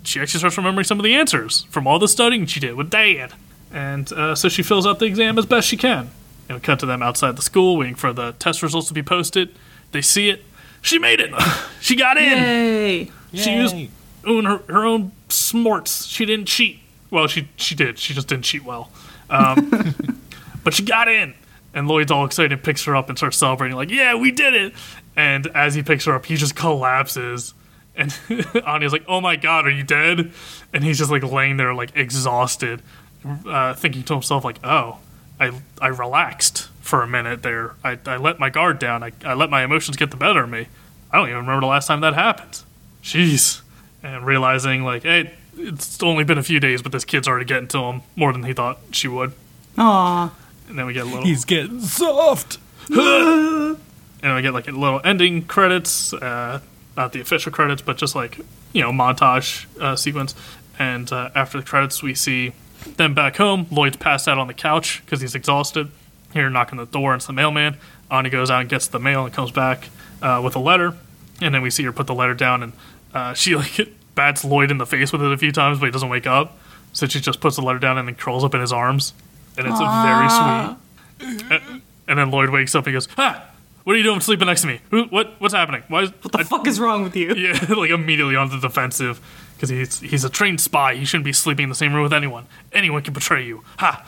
She 0.03 0.21
actually 0.21 0.39
starts 0.39 0.57
remembering 0.57 0.85
some 0.85 0.99
of 0.99 1.03
the 1.03 1.15
answers 1.15 1.63
from 1.69 1.85
all 1.85 1.99
the 1.99 2.07
studying 2.07 2.45
she 2.45 2.59
did 2.59 2.75
with 2.75 2.89
Dad, 2.89 3.33
and 3.73 4.11
uh, 4.13 4.35
so 4.35 4.47
she 4.47 4.63
fills 4.63 4.87
out 4.87 4.99
the 4.99 5.05
exam 5.05 5.37
as 5.37 5.45
best 5.45 5.67
she 5.67 5.77
can. 5.77 6.11
And 6.47 6.57
we 6.57 6.61
cut 6.61 6.79
to 6.79 6.85
them 6.85 7.01
outside 7.01 7.35
the 7.35 7.41
school, 7.41 7.77
waiting 7.77 7.95
for 7.95 8.13
the 8.13 8.33
test 8.33 8.61
results 8.63 8.87
to 8.87 8.93
be 8.93 9.03
posted. 9.03 9.49
They 9.91 10.01
see 10.01 10.29
it. 10.29 10.43
She 10.81 10.99
made 10.99 11.19
it. 11.19 11.33
she 11.81 11.95
got 11.95 12.17
in. 12.17 12.37
Yay! 12.37 13.11
She 13.33 13.53
used 13.55 13.75
own 14.25 14.45
her, 14.45 14.57
her 14.67 14.85
own 14.85 15.11
smarts. 15.29 16.05
She 16.05 16.25
didn't 16.25 16.45
cheat. 16.45 16.79
Well, 17.11 17.27
she 17.27 17.49
she 17.57 17.75
did. 17.75 17.99
She 17.99 18.13
just 18.13 18.27
didn't 18.27 18.45
cheat 18.45 18.63
well. 18.63 18.91
Um, 19.29 19.95
but 20.63 20.73
she 20.73 20.83
got 20.83 21.07
in. 21.07 21.33
And 21.75 21.89
Lloyd's 21.89 22.09
all 22.09 22.25
excited 22.25 22.63
picks 22.63 22.85
her 22.85 22.95
up 22.95 23.09
and 23.09 23.17
starts 23.17 23.35
celebrating, 23.35 23.75
like, 23.75 23.91
yeah, 23.91 24.15
we 24.15 24.31
did 24.31 24.53
it. 24.53 24.73
And 25.15 25.47
as 25.47 25.75
he 25.75 25.83
picks 25.83 26.05
her 26.05 26.15
up, 26.15 26.25
he 26.25 26.37
just 26.37 26.55
collapses. 26.55 27.53
And 27.97 28.17
Anya's 28.65 28.93
like, 28.93 29.03
oh 29.07 29.19
my 29.19 29.35
god, 29.35 29.67
are 29.67 29.71
you 29.71 29.83
dead? 29.83 30.31
And 30.73 30.83
he's 30.83 30.97
just 30.97 31.11
like 31.11 31.21
laying 31.21 31.57
there, 31.57 31.73
like 31.73 31.91
exhausted, 31.93 32.81
uh, 33.45 33.73
thinking 33.73 34.03
to 34.03 34.13
himself, 34.13 34.45
like, 34.45 34.57
oh, 34.63 34.99
I, 35.39 35.51
I 35.81 35.87
relaxed 35.87 36.69
for 36.79 37.01
a 37.01 37.07
minute 37.07 37.43
there. 37.43 37.73
I, 37.83 37.99
I 38.05 38.15
let 38.17 38.39
my 38.39 38.49
guard 38.49 38.79
down. 38.79 39.03
I, 39.03 39.11
I 39.25 39.33
let 39.33 39.49
my 39.49 39.63
emotions 39.63 39.97
get 39.97 40.11
the 40.11 40.17
better 40.17 40.43
of 40.43 40.49
me. 40.49 40.67
I 41.11 41.17
don't 41.17 41.27
even 41.27 41.41
remember 41.41 41.61
the 41.61 41.67
last 41.67 41.87
time 41.87 41.99
that 42.01 42.13
happened. 42.13 42.61
Jeez. 43.03 43.61
And 44.01 44.25
realizing, 44.25 44.83
like, 44.83 45.03
hey, 45.03 45.33
it's 45.57 46.01
only 46.01 46.23
been 46.23 46.37
a 46.37 46.43
few 46.43 46.59
days, 46.61 46.81
but 46.81 46.91
this 46.93 47.03
kid's 47.03 47.27
already 47.27 47.45
getting 47.45 47.67
to 47.69 47.79
him 47.79 48.01
more 48.15 48.31
than 48.31 48.43
he 48.43 48.53
thought 48.53 48.79
she 48.91 49.07
would. 49.07 49.33
Aw. 49.77 50.33
And 50.67 50.77
then 50.79 50.85
we 50.85 50.93
get 50.93 51.03
a 51.03 51.09
little. 51.09 51.23
He's 51.23 51.45
getting 51.45 51.81
soft. 51.81 52.57
and 52.89 53.77
then 54.21 54.35
we 54.35 54.41
get 54.41 54.53
like 54.53 54.67
a 54.67 54.71
little 54.71 55.01
ending 55.03 55.43
credits, 55.43 56.13
uh, 56.13 56.61
not 56.97 57.13
the 57.13 57.21
official 57.21 57.51
credits, 57.51 57.81
but 57.81 57.97
just 57.97 58.15
like 58.15 58.39
you 58.73 58.81
know 58.81 58.91
montage 58.91 59.65
uh, 59.79 59.95
sequence. 59.95 60.35
And 60.77 61.11
uh, 61.11 61.29
after 61.35 61.59
the 61.59 61.65
credits, 61.65 62.03
we 62.03 62.13
see 62.15 62.53
them 62.97 63.13
back 63.13 63.37
home. 63.37 63.67
Lloyd's 63.71 63.97
passed 63.97 64.27
out 64.27 64.37
on 64.37 64.47
the 64.47 64.53
couch 64.53 65.01
because 65.05 65.21
he's 65.21 65.35
exhausted. 65.35 65.89
Here, 66.33 66.49
knocking 66.49 66.77
the 66.77 66.85
door, 66.85 67.13
and 67.13 67.19
it's 67.19 67.27
the 67.27 67.33
mailman. 67.33 67.77
Anya 68.11 68.29
goes 68.29 68.51
out 68.51 68.61
and 68.61 68.69
gets 68.69 68.87
the 68.87 68.99
mail 68.99 69.23
and 69.23 69.33
comes 69.33 69.51
back 69.51 69.89
uh, 70.21 70.41
with 70.43 70.55
a 70.55 70.59
letter. 70.59 70.93
And 71.41 71.55
then 71.55 71.61
we 71.61 71.69
see 71.69 71.83
her 71.83 71.93
put 71.93 72.07
the 72.07 72.13
letter 72.13 72.33
down, 72.33 72.63
and 72.63 72.73
uh, 73.13 73.33
she 73.35 73.55
like 73.55 73.89
bats 74.15 74.43
Lloyd 74.43 74.71
in 74.71 74.77
the 74.77 74.85
face 74.85 75.11
with 75.11 75.21
it 75.21 75.31
a 75.31 75.37
few 75.37 75.51
times, 75.51 75.79
but 75.79 75.85
he 75.85 75.91
doesn't 75.91 76.09
wake 76.09 76.27
up. 76.27 76.57
So 76.93 77.07
she 77.07 77.19
just 77.19 77.41
puts 77.41 77.57
the 77.57 77.61
letter 77.61 77.79
down 77.79 77.97
and 77.97 78.07
then 78.07 78.15
curls 78.15 78.43
up 78.43 78.55
in 78.55 78.61
his 78.61 78.71
arms, 78.71 79.13
and 79.57 79.67
it's 79.67 79.79
very 79.79 80.29
sweet. 80.29 81.51
And, 81.51 81.81
and 82.07 82.19
then 82.19 82.31
Lloyd 82.31 82.49
wakes 82.49 82.75
up 82.75 82.85
and 82.87 82.93
goes, 82.93 83.07
"Ha! 83.15 83.49
What 83.83 83.93
are 83.93 83.97
you 83.97 84.03
doing 84.03 84.19
sleeping 84.19 84.47
next 84.47 84.61
to 84.61 84.67
me? 84.67 84.79
Who, 84.91 85.03
what? 85.05 85.39
What's 85.39 85.53
happening? 85.53 85.83
Why? 85.87 86.03
Is, 86.03 86.11
What 86.21 86.31
the 86.31 86.43
fuck 86.43 86.67
is 86.67 86.79
wrong 86.79 87.03
with 87.03 87.15
you? 87.15 87.33
yeah, 87.35 87.53
like 87.75 87.89
immediately 87.91 88.35
on 88.35 88.49
the 88.49 88.59
defensive 88.59 89.19
because 89.55 89.69
he's 89.69 89.99
he's 89.99 90.23
a 90.23 90.29
trained 90.29 90.59
spy. 90.61 90.95
He 90.95 91.05
shouldn't 91.05 91.25
be 91.25 91.33
sleeping 91.33 91.63
in 91.63 91.69
the 91.69 91.75
same 91.75 91.93
room 91.93 92.03
with 92.03 92.13
anyone. 92.13 92.45
Anyone 92.73 93.01
can 93.03 93.13
betray 93.13 93.45
you. 93.45 93.63
Ha! 93.77 94.05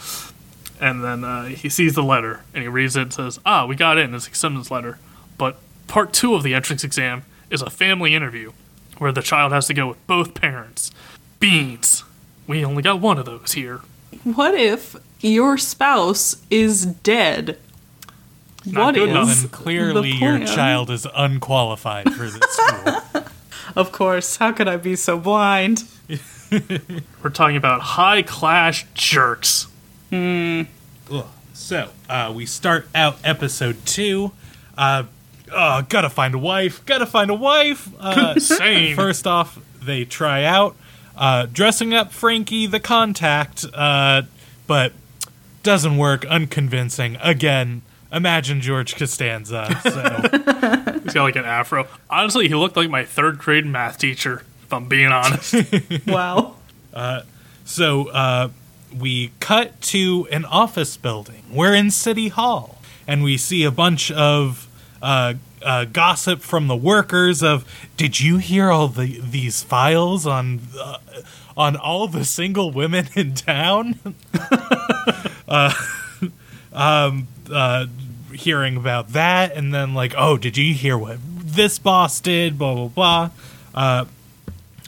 And 0.79 1.03
then 1.03 1.23
uh, 1.23 1.45
he 1.45 1.69
sees 1.69 1.95
the 1.95 2.03
letter 2.03 2.41
and 2.53 2.61
he 2.61 2.67
reads 2.67 2.95
it 2.95 3.01
and 3.01 3.13
says, 3.13 3.39
"Ah, 3.45 3.65
we 3.65 3.75
got 3.75 3.97
in. 3.97 4.13
It's 4.13 4.25
an 4.25 4.31
acceptance 4.31 4.69
letter." 4.71 4.99
But 5.37 5.57
part 5.87 6.11
two 6.13 6.33
of 6.35 6.43
the 6.43 6.53
entrance 6.53 6.83
exam 6.83 7.23
is 7.49 7.61
a 7.61 7.69
family 7.69 8.13
interview 8.15 8.51
where 8.97 9.11
the 9.11 9.21
child 9.21 9.51
has 9.53 9.67
to 9.67 9.73
go 9.73 9.87
with 9.87 10.07
both 10.07 10.33
parents. 10.33 10.91
Beans. 11.39 12.03
We 12.47 12.65
only 12.65 12.81
got 12.81 12.99
one 12.99 13.17
of 13.19 13.25
those 13.25 13.51
here. 13.53 13.81
What 14.23 14.55
if 14.55 14.95
your 15.21 15.57
spouse 15.57 16.41
is 16.49 16.85
dead? 16.85 17.57
Not 18.65 18.85
What 18.85 18.95
good 18.95 19.09
is 19.09 19.41
Then 19.41 19.49
clearly 19.49 20.11
your 20.11 20.45
child 20.45 20.89
is 20.89 21.07
unqualified 21.15 22.13
for 22.13 22.23
this 22.23 22.41
school. 22.41 23.23
Of 23.75 23.91
course. 23.91 24.37
How 24.37 24.53
could 24.53 24.67
I 24.67 24.77
be 24.77 24.95
so 24.95 25.19
blind? 25.19 25.83
We're 27.21 27.29
talking 27.31 27.57
about 27.57 27.81
high 27.81 28.23
class 28.23 28.83
jerks. 28.95 29.67
Ugh. 30.11 30.65
So 31.53 31.89
uh, 32.09 32.31
we 32.35 32.45
start 32.45 32.87
out 32.95 33.17
episode 33.23 33.85
two. 33.85 34.31
Uh, 34.77 35.03
oh, 35.51 35.85
gotta 35.89 36.09
find 36.09 36.33
a 36.33 36.37
wife. 36.39 36.83
Gotta 36.85 37.05
find 37.05 37.29
a 37.29 37.35
wife. 37.35 37.89
Uh, 37.99 38.39
Same. 38.39 38.95
first 38.95 39.27
off, 39.27 39.59
they 39.81 40.05
try 40.05 40.43
out 40.43 40.75
uh, 41.15 41.47
dressing 41.51 41.93
up 41.93 42.11
Frankie 42.11 42.67
the 42.67 42.79
contact, 42.79 43.65
uh, 43.73 44.23
but 44.65 44.93
doesn't 45.67 45.97
work. 45.97 46.25
Unconvincing. 46.25 47.17
Again, 47.21 47.81
imagine 48.11 48.61
George 48.61 48.95
Costanza. 48.95 49.67
So 49.83 49.89
He's 51.03 51.13
got 51.13 51.23
like 51.23 51.35
an 51.35 51.43
afro. 51.43 51.87
Honestly, 52.09 52.47
he 52.47 52.55
looked 52.55 52.77
like 52.77 52.89
my 52.89 53.03
third 53.03 53.37
grade 53.37 53.65
math 53.65 53.97
teacher, 53.97 54.43
if 54.63 54.71
I'm 54.73 54.87
being 54.87 55.11
honest. 55.11 55.55
Wow. 56.07 56.55
So 57.65 58.07
uh, 58.07 58.49
we 58.97 59.31
cut 59.41 59.81
to 59.81 60.25
an 60.31 60.45
office 60.45 60.95
building. 60.95 61.43
We're 61.51 61.75
in 61.75 61.91
City 61.91 62.29
Hall, 62.29 62.81
and 63.05 63.21
we 63.21 63.35
see 63.35 63.65
a 63.65 63.71
bunch 63.71 64.09
of 64.09 64.69
uh, 65.01 65.33
uh, 65.61 65.83
gossip 65.83 66.39
from 66.39 66.67
the 66.67 66.77
workers 66.77 67.43
of 67.43 67.65
did 67.97 68.21
you 68.21 68.37
hear 68.37 68.71
all 68.71 68.87
the 68.87 69.19
these 69.19 69.63
files 69.63 70.25
on 70.25 70.61
uh, 70.79 70.99
on 71.57 71.75
all 71.75 72.07
the 72.07 72.23
single 72.23 72.71
women 72.71 73.07
in 73.15 73.33
town 73.33 73.99
uh, 75.49 75.73
um, 76.71 77.27
uh, 77.51 77.85
hearing 78.33 78.77
about 78.77 79.09
that 79.09 79.51
and 79.53 79.73
then 79.73 79.93
like 79.93 80.13
oh 80.15 80.37
did 80.37 80.55
you 80.55 80.73
hear 80.73 80.97
what 80.97 81.17
this 81.21 81.79
boss 81.79 82.21
did 82.21 82.57
blah 82.57 82.75
blah 82.75 82.87
blah 82.87 83.29
uh, 83.73 84.05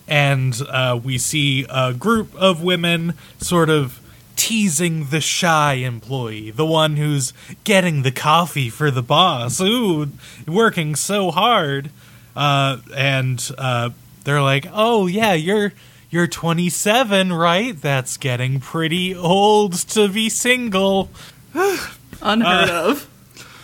and 0.08 0.62
uh, 0.69 0.99
we 1.03 1.17
see 1.17 1.65
a 1.69 1.93
group 1.93 2.34
of 2.36 2.63
women 2.63 3.13
sort 3.39 3.69
of 3.69 3.99
teasing 4.36 5.08
the 5.10 5.19
shy 5.19 5.73
employee, 5.73 6.49
the 6.49 6.65
one 6.65 6.95
who's 6.95 7.34
getting 7.65 8.03
the 8.03 8.12
coffee 8.12 8.69
for 8.69 8.89
the 8.89 9.03
boss. 9.03 9.60
Ooh, 9.60 10.10
working 10.47 10.95
so 10.95 11.29
hard. 11.29 11.91
Uh, 12.36 12.77
and 12.95 13.51
uh, 13.58 13.89
they're 14.23 14.41
like, 14.41 14.65
"Oh 14.71 15.08
yeah, 15.08 15.34
you're 15.34 15.73
you're 16.09 16.27
27, 16.27 17.31
right? 17.33 17.79
That's 17.79 18.17
getting 18.17 18.59
pretty 18.59 19.15
old 19.15 19.73
to 19.89 20.07
be 20.07 20.29
single." 20.29 21.09
Unheard 22.21 22.69
of. 22.69 23.05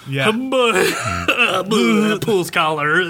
Yeah. 0.07 0.31
Pool's 2.21 2.51
collar. 2.51 3.01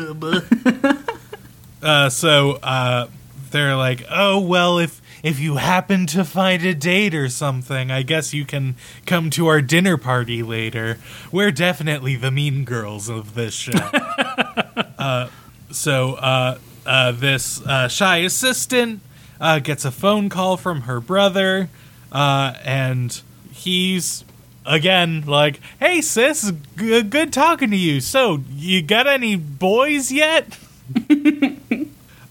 Uh, 1.84 2.10
so 2.10 2.52
uh, 2.64 3.08
they're 3.52 3.76
like, 3.76 4.06
"Oh 4.10 4.40
well, 4.40 4.80
if 4.80 5.02
if 5.22 5.40
you 5.40 5.58
happen 5.58 6.06
to 6.08 6.24
find 6.24 6.64
a 6.64 6.74
date 6.74 7.14
or 7.14 7.28
something, 7.28 7.92
I 7.92 8.02
guess 8.02 8.34
you 8.34 8.46
can 8.46 8.76
come 9.06 9.30
to 9.32 9.48
our 9.48 9.62
dinner 9.62 9.98
party 9.98 10.42
later. 10.42 10.98
We're 11.34 11.52
definitely 11.52 12.16
the 12.16 12.32
mean 12.32 12.64
girls 12.64 13.10
of 13.10 13.36
this 13.36 13.54
show." 13.54 13.74
uh, 14.98 15.28
so 15.72 16.14
uh, 16.14 16.58
uh, 16.86 17.12
this 17.12 17.62
uh, 17.66 17.88
shy 17.90 18.18
assistant 18.20 19.02
uh, 19.40 19.60
gets 19.60 19.86
a 19.86 19.92
phone 19.92 20.30
call 20.30 20.58
from 20.58 20.82
her 20.82 21.00
brother, 21.00 21.70
uh, 22.12 22.54
and 22.64 23.22
he's 23.52 24.24
again 24.66 25.24
like, 25.26 25.60
"Hey 25.80 26.02
sis, 26.02 26.52
g- 26.78 27.02
good 27.04 27.32
talking 27.34 27.72
to 27.72 27.78
you. 27.78 28.02
So 28.02 28.42
you 28.56 28.82
got 28.82 29.08
any 29.08 29.36
boys 29.36 30.12
yet?" 30.12 30.58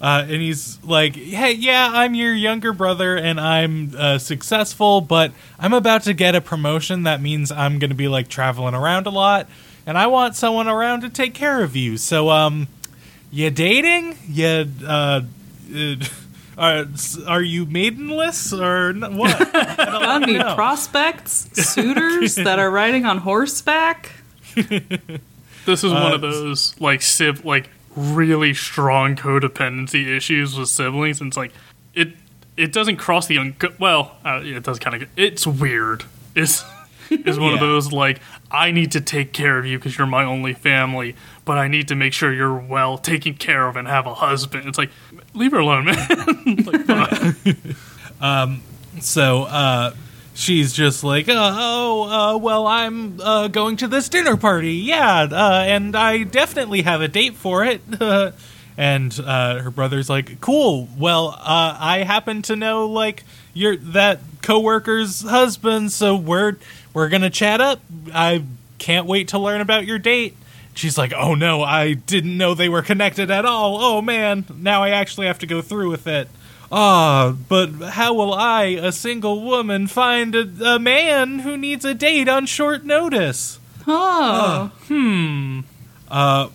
Uh, 0.00 0.20
and 0.28 0.42
he's 0.42 0.78
like, 0.84 1.16
"Hey, 1.16 1.52
yeah, 1.52 1.88
I'm 1.90 2.14
your 2.14 2.34
younger 2.34 2.74
brother, 2.74 3.16
and 3.16 3.40
I'm 3.40 3.94
uh, 3.96 4.18
successful, 4.18 5.00
but 5.00 5.32
I'm 5.58 5.72
about 5.72 6.02
to 6.02 6.12
get 6.12 6.34
a 6.34 6.42
promotion. 6.42 7.04
That 7.04 7.22
means 7.22 7.50
I'm 7.50 7.78
going 7.78 7.88
to 7.88 7.96
be 7.96 8.06
like 8.08 8.28
traveling 8.28 8.74
around 8.74 9.06
a 9.06 9.10
lot, 9.10 9.48
and 9.86 9.96
I 9.96 10.08
want 10.08 10.36
someone 10.36 10.68
around 10.68 11.00
to 11.02 11.08
take 11.08 11.32
care 11.32 11.62
of 11.62 11.74
you. 11.74 11.96
So, 11.96 12.28
um, 12.28 12.68
you 13.32 13.48
dating? 13.48 14.18
You 14.28 14.68
uh, 14.86 15.22
uh, 15.74 15.94
are 16.58 16.86
are 17.26 17.42
you 17.42 17.66
maidenless 17.66 18.52
or 18.52 18.90
n- 18.90 19.16
what? 19.16 19.34
I 19.54 19.74
don't 19.76 20.02
Got 20.02 20.22
any 20.22 20.38
know. 20.38 20.54
prospects, 20.54 21.48
suitors 21.52 22.34
that 22.46 22.58
are 22.58 22.70
riding 22.70 23.04
on 23.06 23.18
horseback? 23.18 24.10
This 24.54 25.82
is 25.82 25.92
one 25.92 26.12
Uh, 26.12 26.14
of 26.16 26.20
those 26.20 26.78
like 26.80 27.00
siv 27.00 27.44
like 27.44 27.70
really 27.96 28.52
strong 28.54 29.16
codependency 29.16 30.06
issues 30.06 30.58
with 30.58 30.68
siblings. 30.68 31.20
And 31.20 31.28
it's 31.28 31.36
like 31.36 31.52
it 31.94 32.12
it 32.56 32.72
doesn't 32.72 32.96
cross 32.98 33.26
the 33.26 33.38
un- 33.38 33.56
well. 33.78 34.16
Uh, 34.24 34.40
it 34.44 34.62
does 34.62 34.78
kind 34.78 35.02
of. 35.02 35.08
It's 35.16 35.46
weird. 35.46 36.04
It's 36.34 36.64
is 37.10 37.38
one 37.38 37.52
of 37.52 37.60
those 37.60 37.92
like 37.92 38.20
I 38.50 38.70
need 38.70 38.92
to 38.92 39.00
take 39.00 39.32
care 39.32 39.58
of 39.58 39.66
you 39.66 39.78
because 39.78 39.96
you're 39.98 40.06
my 40.06 40.24
only 40.24 40.52
family, 40.54 41.14
but 41.44 41.58
I 41.58 41.68
need 41.68 41.88
to 41.88 41.94
make 41.94 42.12
sure 42.12 42.32
you're 42.32 42.54
well 42.56 42.98
taken 42.98 43.34
care 43.34 43.66
of 43.68 43.76
and 43.76 43.86
have 43.88 44.06
a 44.06 44.14
husband. 44.14 44.66
It's 44.68 44.78
like 44.78 44.90
leave 45.34 45.52
her 45.52 45.58
alone, 45.58 45.84
man. 45.86 45.96
like, 46.64 46.84
fine. 46.86 47.74
So 49.00 49.42
uh, 49.42 49.94
she's 50.34 50.72
just 50.72 51.04
like, 51.04 51.28
uh, 51.28 51.34
oh, 51.36 52.02
uh, 52.34 52.38
well, 52.38 52.66
I'm 52.66 53.20
uh, 53.20 53.48
going 53.48 53.76
to 53.78 53.88
this 53.88 54.08
dinner 54.08 54.36
party, 54.36 54.74
yeah, 54.74 55.28
uh, 55.30 55.64
and 55.66 55.96
I 55.96 56.22
definitely 56.22 56.82
have 56.82 57.00
a 57.00 57.08
date 57.08 57.34
for 57.34 57.64
it. 57.64 57.82
and 58.76 59.20
uh, 59.24 59.58
her 59.60 59.70
brother's 59.70 60.08
like, 60.08 60.40
cool. 60.40 60.88
Well, 60.96 61.36
I 61.38 62.04
happen 62.06 62.42
to 62.42 62.56
know 62.56 62.86
like 62.86 63.24
your 63.52 63.76
that 63.76 64.20
coworker's 64.42 65.22
husband, 65.22 65.92
so 65.92 66.16
we're 66.16 66.56
we're 66.92 67.08
gonna 67.08 67.30
chat 67.30 67.60
up. 67.60 67.80
I 68.12 68.44
can't 68.78 69.06
wait 69.06 69.28
to 69.28 69.38
learn 69.38 69.60
about 69.60 69.86
your 69.86 69.98
date. 69.98 70.36
She's 70.74 70.98
like, 70.98 71.12
oh 71.16 71.34
no, 71.34 71.62
I 71.62 71.94
didn't 71.94 72.36
know 72.36 72.54
they 72.54 72.68
were 72.68 72.82
connected 72.82 73.30
at 73.30 73.44
all. 73.44 73.78
Oh 73.80 74.02
man, 74.02 74.44
now 74.56 74.82
I 74.82 74.90
actually 74.90 75.26
have 75.28 75.38
to 75.40 75.46
go 75.46 75.62
through 75.62 75.90
with 75.90 76.06
it. 76.06 76.28
Ah, 76.72 77.36
but 77.48 77.68
how 77.90 78.14
will 78.14 78.32
I, 78.34 78.64
a 78.82 78.90
single 78.90 79.42
woman, 79.44 79.86
find 79.86 80.34
a, 80.34 80.74
a 80.74 80.78
man 80.80 81.40
who 81.40 81.56
needs 81.56 81.84
a 81.84 81.94
date 81.94 82.28
on 82.28 82.46
short 82.46 82.84
notice? 82.84 83.60
Oh, 83.86 84.72
Hmm. 84.88 85.60
Uh, 86.10 86.48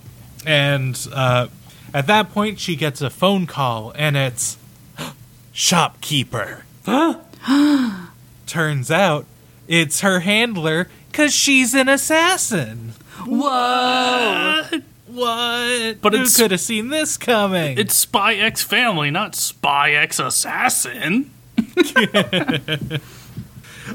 And 0.45 1.07
uh, 1.13 1.47
at 1.93 2.07
that 2.07 2.33
point, 2.33 2.59
she 2.59 2.75
gets 2.75 3.01
a 3.01 3.09
phone 3.09 3.45
call, 3.47 3.93
and 3.95 4.17
it's 4.17 4.57
shopkeeper. 5.53 6.65
Turns 8.47 8.89
out 8.91 9.25
it's 9.67 10.01
her 10.01 10.21
handler 10.21 10.89
because 11.11 11.33
she's 11.33 11.73
an 11.73 11.87
assassin. 11.87 12.93
Whoa! 13.25 14.63
What? 15.07 16.01
But 16.01 16.13
Who 16.13 16.19
it's- 16.19 16.37
could 16.37 16.51
have 16.51 16.59
seen 16.61 16.89
this 16.89 17.17
coming? 17.17 17.77
it's 17.77 17.95
Spy 17.95 18.35
X 18.35 18.61
Family, 18.61 19.09
not 19.11 19.35
Spy 19.35 19.91
X 19.91 20.19
Assassin. 20.19 21.31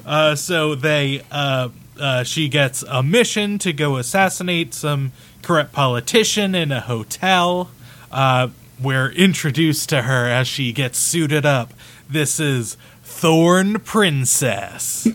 Uh, 0.05 0.35
so 0.35 0.75
they, 0.75 1.23
uh, 1.31 1.69
uh, 2.01 2.25
she 2.25 2.49
gets 2.49 2.83
a 2.89 3.01
mission 3.01 3.59
to 3.61 3.73
go 3.73 3.97
assassinate 3.97 4.75
some 4.75 5.13
corrupt 5.41 5.73
politician 5.73 6.53
in 6.55 6.73
a 6.73 6.81
hotel. 6.81 7.71
Uh, 8.11 8.49
we're 8.83 9.11
introduced 9.13 9.89
to 9.91 10.03
her 10.03 10.27
as 10.29 10.49
she 10.49 10.73
gets 10.73 10.99
suited 10.99 11.47
up. 11.47 11.73
This 12.11 12.41
is 12.41 12.77
Thorn 13.05 13.79
Princess. 13.81 15.07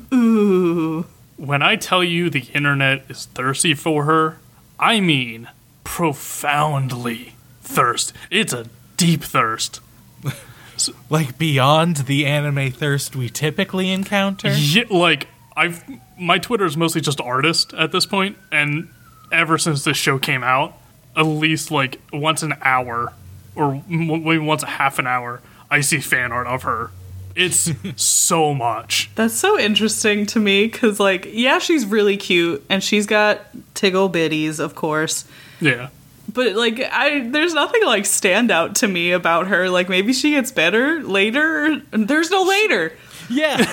When 1.39 1.61
I 1.61 1.77
tell 1.77 2.03
you 2.03 2.29
the 2.29 2.47
internet 2.53 3.03
is 3.07 3.27
thirsty 3.27 3.73
for 3.73 4.03
her, 4.03 4.39
I 4.77 4.99
mean 4.99 5.47
profoundly 5.85 7.35
thirst. 7.61 8.11
It's 8.29 8.51
a 8.51 8.65
deep 8.97 9.23
thirst. 9.23 9.79
like 11.09 11.37
beyond 11.37 11.95
the 11.97 12.25
anime 12.25 12.71
thirst 12.71 13.15
we 13.15 13.29
typically 13.29 13.89
encounter. 13.89 14.51
Yeah, 14.51 14.83
like 14.89 15.29
I've 15.55 15.81
my 16.19 16.39
Twitter 16.39 16.65
is 16.65 16.75
mostly 16.75 16.99
just 16.99 17.21
artist 17.21 17.73
at 17.73 17.93
this 17.93 18.05
point, 18.05 18.37
and 18.51 18.89
ever 19.31 19.57
since 19.57 19.85
this 19.85 19.95
show 19.95 20.19
came 20.19 20.43
out, 20.43 20.77
at 21.15 21.21
least 21.21 21.71
like 21.71 22.01
once 22.11 22.43
an 22.43 22.55
hour 22.61 23.13
or 23.55 23.81
maybe 23.87 24.39
once 24.39 24.63
a 24.63 24.67
half 24.67 24.99
an 24.99 25.07
hour, 25.07 25.41
I 25.71 25.79
see 25.79 26.01
fan 26.01 26.33
art 26.33 26.47
of 26.47 26.63
her. 26.63 26.91
It's 27.39 27.71
so 27.95 28.53
much. 28.53 29.09
That's 29.15 29.33
so 29.33 29.57
interesting 29.57 30.25
to 30.27 30.39
me 30.39 30.65
because, 30.65 30.99
like, 30.99 31.27
yeah, 31.31 31.59
she's 31.59 31.85
really 31.85 32.17
cute 32.17 32.63
and 32.69 32.83
she's 32.83 33.05
got 33.05 33.41
tiggle 33.75 34.11
bitties, 34.11 34.59
of 34.59 34.75
course. 34.75 35.25
Yeah. 35.61 35.89
But 36.31 36.55
like, 36.55 36.79
I 36.91 37.27
there's 37.27 37.53
nothing 37.53 37.83
like 37.85 38.05
stand 38.05 38.51
out 38.51 38.75
to 38.77 38.87
me 38.87 39.11
about 39.11 39.47
her. 39.47 39.69
Like, 39.69 39.89
maybe 39.89 40.13
she 40.13 40.31
gets 40.31 40.51
better 40.51 41.01
later. 41.01 41.81
There's 41.91 42.29
no 42.29 42.43
later. 42.43 42.93
Yeah. 43.29 43.57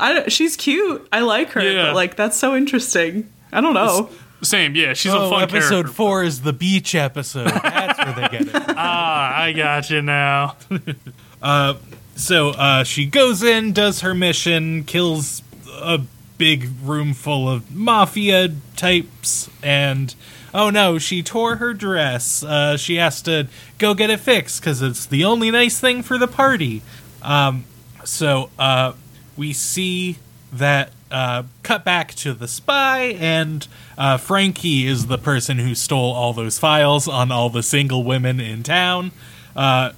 I 0.00 0.24
she's 0.28 0.56
cute. 0.56 1.06
I 1.12 1.20
like 1.20 1.50
her. 1.50 1.62
Yeah. 1.62 1.86
But 1.86 1.94
like, 1.94 2.16
that's 2.16 2.36
so 2.36 2.56
interesting. 2.56 3.30
I 3.52 3.60
don't 3.60 3.74
know. 3.74 4.10
Same, 4.42 4.74
yeah. 4.74 4.92
She's 4.92 5.12
a 5.12 5.18
oh, 5.18 5.30
fun 5.30 5.42
episode 5.42 5.70
character. 5.70 5.92
four 5.92 6.24
is 6.24 6.42
the 6.42 6.52
beach 6.52 6.94
episode. 6.94 7.48
That's 7.48 7.98
where 7.98 8.14
they 8.14 8.38
get 8.38 8.54
it. 8.54 8.74
Ah, 8.76 9.40
I 9.40 9.52
got 9.52 9.88
you 9.88 10.02
now. 10.02 10.56
So 12.14 12.50
uh, 12.50 12.84
she 12.84 13.06
goes 13.06 13.42
in, 13.42 13.72
does 13.72 14.00
her 14.00 14.14
mission, 14.14 14.84
kills 14.84 15.42
a 15.68 16.00
big 16.38 16.68
room 16.82 17.14
full 17.14 17.48
of 17.48 17.74
mafia 17.74 18.48
types, 18.76 19.48
and 19.62 20.14
oh 20.52 20.70
no, 20.70 20.98
she 20.98 21.22
tore 21.22 21.56
her 21.56 21.72
dress. 21.74 22.42
Uh, 22.42 22.76
she 22.76 22.96
has 22.96 23.22
to 23.22 23.48
go 23.78 23.94
get 23.94 24.10
it 24.10 24.20
fixed 24.20 24.60
because 24.60 24.82
it's 24.82 25.06
the 25.06 25.24
only 25.24 25.50
nice 25.50 25.80
thing 25.80 26.02
for 26.02 26.18
the 26.18 26.28
party. 26.28 26.82
Um, 27.22 27.64
so 28.04 28.50
uh, 28.58 28.92
we 29.36 29.52
see 29.52 30.18
that 30.52 30.92
uh, 31.10 31.44
cut 31.62 31.84
back 31.84 32.14
to 32.14 32.34
the 32.34 32.46
spy, 32.46 33.16
and 33.18 33.66
uh, 33.96 34.16
Frankie 34.16 34.86
is 34.86 35.06
the 35.06 35.18
person 35.18 35.58
who 35.58 35.74
stole 35.74 36.12
all 36.12 36.32
those 36.32 36.58
files 36.58 37.08
on 37.08 37.32
all 37.32 37.50
the 37.50 37.62
single 37.62 38.04
women 38.04 38.38
in 38.38 38.62
town. 38.62 39.12
Uh, 39.56 39.92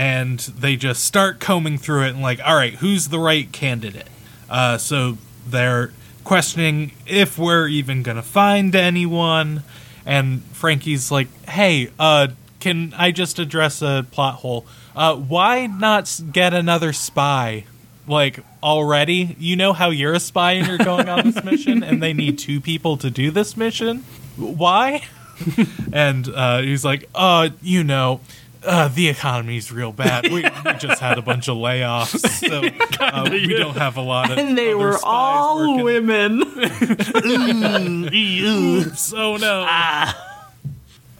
and 0.00 0.38
they 0.38 0.76
just 0.76 1.04
start 1.04 1.40
combing 1.40 1.76
through 1.76 2.06
it 2.06 2.08
and 2.08 2.22
like, 2.22 2.40
all 2.42 2.56
right, 2.56 2.72
who's 2.76 3.08
the 3.08 3.18
right 3.18 3.52
candidate? 3.52 4.08
Uh, 4.48 4.78
so 4.78 5.18
they're 5.46 5.92
questioning 6.24 6.92
if 7.06 7.36
we're 7.36 7.68
even 7.68 8.02
gonna 8.02 8.22
find 8.22 8.74
anyone, 8.74 9.62
and 10.06 10.42
Frankie's 10.52 11.10
like, 11.10 11.28
"Hey, 11.46 11.90
uh, 11.98 12.28
can 12.60 12.94
I 12.96 13.10
just 13.10 13.38
address 13.38 13.82
a 13.82 14.06
plot 14.10 14.36
hole? 14.36 14.64
Uh, 14.96 15.16
why 15.16 15.66
not 15.66 16.18
get 16.32 16.54
another 16.54 16.94
spy? 16.94 17.64
Like 18.06 18.40
already, 18.62 19.36
you 19.38 19.54
know 19.54 19.74
how 19.74 19.90
you're 19.90 20.14
a 20.14 20.20
spy 20.20 20.52
and 20.52 20.66
you're 20.66 20.78
going 20.78 21.10
on 21.10 21.30
this 21.30 21.44
mission, 21.50 21.82
and 21.82 22.02
they 22.02 22.14
need 22.14 22.38
two 22.38 22.58
people 22.58 22.96
to 22.96 23.10
do 23.10 23.30
this 23.30 23.54
mission. 23.54 23.98
Why?" 24.38 25.02
and 25.92 26.26
uh, 26.26 26.62
he's 26.62 26.86
like, 26.86 27.06
"Uh, 27.14 27.50
you 27.60 27.84
know." 27.84 28.22
Uh, 28.62 28.88
the 28.88 29.08
economy's 29.08 29.72
real 29.72 29.90
bad. 29.92 30.24
We, 30.24 30.42
we 30.42 30.42
just 30.78 31.00
had 31.00 31.16
a 31.18 31.22
bunch 31.22 31.48
of 31.48 31.56
layoffs, 31.56 32.18
so 32.20 32.62
uh, 33.04 33.28
we 33.30 33.46
don't 33.54 33.76
have 33.76 33.96
a 33.96 34.02
lot 34.02 34.30
of. 34.30 34.36
And 34.38 34.56
they 34.56 34.74
other 34.74 34.78
were 34.78 34.92
spies 34.92 35.02
all 35.06 35.78
working. 35.78 35.84
women. 35.84 36.42
Oops, 38.14 39.14
oh 39.14 39.36
no. 39.36 39.66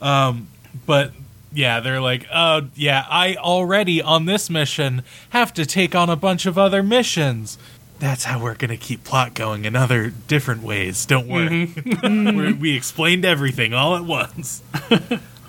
Um, 0.01 0.47
but 0.85 1.11
yeah, 1.53 1.79
they're 1.79 2.01
like, 2.01 2.27
oh 2.33 2.67
yeah, 2.75 3.05
I 3.09 3.35
already 3.35 4.01
on 4.01 4.25
this 4.25 4.49
mission 4.49 5.03
have 5.31 5.53
to 5.55 5.65
take 5.65 5.95
on 5.95 6.09
a 6.09 6.15
bunch 6.15 6.45
of 6.45 6.57
other 6.57 6.83
missions. 6.83 7.57
That's 7.99 8.23
how 8.25 8.41
we're 8.41 8.55
gonna 8.55 8.77
keep 8.77 9.03
plot 9.03 9.33
going 9.33 9.65
in 9.65 9.75
other 9.75 10.09
different 10.09 10.63
ways. 10.63 11.05
Don't 11.05 11.27
worry, 11.27 11.71
We're, 12.03 12.53
we 12.55 12.75
explained 12.75 13.25
everything 13.25 13.73
all 13.73 13.95
at 13.95 14.03
once. 14.05 14.61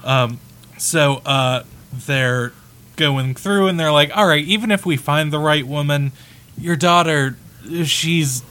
um, 0.04 0.38
so 0.78 1.22
uh, 1.24 1.62
they're 1.92 2.52
going 2.96 3.34
through 3.34 3.68
and 3.68 3.78
they're 3.78 3.92
like, 3.92 4.16
all 4.16 4.26
right, 4.26 4.44
even 4.44 4.70
if 4.70 4.84
we 4.86 4.96
find 4.96 5.32
the 5.32 5.38
right 5.38 5.66
woman, 5.66 6.12
your 6.58 6.76
daughter, 6.76 7.36
she's 7.84 8.42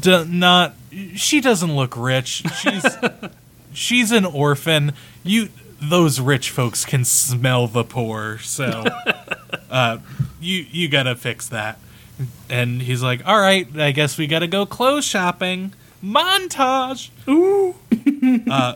d- 0.00 0.24
not. 0.24 0.74
She 1.14 1.40
doesn't 1.40 1.74
look 1.74 1.96
rich. 1.96 2.44
She's 2.60 2.84
she's 3.72 4.12
an 4.12 4.24
orphan. 4.24 4.92
You 5.22 5.48
those 5.80 6.20
rich 6.20 6.50
folks 6.50 6.84
can 6.84 7.04
smell 7.04 7.66
the 7.66 7.84
poor, 7.84 8.38
so 8.38 8.84
uh, 9.70 9.98
you 10.40 10.66
you 10.70 10.88
gotta 10.88 11.16
fix 11.16 11.48
that. 11.48 11.78
And 12.48 12.82
he's 12.82 13.02
like, 13.02 13.26
"All 13.26 13.38
right, 13.40 13.66
I 13.76 13.90
guess 13.90 14.16
we 14.16 14.26
gotta 14.26 14.46
go 14.46 14.66
clothes 14.66 15.04
shopping." 15.04 15.72
Montage. 16.02 17.10
Ooh. 17.28 17.74
uh, 18.50 18.74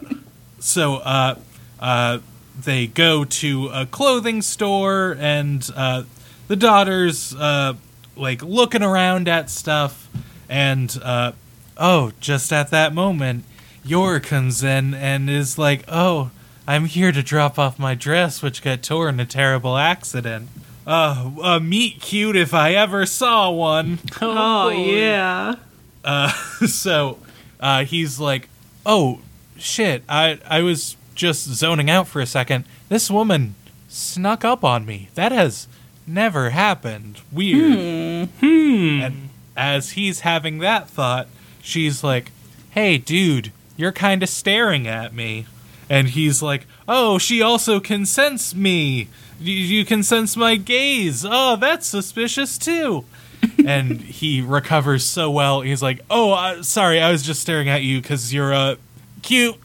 so 0.58 0.94
uh, 0.96 1.34
uh, 1.78 2.18
they 2.64 2.86
go 2.86 3.24
to 3.24 3.68
a 3.72 3.86
clothing 3.86 4.42
store, 4.42 5.16
and 5.18 5.68
uh, 5.76 6.02
the 6.48 6.56
daughter's 6.56 7.34
uh, 7.34 7.74
like 8.16 8.42
looking 8.42 8.82
around 8.82 9.28
at 9.28 9.48
stuff, 9.48 10.08
and 10.48 10.98
uh, 11.02 11.32
oh, 11.76 12.12
just 12.20 12.52
at 12.52 12.70
that 12.70 12.92
moment, 12.92 13.44
Yor 13.84 14.20
comes 14.20 14.62
in 14.62 14.94
and 14.94 15.30
is 15.30 15.56
like, 15.58 15.84
"Oh, 15.88 16.30
I'm 16.66 16.86
here 16.86 17.12
to 17.12 17.22
drop 17.22 17.58
off 17.58 17.78
my 17.78 17.94
dress, 17.94 18.42
which 18.42 18.62
got 18.62 18.82
torn 18.82 19.14
in 19.14 19.20
a 19.20 19.26
terrible 19.26 19.76
accident." 19.76 20.48
Uh, 20.86 21.30
a 21.42 21.60
meet 21.60 22.00
cute 22.00 22.34
if 22.34 22.54
I 22.54 22.72
ever 22.72 23.04
saw 23.06 23.50
one. 23.50 23.98
Oh, 24.22 24.70
yeah. 24.70 25.56
Uh, 26.02 26.30
so 26.66 27.18
uh, 27.60 27.84
he's 27.84 28.18
like, 28.18 28.48
"Oh 28.84 29.20
shit! 29.58 30.02
I 30.08 30.38
I 30.48 30.62
was 30.62 30.96
just 31.18 31.48
zoning 31.48 31.90
out 31.90 32.06
for 32.08 32.20
a 32.20 32.26
second. 32.26 32.64
This 32.88 33.10
woman 33.10 33.56
snuck 33.88 34.44
up 34.44 34.64
on 34.64 34.86
me. 34.86 35.08
That 35.14 35.32
has 35.32 35.68
never 36.06 36.50
happened. 36.50 37.20
Weird." 37.30 38.30
And 38.42 39.28
as 39.56 39.90
he's 39.90 40.20
having 40.20 40.58
that 40.60 40.88
thought, 40.88 41.26
she's 41.60 42.02
like, 42.02 42.30
"Hey, 42.70 42.96
dude, 42.96 43.52
you're 43.76 43.92
kind 43.92 44.22
of 44.22 44.28
staring 44.30 44.86
at 44.86 45.12
me." 45.12 45.46
And 45.90 46.08
he's 46.10 46.40
like, 46.40 46.66
"Oh, 46.86 47.18
she 47.18 47.42
also 47.42 47.80
can 47.80 48.06
sense 48.06 48.54
me. 48.54 49.08
You, 49.40 49.54
you 49.54 49.84
can 49.84 50.02
sense 50.02 50.36
my 50.36 50.56
gaze. 50.56 51.26
Oh, 51.28 51.56
that's 51.56 51.86
suspicious 51.86 52.56
too." 52.56 53.04
and 53.64 54.00
he 54.00 54.40
recovers 54.40 55.04
so 55.04 55.30
well. 55.30 55.62
He's 55.62 55.82
like, 55.82 56.00
"Oh, 56.08 56.32
uh, 56.32 56.62
sorry, 56.62 57.00
I 57.00 57.10
was 57.10 57.22
just 57.22 57.40
staring 57.40 57.68
at 57.68 57.82
you 57.82 58.00
because 58.00 58.32
you're 58.32 58.54
uh, 58.54 58.76
cute." 59.22 59.56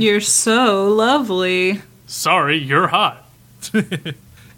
You're 0.00 0.20
so 0.20 0.88
lovely. 0.88 1.82
Sorry, 2.06 2.56
you're 2.58 2.88
hot. 2.88 3.26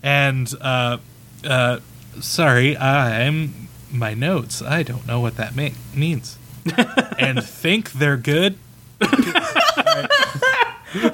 And 0.05 0.53
uh, 0.61 0.99
uh, 1.45 1.78
sorry, 2.20 2.76
I'm 2.76 3.68
my 3.93 4.14
notes. 4.14 4.61
I 4.61 4.82
don't 4.82 5.07
know 5.07 5.20
what 5.20 5.36
that 5.36 5.55
ma- 5.55 5.68
means. 5.95 6.36
and 7.20 7.43
think 7.45 7.93
they're 7.93 8.16
good. 8.16 8.57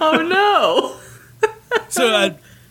Oh, 0.00 0.22
no. 0.22 0.96
So 1.88 2.08
uh, 2.08 2.30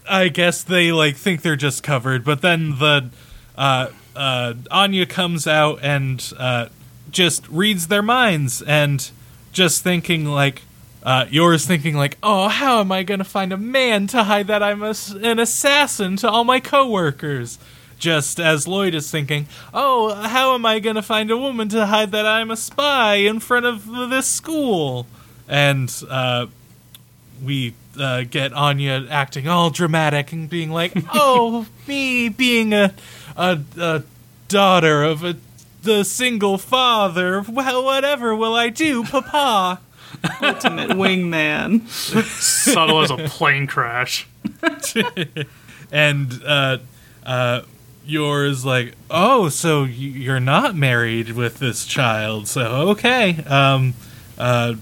I 0.09 0.27
guess 0.27 0.61
they 0.63 0.91
like 0.91 1.15
think 1.15 1.41
they're 1.41 1.55
just 1.55 1.81
covered, 1.81 2.25
but 2.25 2.41
then 2.41 2.79
the 2.79 3.09
uh, 3.57 3.91
uh, 4.13 4.55
Anya 4.69 5.05
comes 5.05 5.47
out 5.47 5.79
and 5.81 6.33
uh, 6.37 6.67
just 7.09 7.47
reads 7.47 7.87
their 7.87 8.01
minds 8.01 8.61
and 8.61 9.09
just 9.53 9.83
thinking 9.83 10.25
like. 10.25 10.63
Uh, 11.07 11.25
Yor's 11.29 11.65
thinking 11.65 11.95
like, 11.95 12.17
oh, 12.21 12.49
how 12.49 12.81
am 12.81 12.91
I 12.91 13.03
gonna 13.03 13.23
find 13.23 13.53
a 13.53 13.57
man 13.57 14.07
to 14.07 14.25
hide 14.25 14.47
that 14.47 14.61
I'm 14.61 14.83
a 14.83 14.93
an 15.23 15.39
assassin 15.39 16.17
to 16.17 16.29
all 16.29 16.43
my 16.43 16.59
coworkers? 16.59 17.59
Just 17.97 18.41
as 18.41 18.67
Lloyd 18.67 18.93
is 18.93 19.09
thinking, 19.09 19.47
oh, 19.73 20.13
how 20.13 20.53
am 20.53 20.65
I 20.65 20.79
gonna 20.79 21.01
find 21.01 21.31
a 21.31 21.37
woman 21.37 21.69
to 21.69 21.85
hide 21.85 22.11
that 22.11 22.25
I'm 22.25 22.51
a 22.51 22.57
spy 22.57 23.15
in 23.15 23.39
front 23.39 23.65
of 23.65 23.87
this 24.09 24.27
school? 24.27 25.07
And 25.47 25.89
uh, 26.09 26.47
we 27.41 27.73
uh, 27.97 28.25
get 28.29 28.51
Anya 28.51 29.07
acting 29.09 29.47
all 29.47 29.69
dramatic 29.69 30.33
and 30.33 30.49
being 30.49 30.71
like, 30.71 30.91
"Oh, 31.13 31.67
me 31.87 32.27
being 32.27 32.73
a 32.73 32.93
a, 33.37 33.61
a 33.77 34.03
daughter 34.49 35.05
of 35.05 35.23
a 35.23 35.37
the 35.83 36.03
single 36.03 36.57
father. 36.57 37.45
Well, 37.47 37.85
whatever 37.85 38.35
will 38.35 38.55
I 38.55 38.67
do, 38.67 39.05
Papa?" 39.05 39.79
Ultimate 40.41 40.89
wingman. 40.91 41.87
Subtle 41.89 43.01
as 43.01 43.11
a 43.11 43.17
plane 43.17 43.67
crash. 43.67 44.27
And 45.91 46.41
uh, 46.45 46.79
uh, 47.25 47.61
Yor's 48.05 48.65
like, 48.65 48.93
"Oh, 49.09 49.47
so 49.49 49.83
you're 49.85 50.39
not 50.39 50.75
married 50.75 51.31
with 51.31 51.59
this 51.59 51.85
child? 51.85 52.47
So 52.47 52.89
okay." 52.89 53.41
Um, 53.45 53.93
uh, 54.37 54.75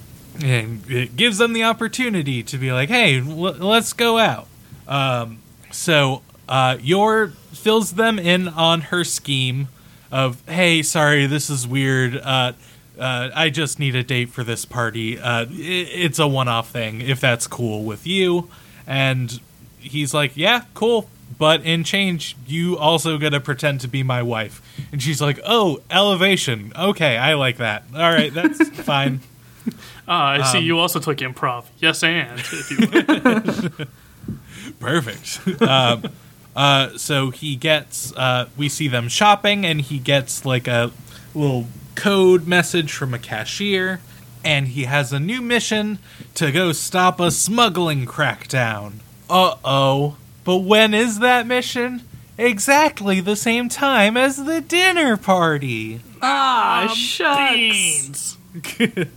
and 0.43 0.83
it 0.89 1.15
gives 1.15 1.37
them 1.37 1.53
the 1.53 1.63
opportunity 1.63 2.41
to 2.43 2.57
be 2.57 2.71
like, 2.71 2.89
"Hey, 2.89 3.19
l- 3.19 3.27
let's 3.27 3.93
go 3.93 4.17
out." 4.17 4.47
Um, 4.87 5.39
so 5.71 6.21
uh, 6.49 6.77
Yor 6.81 7.27
fills 7.53 7.91
them 7.91 8.17
in 8.17 8.47
on 8.47 8.81
her 8.81 9.03
scheme 9.03 9.67
of, 10.11 10.41
"Hey, 10.49 10.81
sorry, 10.81 11.27
this 11.27 11.49
is 11.51 11.67
weird. 11.67 12.17
Uh, 12.17 12.53
uh, 12.99 13.29
I 13.35 13.49
just 13.49 13.79
need 13.79 13.95
a 13.95 14.03
date 14.03 14.29
for 14.29 14.43
this 14.43 14.65
party. 14.65 15.17
Uh, 15.19 15.45
i 15.45 15.47
it's 15.51 16.19
a 16.19 16.27
one-off 16.27 16.69
thing, 16.69 17.01
if 17.01 17.19
that's 17.19 17.47
cool 17.47 17.83
with 17.83 18.05
you." 18.07 18.49
And 18.87 19.39
he's 19.79 20.13
like, 20.13 20.35
"Yeah, 20.37 20.63
cool." 20.73 21.09
But 21.37 21.63
in 21.63 21.83
change, 21.83 22.35
you 22.47 22.77
also 22.77 23.17
gotta 23.17 23.39
pretend 23.39 23.81
to 23.81 23.87
be 23.87 24.03
my 24.03 24.21
wife. 24.21 24.61
And 24.91 25.01
she's 25.01 25.21
like, 25.21 25.39
"Oh, 25.45 25.81
elevation. 25.89 26.71
Okay, 26.77 27.17
I 27.17 27.33
like 27.33 27.57
that. 27.57 27.83
All 27.93 27.99
right, 28.11 28.33
that's 28.33 28.69
fine." 28.81 29.21
Ah, 30.07 30.31
I 30.33 30.39
Um, 30.39 30.45
see 30.45 30.59
you 30.59 30.77
also 30.79 30.99
took 30.99 31.17
improv. 31.17 31.65
Yes, 31.79 32.03
and. 32.03 32.39
If 32.39 32.69
you. 32.71 33.85
Perfect. 34.79 35.61
um, 35.61 36.03
uh, 36.55 36.97
so 36.97 37.31
he 37.31 37.55
gets, 37.55 38.13
uh, 38.15 38.47
we 38.55 38.69
see 38.69 38.87
them 38.87 39.09
shopping, 39.09 39.65
and 39.65 39.81
he 39.81 39.97
gets 39.99 40.45
like 40.45 40.67
a 40.67 40.91
little 41.33 41.67
code 41.95 42.47
message 42.47 42.91
from 42.91 43.13
a 43.13 43.19
cashier, 43.19 43.99
and 44.43 44.67
he 44.69 44.83
has 44.83 45.11
a 45.11 45.19
new 45.19 45.41
mission 45.41 45.99
to 46.35 46.51
go 46.51 46.71
stop 46.71 47.19
a 47.19 47.31
smuggling 47.31 48.05
crackdown. 48.05 48.93
Uh 49.29 49.55
oh. 49.63 50.17
But 50.43 50.57
when 50.57 50.93
is 50.93 51.19
that 51.19 51.47
mission? 51.47 52.03
Exactly 52.37 53.19
the 53.21 53.35
same 53.35 53.69
time 53.69 54.17
as 54.17 54.45
the 54.45 54.61
dinner 54.61 55.17
party. 55.17 56.01
Ah, 56.21 56.93
shucks. 56.93 57.49
Beans. 57.53 58.37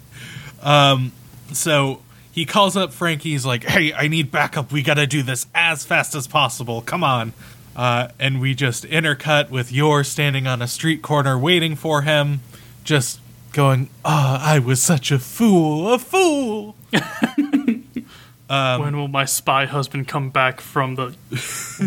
So 1.53 2.03
he 2.31 2.45
calls 2.45 2.77
up 2.77 2.93
Frankie. 2.93 3.31
He's 3.31 3.47
like, 3.47 3.65
"Hey, 3.65 3.93
I 3.93 4.09
need 4.09 4.31
backup. 4.31 4.71
We 4.71 4.83
got 4.83 4.95
to 4.95 5.07
do 5.07 5.23
this 5.23 5.47
as 5.55 5.85
fast 5.85 6.15
as 6.15 6.27
possible. 6.27 6.83
Come 6.83 7.03
on." 7.03 7.33
Uh, 7.75 8.09
and 8.19 8.41
we 8.41 8.55
just 8.55 8.85
intercut 8.85 9.51
with 9.51 9.71
Yor 9.73 10.03
standing 10.05 10.47
on 10.47 10.61
a 10.61 10.67
street 10.67 11.01
corner 11.01 11.39
waiting 11.39 11.77
for 11.77 12.03
him, 12.03 12.41
just 12.89 13.21
going, 13.53 13.91
"Ah, 14.03 14.43
I 14.43 14.59
was 14.59 14.83
such 14.83 15.13
a 15.13 15.19
fool, 15.19 15.93
a 15.93 15.99
fool." 15.99 16.75
when 18.49 18.97
will 18.97 19.09
my 19.09 19.27
spy 19.27 19.67
husband 19.67 20.09
come 20.09 20.31
back 20.31 20.61
from 20.61 20.95
the 20.95 21.15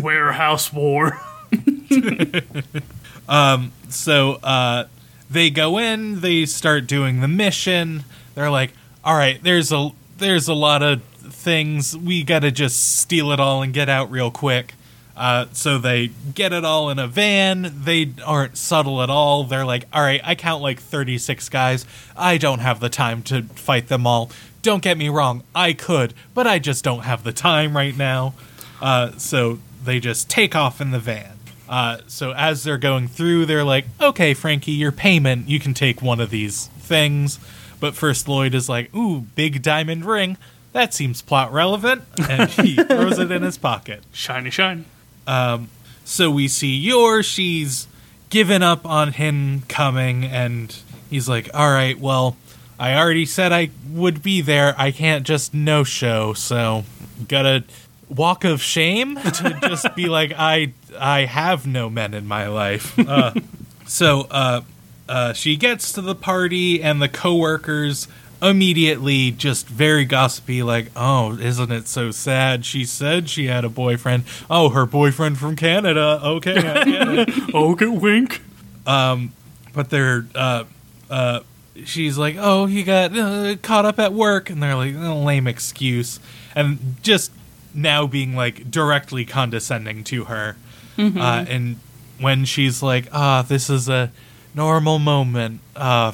warehouse 0.00 0.72
war? 0.72 1.20
um, 3.28 3.72
So 3.88 4.34
uh, 4.44 4.84
they 5.28 5.50
go 5.50 5.76
in, 5.78 6.20
they 6.20 6.46
start 6.46 6.86
doing 6.86 7.20
the 7.20 7.28
mission. 7.28 8.04
They're 8.36 8.50
like, 8.50 8.70
"All 9.04 9.16
right, 9.16 9.42
there's 9.42 9.72
a 9.72 9.90
there's 10.18 10.46
a 10.46 10.54
lot 10.54 10.84
of 10.84 11.02
things. 11.02 11.96
We 11.96 12.22
got 12.22 12.40
to 12.40 12.52
just 12.52 12.98
steal 12.98 13.32
it 13.32 13.40
all 13.40 13.60
and 13.60 13.74
get 13.74 13.88
out 13.88 14.08
real 14.08 14.30
quick. 14.30 14.74
Uh, 15.16 15.46
so 15.52 15.78
they 15.78 16.08
get 16.34 16.52
it 16.52 16.64
all 16.64 16.90
in 16.90 16.98
a 16.98 17.06
van. 17.06 17.72
They 17.84 18.12
aren't 18.24 18.56
subtle 18.56 19.02
at 19.02 19.10
all. 19.10 19.44
They're 19.44 19.64
like, 19.64 19.86
all 19.92 20.02
right, 20.02 20.20
I 20.24 20.34
count 20.34 20.62
like 20.62 20.80
36 20.80 21.48
guys. 21.48 21.84
I 22.16 22.38
don't 22.38 22.60
have 22.60 22.80
the 22.80 22.88
time 22.88 23.22
to 23.24 23.42
fight 23.42 23.88
them 23.88 24.06
all. 24.06 24.30
Don't 24.62 24.82
get 24.82 24.96
me 24.96 25.08
wrong, 25.08 25.42
I 25.54 25.72
could, 25.72 26.14
but 26.34 26.46
I 26.46 26.58
just 26.58 26.84
don't 26.84 27.02
have 27.02 27.24
the 27.24 27.32
time 27.32 27.76
right 27.76 27.96
now. 27.96 28.34
Uh, 28.80 29.12
so 29.18 29.58
they 29.84 30.00
just 30.00 30.30
take 30.30 30.54
off 30.54 30.80
in 30.80 30.92
the 30.92 31.00
van. 31.00 31.38
Uh, 31.68 31.98
so 32.06 32.32
as 32.32 32.64
they're 32.64 32.78
going 32.78 33.08
through, 33.08 33.46
they're 33.46 33.64
like, 33.64 33.86
okay, 34.00 34.34
Frankie, 34.34 34.72
your 34.72 34.92
payment, 34.92 35.48
you 35.48 35.58
can 35.58 35.74
take 35.74 36.02
one 36.02 36.20
of 36.20 36.30
these 36.30 36.66
things. 36.78 37.38
But 37.80 37.94
first, 37.94 38.28
Lloyd 38.28 38.54
is 38.54 38.68
like, 38.68 38.94
ooh, 38.94 39.22
big 39.22 39.62
diamond 39.62 40.04
ring. 40.04 40.36
That 40.72 40.94
seems 40.94 41.22
plot 41.22 41.52
relevant. 41.52 42.04
And 42.28 42.48
he 42.50 42.76
throws 42.84 43.18
it 43.18 43.30
in 43.30 43.42
his 43.42 43.58
pocket. 43.58 44.04
Shiny, 44.12 44.50
shiny. 44.50 44.84
So 45.26 46.30
we 46.30 46.48
see 46.48 46.76
Yor, 46.76 47.22
she's 47.22 47.86
given 48.28 48.62
up 48.62 48.84
on 48.86 49.12
him 49.12 49.62
coming, 49.68 50.24
and 50.24 50.74
he's 51.08 51.28
like, 51.28 51.48
all 51.54 51.70
right, 51.70 51.98
well, 51.98 52.36
I 52.78 52.94
already 52.96 53.26
said 53.26 53.52
I 53.52 53.70
would 53.90 54.22
be 54.22 54.40
there. 54.40 54.74
I 54.76 54.90
can't 54.90 55.24
just 55.24 55.54
no 55.54 55.84
show, 55.84 56.32
so 56.32 56.84
gotta 57.28 57.64
walk 58.08 58.44
of 58.44 58.60
shame 58.60 59.16
to 59.16 59.58
just 59.62 59.94
be 59.94 60.06
like, 60.06 60.32
I 60.36 60.72
I 60.98 61.26
have 61.26 61.66
no 61.66 61.88
men 61.88 62.14
in 62.14 62.26
my 62.26 62.48
life. 62.48 62.98
Uh, 62.98 63.34
so 63.86 64.26
uh, 64.30 64.62
uh, 65.08 65.32
she 65.32 65.56
gets 65.56 65.92
to 65.92 66.00
the 66.00 66.14
party, 66.14 66.82
and 66.82 67.00
the 67.00 67.08
coworkers 67.08 68.08
immediately 68.42 69.30
just 69.30 69.68
very 69.68 70.04
gossipy, 70.04 70.62
like, 70.62 70.90
oh, 70.96 71.38
isn't 71.38 71.70
it 71.70 71.86
so 71.88 72.10
sad? 72.10 72.64
She 72.66 72.84
said 72.84 73.30
she 73.30 73.46
had 73.46 73.64
a 73.64 73.68
boyfriend. 73.68 74.24
Oh, 74.50 74.70
her 74.70 74.84
boyfriend 74.84 75.38
from 75.38 75.56
Canada. 75.56 76.20
Okay, 76.22 76.54
it 76.56 77.54
Okay, 77.54 77.86
wink. 77.86 78.42
but 78.84 79.88
they're 79.90 80.26
uh 80.34 80.64
uh 81.10 81.40
she's 81.84 82.18
like 82.18 82.36
oh 82.38 82.66
he 82.66 82.82
got 82.82 83.16
uh, 83.16 83.56
caught 83.62 83.86
up 83.86 83.98
at 83.98 84.12
work 84.12 84.50
and 84.50 84.62
they're 84.62 84.74
like 84.74 84.94
oh, 84.94 85.22
lame 85.22 85.46
excuse 85.46 86.20
and 86.54 86.96
just 87.02 87.30
now 87.72 88.06
being 88.06 88.36
like 88.36 88.70
directly 88.70 89.24
condescending 89.24 90.04
to 90.04 90.24
her 90.24 90.56
uh 90.98 91.44
and 91.48 91.78
when 92.20 92.44
she's 92.44 92.82
like 92.82 93.06
ah 93.12 93.40
this 93.42 93.70
is 93.70 93.88
a 93.88 94.10
normal 94.54 94.98
moment 94.98 95.60
uh 95.76 96.12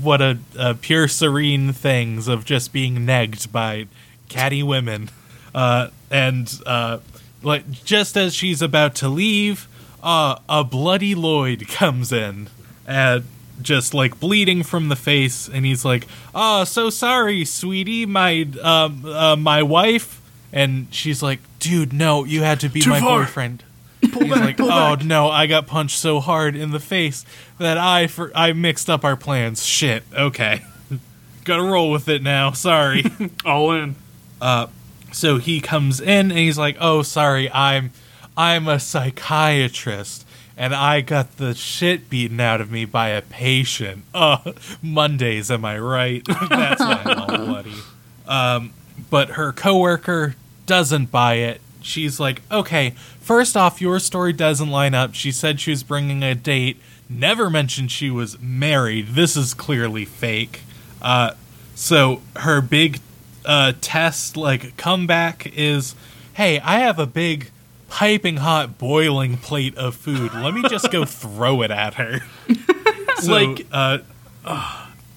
what 0.00 0.20
a, 0.22 0.38
a 0.58 0.74
pure 0.74 1.06
serene 1.06 1.72
things 1.72 2.26
of 2.28 2.44
just 2.44 2.72
being 2.72 2.96
negged 3.06 3.52
by 3.52 3.86
catty 4.28 4.62
women. 4.62 5.10
Uh 5.54 5.88
and 6.10 6.60
uh 6.66 6.98
like 7.42 7.70
just 7.84 8.16
as 8.16 8.34
she's 8.34 8.62
about 8.62 8.94
to 8.96 9.08
leave 9.08 9.68
uh 10.02 10.36
a 10.48 10.64
bloody 10.64 11.14
lloyd 11.14 11.68
comes 11.68 12.10
in 12.12 12.48
and 12.86 13.24
just 13.60 13.94
like 13.94 14.18
bleeding 14.18 14.62
from 14.62 14.88
the 14.88 14.96
face. 14.96 15.48
And 15.48 15.64
he's 15.66 15.84
like 15.84 16.06
oh 16.34 16.64
so 16.64 16.90
sorry 16.90 17.44
sweetie 17.44 18.06
my 18.06 18.46
um 18.62 19.04
uh, 19.04 19.36
my 19.36 19.62
wife. 19.62 20.20
And 20.52 20.86
she's 20.90 21.22
like 21.22 21.40
dude 21.58 21.92
no 21.92 22.24
you 22.24 22.42
had 22.42 22.60
to 22.60 22.68
be 22.68 22.80
Too 22.80 22.90
my 22.90 23.00
far. 23.00 23.20
boyfriend 23.20 23.62
he's 24.02 24.30
like 24.30 24.60
oh 24.60 24.96
no 25.04 25.28
i 25.28 25.46
got 25.46 25.66
punched 25.66 25.98
so 25.98 26.20
hard 26.20 26.54
in 26.56 26.70
the 26.70 26.80
face 26.80 27.24
that 27.58 27.78
i 27.78 28.06
for 28.06 28.30
i 28.34 28.52
mixed 28.52 28.90
up 28.90 29.04
our 29.04 29.16
plans 29.16 29.64
shit 29.64 30.02
okay 30.14 30.62
gotta 31.44 31.62
roll 31.62 31.90
with 31.90 32.08
it 32.08 32.22
now 32.22 32.50
sorry 32.52 33.04
All 33.44 33.72
in. 33.72 33.94
Uh, 34.40 34.66
so 35.12 35.38
he 35.38 35.60
comes 35.60 36.00
in 36.00 36.30
and 36.30 36.38
he's 36.38 36.58
like, 36.58 36.76
"Oh, 36.80 37.02
sorry, 37.02 37.50
I'm 37.52 37.92
I'm 38.36 38.66
a 38.66 38.80
psychiatrist 38.80 40.26
and 40.56 40.74
I 40.74 41.00
got 41.00 41.36
the 41.36 41.54
shit 41.54 42.08
beaten 42.10 42.40
out 42.40 42.60
of 42.60 42.70
me 42.70 42.84
by 42.84 43.08
a 43.08 43.22
patient. 43.22 44.04
Uh, 44.14 44.52
Mondays, 44.82 45.50
am 45.50 45.64
I 45.64 45.78
right? 45.78 46.22
That's 46.26 46.80
why 46.80 47.02
I'm 47.04 47.18
all 47.18 47.26
bloody." 47.46 47.74
Um, 48.26 48.72
but 49.10 49.30
her 49.30 49.52
coworker 49.52 50.34
doesn't 50.66 51.10
buy 51.10 51.34
it. 51.34 51.60
She's 51.84 52.18
like, 52.20 52.42
"Okay, 52.50 52.90
first 53.20 53.56
off, 53.56 53.80
your 53.80 53.98
story 53.98 54.32
doesn't 54.32 54.70
line 54.70 54.94
up. 54.94 55.14
She 55.14 55.32
said 55.32 55.60
she 55.60 55.70
was 55.70 55.82
bringing 55.82 56.22
a 56.22 56.34
date. 56.34 56.78
Never 57.08 57.50
mentioned 57.50 57.90
she 57.90 58.10
was 58.10 58.38
married. 58.40 59.08
This 59.08 59.36
is 59.36 59.54
clearly 59.54 60.04
fake." 60.04 60.62
Uh, 61.00 61.32
so 61.74 62.22
her 62.36 62.60
big 62.60 63.00
uh, 63.44 63.72
test, 63.80 64.36
like 64.36 64.76
comeback, 64.76 65.50
is, 65.56 65.94
"Hey, 66.34 66.60
I 66.60 66.78
have 66.78 66.98
a 66.98 67.06
big, 67.06 67.50
piping 67.88 68.38
hot, 68.38 68.78
boiling 68.78 69.36
plate 69.36 69.76
of 69.76 69.94
food. 69.96 70.32
Let 70.34 70.54
me 70.54 70.62
just 70.68 70.90
go 70.90 71.04
throw 71.06 71.62
it 71.62 71.70
at 71.70 71.94
her." 71.94 72.20
So, 73.20 73.32
Like- 73.32 73.66
uh, 73.70 73.98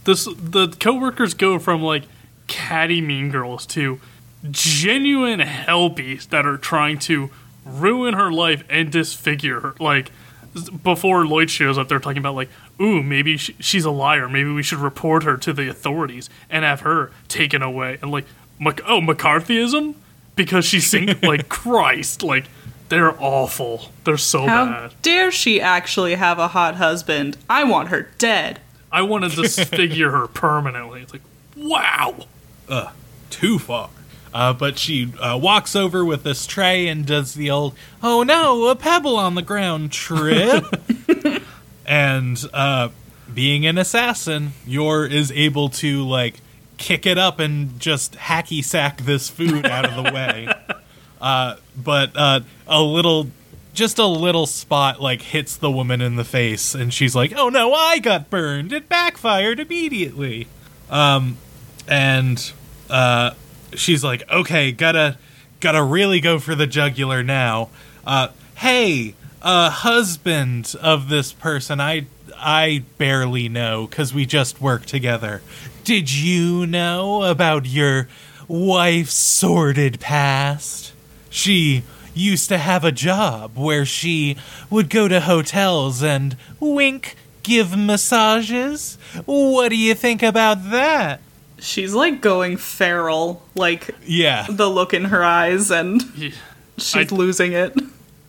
This 0.03 0.25
the 0.25 0.67
coworkers 0.79 1.33
go 1.33 1.57
from 1.57 1.81
like 1.81 2.03
catty 2.47 3.01
mean 3.01 3.31
girls 3.31 3.65
to 3.67 3.99
genuine 4.51 5.39
helpies 5.39 6.29
that 6.29 6.45
are 6.45 6.57
trying 6.57 6.99
to 6.99 7.29
ruin 7.65 8.13
her 8.13 8.31
life 8.31 8.63
and 8.69 8.91
disfigure 8.91 9.59
her. 9.61 9.75
Like 9.79 10.11
before 10.83 11.25
Lloyd 11.25 11.49
shows 11.49 11.77
up, 11.77 11.89
they're 11.89 11.99
talking 11.99 12.19
about 12.19 12.35
like, 12.35 12.49
ooh, 12.79 13.01
maybe 13.03 13.37
sh 13.37 13.51
she's 13.59 13.85
a 13.85 13.91
liar. 13.91 14.29
Maybe 14.29 14.51
we 14.51 14.63
should 14.63 14.79
report 14.79 15.23
her 15.23 15.37
to 15.37 15.53
the 15.53 15.69
authorities 15.69 16.29
and 16.49 16.63
have 16.63 16.81
her 16.81 17.11
taken 17.27 17.61
away. 17.61 17.97
And 18.01 18.11
like, 18.11 18.25
Mac- 18.59 18.81
oh, 18.87 19.01
McCarthyism 19.01 19.95
because 20.35 20.65
she's 20.65 20.87
sing 20.89 21.09
like 21.23 21.49
Christ. 21.49 22.23
Like 22.23 22.45
they're 22.89 23.19
awful. 23.21 23.89
They're 24.03 24.17
so 24.17 24.45
How 24.47 24.65
bad. 24.65 24.93
dare 25.01 25.31
she 25.31 25.59
actually 25.59 26.15
have 26.15 26.39
a 26.39 26.49
hot 26.49 26.75
husband? 26.75 27.37
I 27.49 27.63
want 27.63 27.89
her 27.89 28.09
dead. 28.17 28.59
I 28.91 29.01
want 29.01 29.29
to 29.29 29.41
disfigure 29.41 30.11
her 30.11 30.27
permanently. 30.33 31.01
It's 31.01 31.11
like, 31.11 31.23
wow. 31.57 32.15
Ugh, 32.69 32.93
too 33.29 33.59
far. 33.59 33.89
Uh, 34.35 34.51
but 34.51 34.77
she 34.77 35.13
uh, 35.21 35.37
walks 35.41 35.77
over 35.77 36.03
with 36.03 36.23
this 36.23 36.45
tray 36.45 36.89
and 36.89 37.05
does 37.05 37.35
the 37.35 37.49
old, 37.49 37.73
oh 38.03 38.21
no, 38.21 38.67
a 38.67 38.75
pebble 38.75 39.15
on 39.15 39.33
the 39.33 39.41
ground 39.41 39.93
trip. 39.93 40.65
and 41.85 42.43
uh, 42.53 42.89
being 43.33 43.65
an 43.65 43.77
assassin, 43.77 44.51
Yor 44.67 45.05
is 45.05 45.31
able 45.31 45.69
to, 45.69 46.05
like, 46.05 46.41
kick 46.77 47.05
it 47.05 47.17
up 47.17 47.39
and 47.39 47.79
just 47.79 48.15
hacky 48.15 48.61
sack 48.61 48.97
this 49.03 49.29
food 49.29 49.65
out 49.65 49.85
of 49.85 50.03
the 50.03 50.11
way. 50.13 50.49
Uh, 51.21 51.55
but 51.81 52.11
uh, 52.13 52.41
a 52.67 52.81
little, 52.81 53.27
just 53.73 53.97
a 53.99 54.05
little 54.05 54.47
spot, 54.47 55.01
like, 55.01 55.21
hits 55.21 55.55
the 55.55 55.71
woman 55.71 56.01
in 56.01 56.17
the 56.17 56.25
face, 56.25 56.75
and 56.75 56.93
she's 56.93 57.15
like, 57.15 57.31
oh 57.37 57.47
no, 57.47 57.71
I 57.71 57.99
got 57.99 58.29
burned. 58.29 58.73
It 58.73 58.89
backfired 58.89 59.61
immediately. 59.61 60.49
Um, 60.89 61.37
and 61.87 62.51
uh, 62.89 63.31
she's 63.75 64.03
like, 64.03 64.29
okay, 64.29 64.71
gotta 64.71 65.17
gotta 65.59 65.83
really 65.83 66.19
go 66.19 66.39
for 66.39 66.55
the 66.55 66.67
jugular 66.67 67.23
now. 67.23 67.69
Uh, 68.05 68.29
hey, 68.55 69.15
uh, 69.41 69.69
husband 69.69 70.75
of 70.81 71.09
this 71.09 71.31
person, 71.33 71.79
I 71.79 72.07
I 72.37 72.83
barely 72.97 73.49
know 73.49 73.87
because 73.87 74.13
we 74.13 74.25
just 74.25 74.61
work 74.61 74.85
together. 74.85 75.41
Did 75.83 76.11
you 76.11 76.65
know 76.65 77.23
about 77.23 77.65
your 77.65 78.07
wife's 78.47 79.13
sordid 79.13 79.99
past? 79.99 80.93
She 81.29 81.83
used 82.13 82.49
to 82.49 82.57
have 82.57 82.83
a 82.83 82.91
job 82.91 83.57
where 83.57 83.85
she 83.85 84.37
would 84.69 84.89
go 84.89 85.07
to 85.07 85.21
hotels 85.21 86.01
and 86.01 86.37
wink, 86.59 87.15
give 87.43 87.77
massages. 87.77 88.97
What 89.25 89.69
do 89.69 89.77
you 89.77 89.93
think 89.93 90.23
about 90.23 90.71
that? 90.71 91.21
She's 91.59 91.93
like 91.93 92.21
going 92.21 92.57
feral, 92.57 93.41
like 93.55 93.89
Yeah. 94.05 94.45
the 94.49 94.69
look 94.69 94.93
in 94.93 95.05
her 95.05 95.23
eyes, 95.23 95.71
and 95.71 96.03
Yeah. 96.15 96.29
she's 96.77 97.11
I- 97.11 97.15
losing 97.15 97.53
it. 97.53 97.73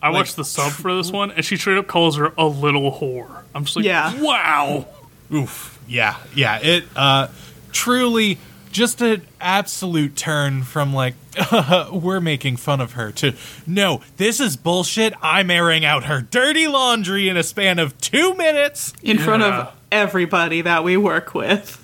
I 0.03 0.11
watched 0.11 0.37
the 0.37 0.45
sub 0.45 0.73
for 0.73 0.95
this 0.95 1.11
one, 1.11 1.33
and 1.33 1.45
she 1.45 1.57
straight 1.57 1.79
up 1.79 1.89
calls 1.89 2.17
her 2.17 2.33
a 2.39 2.47
little 2.47 2.93
whore. 3.01 3.43
I'm 3.55 3.65
just 3.65 3.77
like, 3.77 3.85
Yeah. 3.85 4.15
wow. 4.21 4.87
Oof. 5.33 5.79
Yeah, 5.89 6.17
yeah. 6.35 6.59
It 6.63 6.85
uh 6.95 7.29
truly 7.73 8.39
just 8.71 9.01
an 9.01 9.23
absolute 9.41 10.15
turn 10.17 10.63
from 10.63 10.93
like 10.95 11.15
we're 11.93 12.21
making 12.21 12.57
fun 12.57 12.81
of 12.81 12.93
her 12.93 13.11
to 13.13 13.33
no, 13.67 14.01
this 14.19 14.39
is 14.39 14.57
bullshit. 14.57 15.15
I'm 15.23 15.51
airing 15.51 15.85
out 15.85 16.05
her 16.05 16.21
dirty 16.21 16.69
laundry 16.69 17.29
in 17.29 17.37
a 17.37 17.43
span 17.43 17.79
of 17.79 17.99
2 18.01 18.35
minutes. 18.35 18.93
in 19.03 19.19
front 19.19 19.43
of 19.43 19.73
everybody 19.91 20.61
that 20.61 20.85
we 20.85 20.97
work 20.97 21.35
with. 21.35 21.83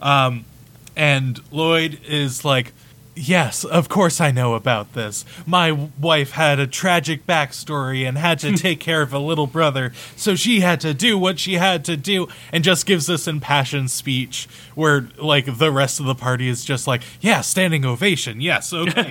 And 0.00 1.40
Lloyd 1.50 2.00
is 2.06 2.44
like 2.44 2.72
Yes, 3.18 3.64
of 3.64 3.88
course 3.88 4.20
I 4.20 4.30
know 4.30 4.54
about 4.54 4.92
this. 4.92 5.24
My 5.46 5.72
wife 5.72 6.32
had 6.32 6.60
a 6.60 6.66
tragic 6.66 7.26
backstory 7.26 8.06
and 8.06 8.18
had 8.18 8.38
to 8.40 8.52
take 8.56 8.78
care 8.78 9.00
of 9.00 9.14
a 9.14 9.18
little 9.18 9.46
brother, 9.46 9.92
so 10.16 10.34
she 10.34 10.60
had 10.60 10.80
to 10.82 10.92
do 10.92 11.16
what 11.16 11.38
she 11.38 11.54
had 11.54 11.82
to 11.86 11.96
do, 11.96 12.28
and 12.52 12.62
just 12.62 12.84
gives 12.84 13.06
this 13.06 13.26
impassioned 13.26 13.90
speech 13.90 14.46
where, 14.74 15.08
like, 15.16 15.56
the 15.56 15.72
rest 15.72 15.98
of 15.98 16.04
the 16.04 16.14
party 16.14 16.46
is 16.46 16.62
just 16.62 16.86
like, 16.86 17.02
yeah, 17.22 17.40
standing 17.40 17.86
ovation, 17.86 18.42
yes, 18.42 18.74
okay. 18.74 19.10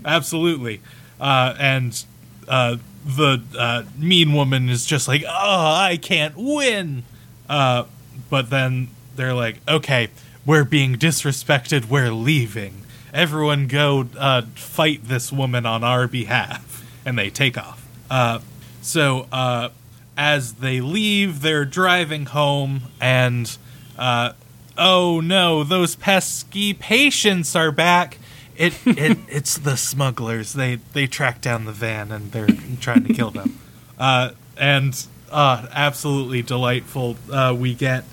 Absolutely. 0.04 0.80
Uh, 1.20 1.54
and 1.60 2.04
uh, 2.48 2.76
the 3.04 3.40
uh, 3.56 3.84
mean 3.96 4.32
woman 4.32 4.68
is 4.68 4.84
just 4.84 5.06
like, 5.06 5.22
oh, 5.24 5.74
I 5.74 5.96
can't 5.96 6.34
win. 6.36 7.04
Uh, 7.48 7.84
but 8.28 8.50
then 8.50 8.88
they're 9.16 9.34
like, 9.34 9.56
okay, 9.68 10.08
we're 10.44 10.64
being 10.64 10.96
disrespected, 10.96 11.88
we're 11.88 12.12
leaving. 12.12 12.82
Everyone 13.12 13.66
go 13.66 14.08
uh, 14.18 14.42
fight 14.54 15.04
this 15.04 15.32
woman 15.32 15.66
on 15.66 15.82
our 15.82 16.06
behalf. 16.06 16.84
And 17.04 17.18
they 17.18 17.30
take 17.30 17.56
off. 17.56 17.86
Uh, 18.10 18.40
so 18.82 19.26
uh, 19.32 19.70
as 20.16 20.54
they 20.54 20.80
leave, 20.80 21.40
they're 21.40 21.64
driving 21.64 22.26
home, 22.26 22.82
and 23.00 23.56
uh, 23.98 24.32
oh 24.78 25.20
no, 25.20 25.64
those 25.64 25.96
pesky 25.96 26.72
patients 26.74 27.54
are 27.56 27.72
back. 27.72 28.18
It, 28.56 28.74
it 28.86 29.18
it's 29.28 29.58
the 29.58 29.76
smugglers. 29.76 30.52
They 30.52 30.76
they 30.92 31.06
track 31.06 31.40
down 31.40 31.64
the 31.64 31.72
van 31.72 32.12
and 32.12 32.32
they're 32.32 32.48
trying 32.80 33.04
to 33.04 33.14
kill 33.14 33.30
them. 33.30 33.58
Uh, 33.98 34.30
and 34.56 35.06
uh, 35.30 35.66
absolutely 35.72 36.42
delightful. 36.42 37.16
We 37.54 37.74
get 37.74 38.04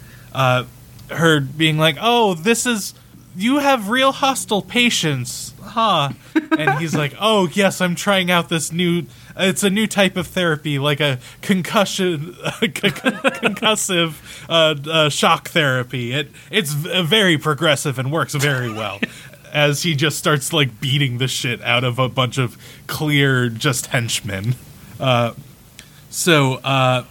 her 1.15 1.39
being 1.39 1.77
like, 1.77 1.97
"Oh, 1.99 2.33
this 2.33 2.65
is 2.65 2.93
you 3.35 3.59
have 3.59 3.89
real 3.89 4.11
hostile 4.11 4.61
patients, 4.61 5.53
huh?" 5.61 6.09
And 6.57 6.79
he's 6.79 6.95
like, 6.95 7.15
"Oh, 7.19 7.47
yes, 7.53 7.81
I'm 7.81 7.95
trying 7.95 8.29
out 8.31 8.49
this 8.49 8.71
new. 8.71 9.03
It's 9.35 9.63
a 9.63 9.69
new 9.69 9.87
type 9.87 10.15
of 10.17 10.27
therapy, 10.27 10.77
like 10.77 10.99
a 10.99 11.19
concussion, 11.41 12.33
concussive 12.61 14.15
uh, 14.47 14.75
uh, 14.89 15.09
shock 15.09 15.49
therapy. 15.49 16.13
It 16.13 16.31
it's 16.51 16.73
very 16.73 17.37
progressive 17.37 17.99
and 17.99 18.11
works 18.11 18.35
very 18.35 18.71
well." 18.71 18.99
As 19.51 19.83
he 19.83 19.93
just 19.93 20.17
starts 20.17 20.51
like 20.51 20.81
beating 20.81 21.19
the 21.19 21.27
shit 21.27 21.61
out 21.61 21.83
of 21.83 21.99
a 21.99 22.09
bunch 22.09 22.39
of 22.39 22.57
clear 22.87 23.49
just 23.49 23.85
henchmen. 23.87 24.55
Uh, 24.99 25.33
so 26.09 26.55
uh, 26.55 27.03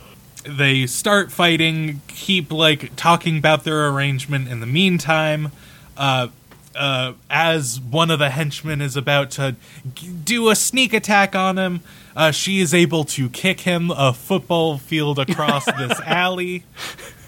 they 0.45 0.86
start 0.86 1.30
fighting, 1.32 2.01
keep 2.09 2.51
like 2.53 2.95
talking 2.97 3.38
about 3.38 3.64
their 3.64 3.88
arrangement. 3.88 4.49
In 4.49 4.61
the 4.61 4.66
meantime, 4.66 5.53
uh, 5.97 6.28
uh, 6.74 7.12
as 7.30 7.80
one 7.80 8.11
of 8.11 8.18
the 8.18 8.30
henchmen 8.30 8.80
is 8.80 8.97
about 8.97 9.30
to 9.32 9.57
g- 9.95 10.09
do 10.24 10.49
a 10.49 10.57
sneak 10.57 10.93
attack 10.93 11.34
on 11.36 11.59
him, 11.59 11.80
uh, 12.16 12.30
she 12.30 12.61
is 12.61 12.72
able 12.74 13.05
to 13.05 13.28
kick 13.28 13.61
him 13.61 13.90
a 13.90 14.12
football 14.12 14.78
field 14.78 15.18
across 15.18 15.64
this 15.78 16.01
alley. 16.01 16.64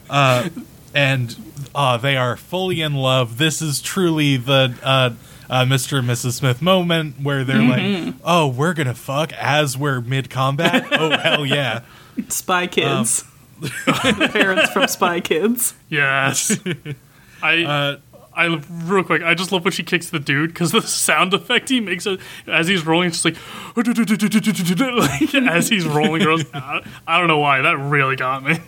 Uh, 0.08 0.48
and 0.94 1.36
uh, 1.74 1.96
they 1.96 2.16
are 2.16 2.36
fully 2.36 2.80
in 2.80 2.94
love. 2.94 3.38
This 3.38 3.60
is 3.60 3.80
truly 3.80 4.36
the 4.36 4.74
uh, 4.82 5.10
uh, 5.50 5.64
Mr. 5.64 5.98
and 5.98 6.08
Mrs. 6.08 6.32
Smith 6.34 6.62
moment 6.62 7.20
where 7.20 7.44
they're 7.44 7.62
like, 7.62 8.14
"Oh, 8.24 8.46
we're 8.46 8.74
gonna 8.74 8.94
fuck 8.94 9.32
as 9.34 9.76
we're 9.76 10.00
mid 10.00 10.30
combat." 10.30 10.86
oh 10.92 11.10
hell 11.18 11.44
yeah! 11.44 11.80
Spy 12.28 12.66
Kids. 12.66 13.24
the 13.60 14.30
parents 14.32 14.70
from 14.70 14.88
Spy 14.88 15.20
Kids. 15.20 15.74
Yes. 15.88 16.58
I 17.42 17.62
Uh, 17.64 17.96
I 18.36 18.46
real 18.68 19.04
quick. 19.04 19.22
I 19.22 19.34
just 19.34 19.52
love 19.52 19.64
when 19.64 19.70
she 19.72 19.84
kicks 19.84 20.10
the 20.10 20.18
dude 20.18 20.50
because 20.50 20.72
the 20.72 20.82
sound 20.82 21.32
effect 21.34 21.68
he 21.68 21.80
makes 21.80 22.04
it, 22.04 22.18
as 22.48 22.66
he's 22.66 22.84
rolling, 22.84 23.06
it's 23.08 23.22
just 23.22 23.24
like, 23.24 23.36
like 23.76 25.34
as 25.34 25.68
he's 25.68 25.86
rolling. 25.86 26.22
around. 26.22 26.46
I 26.52 26.80
I 27.06 27.18
don't 27.18 27.28
know 27.28 27.38
why 27.38 27.60
that 27.62 27.76
really 27.78 28.16
got 28.16 28.42
me. 28.42 28.58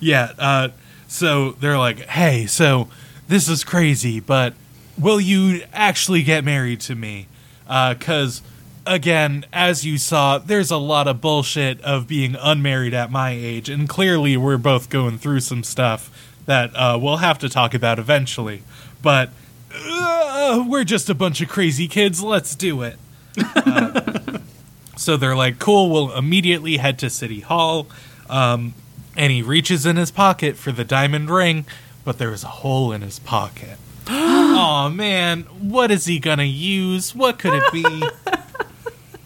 Yeah. 0.00 0.32
Uh, 0.38 0.68
so 1.06 1.52
they're 1.52 1.78
like, 1.78 2.00
"Hey, 2.06 2.46
so 2.46 2.88
this 3.28 3.48
is 3.48 3.62
crazy, 3.64 4.20
but 4.20 4.54
will 4.98 5.20
you 5.20 5.62
actually 5.72 6.22
get 6.22 6.44
married 6.44 6.80
to 6.82 6.94
me?" 6.94 7.28
Because 7.66 8.42
again, 8.88 9.44
as 9.52 9.84
you 9.84 9.98
saw, 9.98 10.38
there's 10.38 10.70
a 10.70 10.76
lot 10.76 11.06
of 11.06 11.20
bullshit 11.20 11.80
of 11.82 12.08
being 12.08 12.34
unmarried 12.40 12.94
at 12.94 13.10
my 13.10 13.30
age, 13.30 13.68
and 13.68 13.88
clearly 13.88 14.36
we're 14.36 14.56
both 14.56 14.88
going 14.88 15.18
through 15.18 15.40
some 15.40 15.62
stuff 15.62 16.10
that 16.46 16.74
uh, 16.74 16.98
we'll 17.00 17.18
have 17.18 17.38
to 17.38 17.48
talk 17.48 17.74
about 17.74 17.98
eventually. 17.98 18.62
But 19.02 19.30
uh, 19.72 20.64
we're 20.66 20.84
just 20.84 21.10
a 21.10 21.14
bunch 21.14 21.40
of 21.40 21.48
crazy 21.48 21.86
kids. 21.86 22.22
Let's 22.22 22.54
do 22.56 22.82
it. 22.82 22.96
Uh, 23.38 24.38
so 24.96 25.16
they're 25.16 25.36
like, 25.36 25.58
"Cool, 25.58 25.90
we'll 25.90 26.16
immediately 26.16 26.78
head 26.78 26.98
to 27.00 27.10
City 27.10 27.40
Hall." 27.40 27.86
Um, 28.28 28.74
and 29.16 29.30
he 29.30 29.42
reaches 29.42 29.84
in 29.84 29.96
his 29.96 30.10
pocket 30.10 30.56
for 30.56 30.72
the 30.72 30.84
diamond 30.84 31.30
ring, 31.30 31.66
but 32.04 32.18
there 32.18 32.32
is 32.32 32.44
a 32.44 32.48
hole 32.48 32.92
in 32.92 33.02
his 33.02 33.18
pocket. 33.18 33.78
oh 34.08 34.90
man, 34.92 35.42
what 35.42 35.90
is 35.90 36.06
he 36.06 36.18
gonna 36.18 36.44
use? 36.44 37.14
What 37.14 37.38
could 37.38 37.54
it 37.54 37.72
be? 37.72 38.08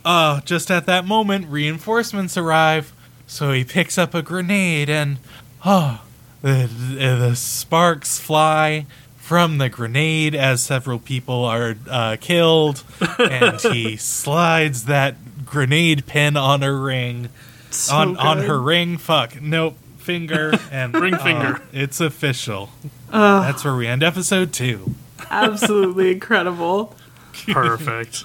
uh, 0.05 0.41
just 0.43 0.71
at 0.71 0.87
that 0.87 1.05
moment, 1.05 1.47
reinforcements 1.49 2.37
arrive. 2.37 2.93
So 3.27 3.53
he 3.53 3.65
picks 3.65 3.97
up 3.97 4.15
a 4.15 4.23
grenade, 4.23 4.91
and 4.91 5.19
oh, 5.65 6.03
the, 6.43 6.69
the 6.99 7.35
sparks 7.35 8.19
fly 8.19 8.87
from 9.17 9.59
the 9.59 9.69
grenade 9.69 10.35
as 10.35 10.63
several 10.63 10.99
people 10.99 11.45
are 11.45 11.77
uh, 11.89 12.17
killed, 12.21 12.85
and 13.19 13.59
he 13.61 13.97
slides 13.97 14.85
that 14.87 15.45
grenade 15.47 16.07
pin 16.07 16.37
on 16.37 16.63
her 16.63 16.79
ring 16.81 17.29
So 17.71 17.95
on 17.95 18.17
on 18.19 18.39
her 18.39 18.61
ring. 18.61 18.99
Fuck, 18.99 19.41
nope, 19.41 19.77
finger 19.99 20.53
and 20.71 20.93
Ring 20.95 21.15
uh, 21.15 21.19
finger. 21.25 21.63
it's 21.73 22.01
official. 22.01 22.71
That's 23.11 23.65
where 23.65 23.75
we 23.77 23.87
end 23.87 24.03
episode 24.03 24.53
two. 24.53 24.95
Absolutely 25.31 26.11
incredible. 26.13 26.95
Perfect. 27.51 28.25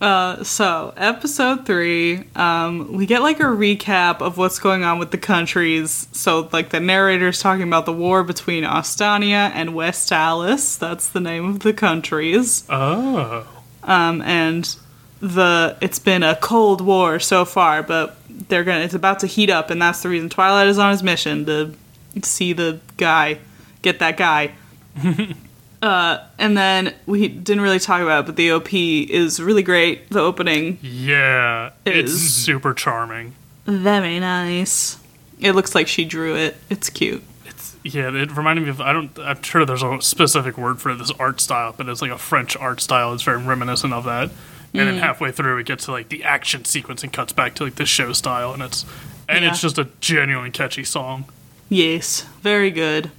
Uh, 0.00 0.42
so, 0.42 0.94
episode 0.96 1.66
three, 1.66 2.24
um, 2.34 2.92
we 2.94 3.04
get 3.04 3.20
like 3.20 3.38
a 3.38 3.44
recap 3.44 4.22
of 4.22 4.38
what's 4.38 4.58
going 4.58 4.82
on 4.82 4.98
with 4.98 5.10
the 5.10 5.18
countries. 5.18 6.08
So, 6.12 6.48
like, 6.52 6.70
the 6.70 6.80
narrator's 6.80 7.40
talking 7.40 7.64
about 7.64 7.84
the 7.84 7.92
war 7.92 8.24
between 8.24 8.64
Ostania 8.64 9.50
and 9.54 9.70
Westalis. 9.70 10.78
That's 10.78 11.08
the 11.08 11.20
name 11.20 11.44
of 11.44 11.60
the 11.60 11.74
countries. 11.74 12.64
Oh. 12.70 13.46
Um, 13.82 14.22
and 14.22 14.74
the 15.20 15.76
it's 15.82 15.98
been 15.98 16.22
a 16.22 16.34
cold 16.36 16.80
war 16.80 17.20
so 17.20 17.44
far, 17.44 17.82
but 17.82 18.16
they're 18.48 18.64
gonna 18.64 18.84
it's 18.84 18.94
about 18.94 19.20
to 19.20 19.26
heat 19.26 19.50
up, 19.50 19.68
and 19.68 19.80
that's 19.82 20.02
the 20.02 20.08
reason 20.08 20.30
Twilight 20.30 20.68
is 20.68 20.78
on 20.78 20.92
his 20.92 21.02
mission 21.02 21.44
to 21.44 21.74
see 22.22 22.54
the 22.54 22.80
guy, 22.96 23.38
get 23.82 23.98
that 23.98 24.16
guy. 24.16 24.52
uh, 25.82 26.18
and 26.38 26.56
then 26.56 26.94
we 27.06 27.28
didn't 27.28 27.62
really 27.62 27.78
talk 27.78 28.00
about 28.02 28.20
it, 28.24 28.26
but 28.26 28.36
the 28.36 28.52
OP 28.52 28.72
is 28.72 29.40
really 29.40 29.62
great. 29.62 30.10
The 30.10 30.20
opening, 30.20 30.78
Yeah. 30.82 31.70
It's 31.84 32.12
super 32.12 32.74
charming. 32.74 33.34
very 33.66 34.20
nice. 34.20 34.98
It 35.40 35.52
looks 35.52 35.74
like 35.74 35.88
she 35.88 36.04
drew 36.04 36.36
it. 36.36 36.56
It's 36.68 36.90
cute. 36.90 37.22
It's 37.46 37.74
yeah. 37.82 38.14
It 38.14 38.36
reminded 38.36 38.64
me 38.64 38.70
of 38.70 38.80
I 38.80 38.92
don't. 38.92 39.18
I'm 39.18 39.42
sure 39.42 39.64
there's 39.64 39.82
a 39.82 40.00
specific 40.02 40.58
word 40.58 40.80
for 40.80 40.94
this 40.94 41.10
art 41.18 41.40
style, 41.40 41.74
but 41.76 41.88
it's 41.88 42.02
like 42.02 42.10
a 42.10 42.18
French 42.18 42.56
art 42.58 42.80
style. 42.82 43.14
It's 43.14 43.22
very 43.22 43.38
reminiscent 43.42 43.92
of 43.94 44.04
that. 44.04 44.30
And 44.72 44.86
then 44.86 44.98
halfway 44.98 45.32
through, 45.32 45.58
it 45.58 45.66
gets 45.66 45.86
to 45.86 45.92
like 45.92 46.10
the 46.10 46.22
action 46.22 46.64
sequence 46.64 47.02
and 47.02 47.12
cuts 47.12 47.32
back 47.32 47.54
to 47.56 47.64
like 47.64 47.74
the 47.76 47.86
show 47.86 48.12
style, 48.12 48.52
and 48.52 48.62
it's 48.62 48.84
and 49.28 49.44
it's 49.44 49.60
just 49.62 49.78
a 49.78 49.88
genuinely 50.00 50.50
catchy 50.50 50.84
song. 50.84 51.24
Yes, 51.70 52.22
very 52.42 52.70
good. 52.70 53.10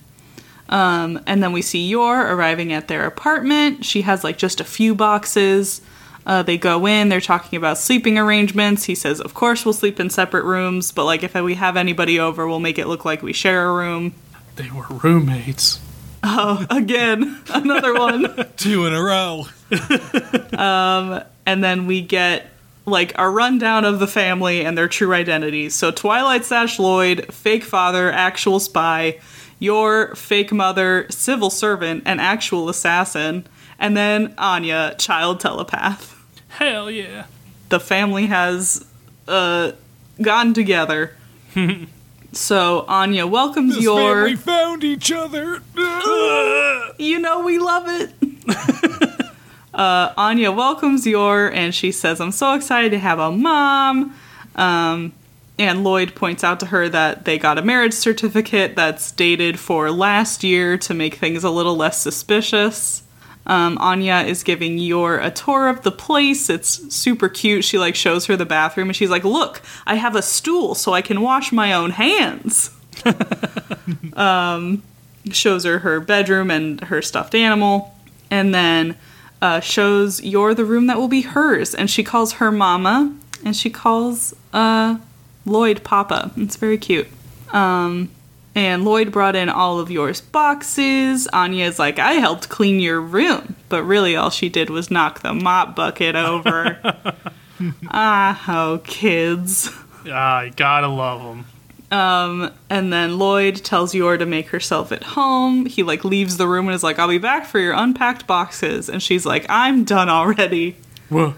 Um, 0.71 1.21
and 1.27 1.43
then 1.43 1.51
we 1.51 1.61
see 1.61 1.87
Yor 1.87 2.33
arriving 2.33 2.71
at 2.71 2.87
their 2.87 3.05
apartment. 3.05 3.83
She 3.85 4.01
has 4.03 4.23
like 4.23 4.37
just 4.37 4.61
a 4.61 4.63
few 4.63 4.95
boxes. 4.95 5.81
Uh, 6.25 6.43
they 6.43 6.57
go 6.57 6.85
in, 6.85 7.09
they're 7.09 7.19
talking 7.19 7.57
about 7.57 7.77
sleeping 7.77 8.17
arrangements. 8.17 8.85
He 8.85 8.95
says, 8.95 9.19
Of 9.19 9.33
course, 9.33 9.65
we'll 9.65 9.73
sleep 9.73 9.99
in 9.99 10.09
separate 10.09 10.45
rooms, 10.45 10.91
but 10.91 11.05
like 11.05 11.23
if 11.23 11.33
we 11.33 11.55
have 11.55 11.75
anybody 11.75 12.19
over, 12.19 12.47
we'll 12.47 12.59
make 12.59 12.79
it 12.79 12.87
look 12.87 13.05
like 13.05 13.21
we 13.21 13.33
share 13.33 13.67
a 13.67 13.73
room. 13.73 14.13
They 14.55 14.69
were 14.69 14.85
roommates. 14.89 15.79
Oh, 16.23 16.65
again, 16.69 17.41
another 17.49 17.93
one. 17.95 18.47
Two 18.57 18.85
in 18.85 18.93
a 18.93 19.01
row. 19.01 19.47
and 21.45 21.63
then 21.63 21.87
we 21.87 22.01
get 22.01 22.47
like 22.85 23.13
a 23.17 23.29
rundown 23.29 23.85
of 23.85 23.99
the 23.99 24.07
family 24.07 24.63
and 24.63 24.77
their 24.77 24.87
true 24.87 25.13
identities. 25.13 25.75
So 25.75 25.91
Twilight 25.91 26.45
Sash 26.45 26.79
Lloyd, 26.79 27.33
fake 27.33 27.63
father, 27.63 28.11
actual 28.11 28.59
spy, 28.59 29.19
Yor 29.61 30.15
fake 30.15 30.51
mother, 30.51 31.05
civil 31.11 31.51
servant, 31.51 32.01
and 32.03 32.19
actual 32.19 32.67
assassin, 32.67 33.45
and 33.77 33.95
then 33.95 34.33
Anya, 34.39 34.95
child 34.97 35.39
telepath. 35.39 36.15
Hell 36.47 36.89
yeah. 36.89 37.25
The 37.69 37.79
family 37.79 38.25
has 38.25 38.83
uh 39.27 39.73
gotten 40.19 40.55
together. 40.55 41.15
so 42.33 42.85
Anya 42.87 43.27
welcomes 43.27 43.75
This 43.75 43.83
your 43.83 44.15
family 44.15 44.35
found 44.35 44.83
each 44.83 45.11
other. 45.11 45.61
you 46.97 47.19
know 47.19 47.41
we 47.41 47.59
love 47.59 47.83
it. 47.87 48.13
uh, 49.75 50.11
Anya 50.17 50.51
welcomes 50.51 51.05
Yor, 51.05 51.51
and 51.51 51.75
she 51.75 51.91
says, 51.91 52.19
I'm 52.19 52.31
so 52.31 52.55
excited 52.55 52.89
to 52.93 52.99
have 52.99 53.19
a 53.19 53.31
mom. 53.31 54.15
Um, 54.55 55.13
and 55.57 55.83
Lloyd 55.83 56.15
points 56.15 56.43
out 56.43 56.59
to 56.61 56.67
her 56.67 56.89
that 56.89 57.25
they 57.25 57.37
got 57.37 57.57
a 57.57 57.61
marriage 57.61 57.93
certificate 57.93 58.75
that's 58.75 59.11
dated 59.11 59.59
for 59.59 59.91
last 59.91 60.43
year 60.43 60.77
to 60.79 60.93
make 60.93 61.15
things 61.15 61.43
a 61.43 61.49
little 61.49 61.75
less 61.75 62.01
suspicious. 62.01 63.03
Um, 63.45 63.77
Anya 63.79 64.19
is 64.19 64.43
giving 64.43 64.77
Yor 64.77 65.17
a 65.17 65.31
tour 65.31 65.67
of 65.67 65.81
the 65.81 65.91
place. 65.91 66.49
It's 66.49 66.93
super 66.93 67.27
cute. 67.27 67.63
She 67.63 67.77
like 67.77 67.95
shows 67.95 68.27
her 68.27 68.37
the 68.37 68.45
bathroom 68.45 68.89
and 68.89 68.95
she's 68.95 69.09
like, 69.09 69.23
"Look, 69.23 69.61
I 69.85 69.95
have 69.95 70.15
a 70.15 70.21
stool 70.21 70.75
so 70.75 70.93
I 70.93 71.01
can 71.01 71.21
wash 71.21 71.51
my 71.51 71.73
own 71.73 71.91
hands." 71.91 72.71
um, 74.13 74.83
shows 75.31 75.63
her 75.63 75.79
her 75.79 75.99
bedroom 75.99 76.51
and 76.51 76.81
her 76.81 77.01
stuffed 77.01 77.33
animal, 77.33 77.95
and 78.29 78.53
then 78.53 78.95
uh, 79.41 79.59
shows 79.59 80.21
Yor 80.21 80.53
the 80.53 80.65
room 80.65 80.87
that 80.87 80.97
will 80.97 81.07
be 81.07 81.21
hers. 81.21 81.73
And 81.73 81.89
she 81.89 82.03
calls 82.03 82.33
her 82.33 82.51
mama, 82.51 83.15
and 83.43 83.55
she 83.55 83.71
calls 83.71 84.35
uh, 84.53 84.97
Lloyd 85.45 85.83
Papa. 85.83 86.31
It's 86.37 86.55
very 86.55 86.77
cute. 86.77 87.07
Um, 87.51 88.09
and 88.53 88.83
Lloyd 88.83 89.11
brought 89.11 89.35
in 89.35 89.49
all 89.49 89.79
of 89.79 89.89
Yor's 89.89 90.19
boxes. 90.19 91.27
Anya's 91.27 91.79
like, 91.79 91.99
I 91.99 92.13
helped 92.13 92.49
clean 92.49 92.79
your 92.79 92.99
room. 92.99 93.55
But 93.69 93.83
really, 93.83 94.15
all 94.15 94.29
she 94.29 94.49
did 94.49 94.69
was 94.69 94.91
knock 94.91 95.21
the 95.21 95.33
mop 95.33 95.75
bucket 95.75 96.15
over. 96.15 96.79
ah, 97.87 98.43
oh, 98.47 98.81
kids. 98.83 99.71
Ah, 100.07 100.41
you 100.41 100.51
gotta 100.51 100.87
love 100.87 101.21
them. 101.21 101.45
Um, 101.91 102.51
and 102.69 102.91
then 102.91 103.19
Lloyd 103.19 103.57
tells 103.57 103.93
Yor 103.93 104.17
to 104.17 104.25
make 104.25 104.47
herself 104.49 104.91
at 104.91 105.03
home. 105.03 105.65
He 105.65 105.83
like 105.83 106.05
leaves 106.05 106.37
the 106.37 106.47
room 106.47 106.67
and 106.67 106.75
is 106.75 106.83
like, 106.83 106.99
"I'll 106.99 107.09
be 107.09 107.17
back 107.17 107.45
for 107.45 107.59
your 107.59 107.73
unpacked 107.73 108.25
boxes." 108.27 108.89
And 108.89 109.03
she's 109.03 109.25
like, 109.25 109.45
"I'm 109.49 109.83
done 109.83 110.07
already." 110.09 110.77
Whoa. 111.09 111.35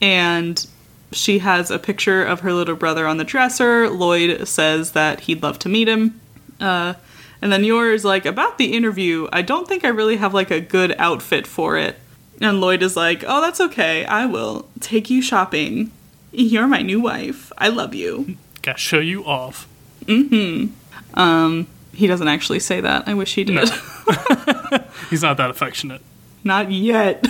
and 0.00 0.66
she 1.12 1.40
has 1.40 1.70
a 1.70 1.78
picture 1.78 2.24
of 2.24 2.40
her 2.40 2.52
little 2.52 2.76
brother 2.76 3.06
on 3.06 3.16
the 3.16 3.24
dresser. 3.24 3.88
Lloyd 3.88 4.46
says 4.46 4.92
that 4.92 5.20
he'd 5.20 5.42
love 5.42 5.58
to 5.60 5.68
meet 5.68 5.88
him. 5.88 6.20
Uh, 6.60 6.94
and 7.42 7.52
then 7.52 7.64
Yor's 7.64 8.04
like 8.04 8.26
about 8.26 8.58
the 8.58 8.72
interview. 8.74 9.28
I 9.32 9.42
don't 9.42 9.66
think 9.66 9.84
I 9.84 9.88
really 9.88 10.16
have 10.16 10.34
like 10.34 10.50
a 10.50 10.60
good 10.60 10.94
outfit 10.98 11.46
for 11.46 11.76
it. 11.76 11.98
And 12.40 12.60
Lloyd 12.60 12.82
is 12.82 12.96
like, 12.96 13.24
"Oh, 13.26 13.40
that's 13.40 13.60
okay. 13.60 14.04
I 14.04 14.26
will 14.26 14.68
take 14.80 15.10
you 15.10 15.20
shopping. 15.20 15.90
You're 16.32 16.66
my 16.66 16.82
new 16.82 17.00
wife. 17.00 17.52
I 17.58 17.68
love 17.68 17.94
you." 17.94 18.36
Gotta 18.62 18.78
show 18.78 18.98
you 19.00 19.24
off. 19.24 19.68
Mm-hmm. 20.04 21.18
Um, 21.18 21.66
he 21.92 22.06
doesn't 22.06 22.28
actually 22.28 22.60
say 22.60 22.80
that. 22.80 23.08
I 23.08 23.14
wish 23.14 23.34
he 23.34 23.44
did. 23.44 23.68
He's 25.10 25.22
not 25.22 25.36
that 25.36 25.50
affectionate. 25.50 26.00
Not 26.44 26.70
yet. 26.70 27.26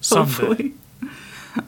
Someday. 0.00 0.32
hopefully. 0.32 0.74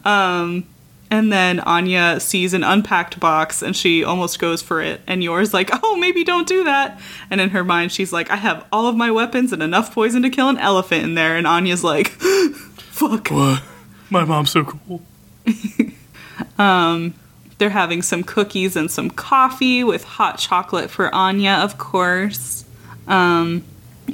Um, 0.04 0.64
and 1.10 1.32
then 1.32 1.58
Anya 1.60 2.20
sees 2.20 2.54
an 2.54 2.62
unpacked 2.62 3.18
box 3.18 3.62
and 3.62 3.74
she 3.74 4.04
almost 4.04 4.38
goes 4.38 4.62
for 4.62 4.80
it. 4.80 5.00
And 5.08 5.24
Yor's 5.24 5.52
like, 5.52 5.70
oh, 5.82 5.96
maybe 5.96 6.22
don't 6.22 6.46
do 6.46 6.64
that. 6.64 7.00
And 7.30 7.40
in 7.40 7.50
her 7.50 7.64
mind, 7.64 7.90
she's 7.90 8.12
like, 8.12 8.30
I 8.30 8.36
have 8.36 8.64
all 8.70 8.86
of 8.86 8.96
my 8.96 9.10
weapons 9.10 9.52
and 9.52 9.60
enough 9.62 9.92
poison 9.92 10.22
to 10.22 10.30
kill 10.30 10.48
an 10.48 10.58
elephant 10.58 11.02
in 11.02 11.14
there. 11.14 11.36
And 11.36 11.48
Anya's 11.48 11.82
like, 11.82 12.08
fuck. 12.76 13.28
What? 13.28 13.62
My 14.08 14.24
mom's 14.24 14.52
so 14.52 14.64
cool. 14.64 15.02
um, 16.58 17.14
They're 17.58 17.70
having 17.70 18.02
some 18.02 18.22
cookies 18.22 18.76
and 18.76 18.88
some 18.88 19.10
coffee 19.10 19.82
with 19.82 20.04
hot 20.04 20.38
chocolate 20.38 20.90
for 20.90 21.12
Anya, 21.12 21.54
of 21.54 21.76
course. 21.76 22.64
Um, 23.08 23.64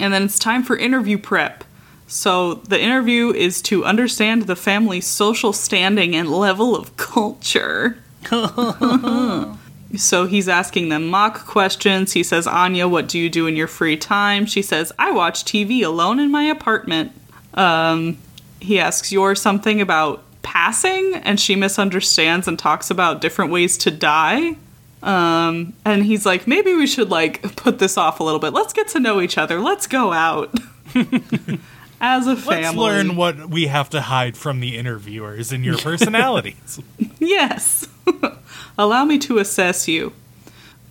and 0.00 0.14
then 0.14 0.22
it's 0.22 0.38
time 0.38 0.62
for 0.62 0.76
interview 0.76 1.18
prep. 1.18 1.64
So 2.06 2.54
the 2.54 2.80
interview 2.80 3.32
is 3.32 3.60
to 3.62 3.84
understand 3.84 4.42
the 4.42 4.56
family's 4.56 5.06
social 5.06 5.52
standing 5.52 6.14
and 6.14 6.30
level 6.30 6.76
of 6.76 6.96
culture. 6.96 7.98
so 9.96 10.26
he's 10.26 10.48
asking 10.48 10.88
them 10.88 11.08
mock 11.08 11.46
questions. 11.46 12.12
He 12.12 12.22
says, 12.22 12.46
Anya, 12.46 12.86
what 12.86 13.08
do 13.08 13.18
you 13.18 13.28
do 13.28 13.46
in 13.46 13.56
your 13.56 13.66
free 13.66 13.96
time? 13.96 14.46
She 14.46 14.62
says, 14.62 14.92
I 14.98 15.10
watch 15.10 15.44
TV 15.44 15.84
alone 15.84 16.20
in 16.20 16.30
my 16.30 16.44
apartment. 16.44 17.12
Um, 17.54 18.18
he 18.60 18.78
asks 18.78 19.10
Yor 19.10 19.34
something 19.34 19.80
about 19.80 20.22
passing, 20.42 21.14
and 21.24 21.40
she 21.40 21.56
misunderstands 21.56 22.46
and 22.46 22.58
talks 22.58 22.90
about 22.90 23.20
different 23.20 23.50
ways 23.50 23.76
to 23.78 23.90
die. 23.90 24.56
Um, 25.02 25.74
and 25.84 26.04
he's 26.04 26.24
like, 26.24 26.46
maybe 26.46 26.72
we 26.74 26.86
should 26.86 27.10
like 27.10 27.56
put 27.56 27.78
this 27.78 27.96
off 27.96 28.20
a 28.20 28.24
little 28.24 28.40
bit. 28.40 28.52
Let's 28.52 28.72
get 28.72 28.88
to 28.88 29.00
know 29.00 29.20
each 29.20 29.38
other. 29.38 29.60
Let's 29.60 29.86
go 29.86 30.12
out 30.12 30.54
as 32.00 32.26
a 32.26 32.36
family. 32.36 32.62
Let's 32.62 32.76
learn 32.76 33.16
what 33.16 33.48
we 33.48 33.66
have 33.66 33.90
to 33.90 34.00
hide 34.00 34.36
from 34.36 34.60
the 34.60 34.76
interviewers 34.76 35.52
in 35.52 35.64
your 35.64 35.78
personalities. 35.78 36.80
Yes. 37.18 37.88
Allow 38.78 39.04
me 39.04 39.18
to 39.18 39.38
assess 39.38 39.88
you. 39.88 40.12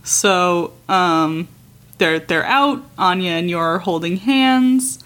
So, 0.03 0.73
um, 0.87 1.47
they're 1.97 2.19
they're 2.19 2.45
out. 2.45 2.83
Anya 2.97 3.31
and 3.31 3.49
Yor 3.49 3.63
are 3.63 3.79
holding 3.79 4.17
hands. 4.17 4.99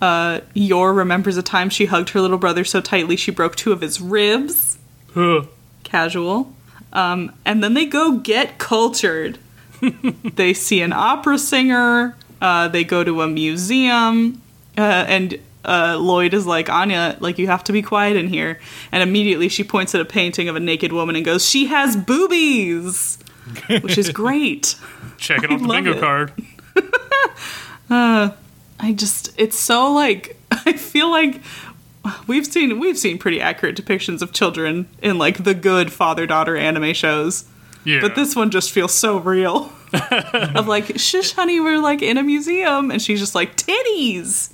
Uh, 0.00 0.40
Yor 0.54 0.92
remembers 0.92 1.36
a 1.36 1.42
time 1.42 1.70
she 1.70 1.86
hugged 1.86 2.10
her 2.10 2.20
little 2.20 2.38
brother 2.38 2.64
so 2.64 2.80
tightly 2.80 3.16
she 3.16 3.30
broke 3.30 3.56
two 3.56 3.72
of 3.72 3.80
his 3.80 4.00
ribs. 4.00 4.78
Huh. 5.14 5.44
Casual. 5.84 6.52
Um, 6.92 7.32
and 7.44 7.62
then 7.62 7.74
they 7.74 7.86
go 7.86 8.18
get 8.18 8.58
cultured. 8.58 9.38
they 10.34 10.54
see 10.54 10.82
an 10.82 10.92
opera 10.92 11.38
singer. 11.38 12.16
Uh, 12.40 12.68
they 12.68 12.84
go 12.84 13.04
to 13.04 13.22
a 13.22 13.28
museum. 13.28 14.42
Uh, 14.76 15.04
and 15.08 15.38
uh, 15.64 15.96
Lloyd 15.98 16.34
is 16.34 16.46
like, 16.46 16.68
Anya, 16.68 17.16
like, 17.20 17.38
you 17.38 17.46
have 17.46 17.64
to 17.64 17.72
be 17.72 17.82
quiet 17.82 18.16
in 18.16 18.28
here. 18.28 18.60
And 18.92 19.02
immediately 19.02 19.48
she 19.48 19.64
points 19.64 19.94
at 19.94 20.00
a 20.00 20.04
painting 20.04 20.48
of 20.48 20.56
a 20.56 20.60
naked 20.60 20.92
woman 20.92 21.16
and 21.16 21.24
goes, 21.24 21.48
She 21.48 21.66
has 21.66 21.96
boobies! 21.96 23.18
Which 23.68 23.96
is 23.96 24.10
great. 24.10 24.76
Check 25.18 25.44
it 25.44 25.50
off 25.50 25.62
the 25.62 25.68
bingo 25.68 25.92
it. 25.92 26.00
card. 26.00 26.32
I 28.78 28.92
just, 28.92 29.32
it's 29.38 29.58
so 29.58 29.92
like, 29.92 30.36
I 30.50 30.72
feel 30.72 31.10
like 31.10 31.40
we've 32.26 32.46
seen 32.46 32.78
we've 32.78 32.98
seen 32.98 33.18
pretty 33.18 33.40
accurate 33.40 33.76
depictions 33.76 34.22
of 34.22 34.32
children 34.32 34.88
in 35.02 35.18
like 35.18 35.44
the 35.44 35.54
good 35.54 35.92
father 35.92 36.26
daughter 36.26 36.56
anime 36.56 36.92
shows. 36.92 37.44
Yeah. 37.84 38.00
But 38.00 38.14
this 38.16 38.34
one 38.34 38.50
just 38.50 38.72
feels 38.72 38.92
so 38.92 39.18
real. 39.18 39.72
of 40.54 40.66
like, 40.68 40.98
shush, 40.98 41.32
honey, 41.32 41.60
we're 41.60 41.78
like 41.80 42.02
in 42.02 42.18
a 42.18 42.22
museum, 42.22 42.90
and 42.90 43.00
she's 43.00 43.20
just 43.20 43.34
like 43.34 43.56
titties. 43.56 44.52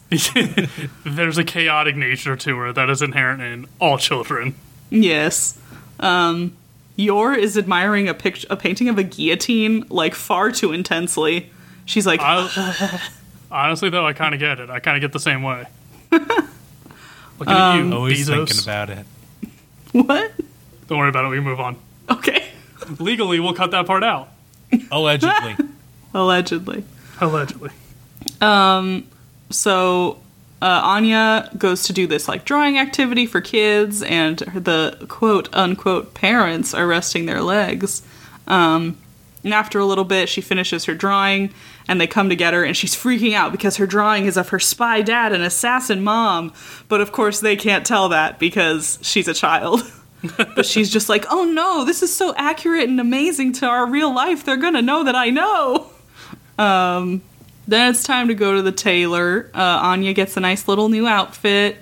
There's 1.05 1.39
a 1.39 1.45
chaotic 1.45 1.97
nature 1.97 2.37
to 2.37 2.57
her 2.59 2.73
that 2.73 2.89
is 2.91 3.03
inherent 3.03 3.43
in 3.43 3.67
all 3.81 3.99
children. 3.99 4.55
Yes. 4.91 5.59
Um, 6.01 6.57
Yor 6.97 7.35
is 7.35 7.57
admiring 7.57 8.09
a 8.09 8.15
pict- 8.15 8.47
a 8.51 8.57
painting 8.57 8.89
of 8.89 8.99
a 8.99 9.03
guillotine 9.03 9.87
like 9.89 10.15
far 10.15 10.51
too 10.53 10.73
intensely. 10.73 11.51
She's 11.85 12.07
like, 12.07 12.21
I, 12.23 13.01
honestly, 13.51 13.91
though, 13.91 14.07
I 14.07 14.13
kind 14.13 14.35
of 14.35 14.41
get 14.41 14.61
it. 14.61 14.71
I 14.71 14.79
kind 14.81 14.97
of 14.97 15.01
get 15.01 15.13
the 15.13 15.21
same 15.21 15.43
way. 15.43 15.67
Looking 16.11 17.55
at 17.55 17.77
you, 17.79 17.93
Always 17.95 18.29
Bezos. 18.29 18.47
thinking 18.49 18.63
about 18.63 18.91
it. 18.91 19.07
what? 19.93 20.33
Don't 20.89 20.99
worry 20.99 21.09
about 21.09 21.25
it. 21.25 21.29
We 21.29 21.37
can 21.37 21.45
move 21.45 21.61
on. 21.61 21.77
Okay. 22.11 22.49
Legally, 22.99 23.41
we'll 23.41 23.55
cut 23.55 23.71
that 23.71 23.87
part 23.87 24.05
out. 24.05 24.29
Allegedly. 24.91 25.57
Allegedly. 26.15 26.85
Allegedly. 27.21 27.71
Um, 28.41 29.07
so 29.51 30.19
uh, 30.61 30.81
Anya 30.85 31.51
goes 31.59 31.85
to 31.85 31.93
do 31.93 32.07
this 32.07 32.29
like 32.29 32.45
drawing 32.45 32.79
activity 32.79 33.27
for 33.27 33.41
kids, 33.41 34.03
and 34.03 34.39
the 34.39 35.07
quote 35.09 35.49
unquote 35.53 36.15
parents 36.15 36.75
are 36.75 36.87
resting 36.87 37.27
their 37.27 37.43
legs. 37.43 38.03
Um, 38.47 38.97
and 39.45 39.53
after 39.53 39.79
a 39.79 39.85
little 39.85 40.05
bit, 40.05 40.29
she 40.29 40.41
finishes 40.41 40.85
her 40.85 40.95
drawing, 40.95 41.51
and 41.89 42.01
they 42.01 42.07
come 42.07 42.29
to 42.29 42.37
get 42.37 42.55
her, 42.55 42.63
and 42.65 42.77
she's 42.77 42.95
freaking 42.95 43.35
out 43.35 43.51
because 43.51 43.77
her 43.77 43.87
drawing 43.87 44.27
is 44.27 44.37
of 44.37 44.51
her 44.51 44.61
spy 44.61 45.03
dad 45.03 45.33
and 45.33 45.43
assassin 45.43 46.03
mom. 46.05 46.53
But 46.89 47.01
of 47.01 47.11
course, 47.11 47.41
they 47.41 47.57
can't 47.57 47.85
tell 47.85 48.09
that 48.11 48.39
because 48.39 48.99
she's 49.03 49.27
a 49.29 49.35
child. 49.35 49.83
but 50.37 50.67
she's 50.67 50.91
just 50.91 51.09
like, 51.09 51.27
oh 51.31 51.45
no, 51.45 51.85
this 51.85 52.03
is 52.03 52.15
so 52.15 52.35
accurate 52.37 52.89
and 52.89 53.01
amazing 53.01 53.53
to 53.55 53.67
our 53.67 53.87
real 53.87 54.15
life. 54.15 54.45
They're 54.45 54.57
gonna 54.57 54.83
know 54.83 55.05
that 55.05 55.15
I 55.15 55.31
know. 55.31 55.91
Um, 56.59 57.23
then 57.67 57.91
it's 57.91 58.03
time 58.05 58.29
to 58.29 58.35
go 58.35 58.55
to 58.55 58.63
the 58.63 58.73
tailor. 58.73 59.51
Uh, 59.55 59.81
Anya 59.83 60.13
gets 60.13 60.37
a 60.37 60.41
nice 60.41 60.69
little 60.69 60.89
new 60.89 61.07
outfit. 61.07 61.79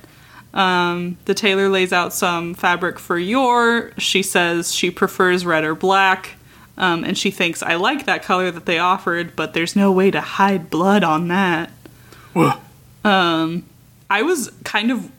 Um, 0.52 1.16
the 1.26 1.34
tailor 1.34 1.68
lays 1.68 1.92
out 1.92 2.12
some 2.12 2.54
fabric 2.54 2.98
for 2.98 3.18
Yor. 3.18 3.92
She 3.98 4.22
says 4.22 4.74
she 4.74 4.90
prefers 4.90 5.46
red 5.46 5.64
or 5.64 5.74
black. 5.74 6.36
Um, 6.76 7.04
and 7.04 7.16
she 7.16 7.30
thinks, 7.30 7.62
I 7.62 7.74
like 7.74 8.06
that 8.06 8.22
color 8.22 8.50
that 8.50 8.64
they 8.64 8.78
offered, 8.78 9.36
but 9.36 9.52
there's 9.52 9.76
no 9.76 9.92
way 9.92 10.10
to 10.10 10.20
hide 10.20 10.70
blood 10.70 11.04
on 11.04 11.28
that. 11.28 11.70
Whoa. 12.32 12.52
I 14.08 14.22
was 14.22 14.50
kind 14.64 14.90
of. 14.90 15.10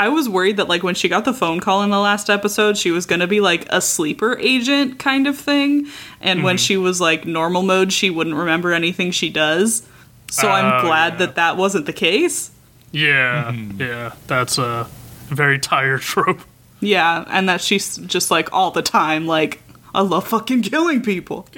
I 0.00 0.08
was 0.08 0.28
worried 0.28 0.56
that, 0.56 0.66
like, 0.68 0.82
when 0.82 0.94
she 0.94 1.08
got 1.08 1.24
the 1.26 1.34
phone 1.34 1.60
call 1.60 1.82
in 1.82 1.90
the 1.90 1.98
last 2.00 2.30
episode, 2.30 2.78
she 2.78 2.90
was 2.90 3.04
gonna 3.06 3.26
be 3.26 3.40
like 3.40 3.66
a 3.70 3.80
sleeper 3.80 4.38
agent 4.38 4.98
kind 4.98 5.26
of 5.26 5.36
thing. 5.36 5.86
And 6.22 6.42
when 6.42 6.56
she 6.56 6.76
was 6.78 7.00
like 7.00 7.26
normal 7.26 7.62
mode, 7.62 7.92
she 7.92 8.08
wouldn't 8.10 8.34
remember 8.36 8.72
anything 8.72 9.10
she 9.10 9.28
does. 9.28 9.86
So 10.30 10.48
I'm 10.48 10.80
Oh, 10.80 10.86
glad 10.86 11.12
yeah. 11.12 11.18
that 11.18 11.34
that 11.34 11.56
wasn't 11.56 11.84
the 11.86 11.92
case. 11.92 12.50
Yeah, 12.92 13.52
Mm-hmm. 13.52 13.80
yeah, 13.80 14.12
that's 14.26 14.58
a 14.58 14.88
very 15.28 15.58
tired 15.58 16.00
trope. 16.12 16.40
Yeah, 16.80 17.24
and 17.28 17.48
that 17.50 17.60
she's 17.60 17.96
just 17.98 18.30
like 18.30 18.52
all 18.54 18.70
the 18.70 18.80
time, 18.82 19.26
like, 19.26 19.62
I 19.94 20.00
love 20.00 20.26
fucking 20.28 20.62
killing 20.62 21.02
people. 21.02 21.46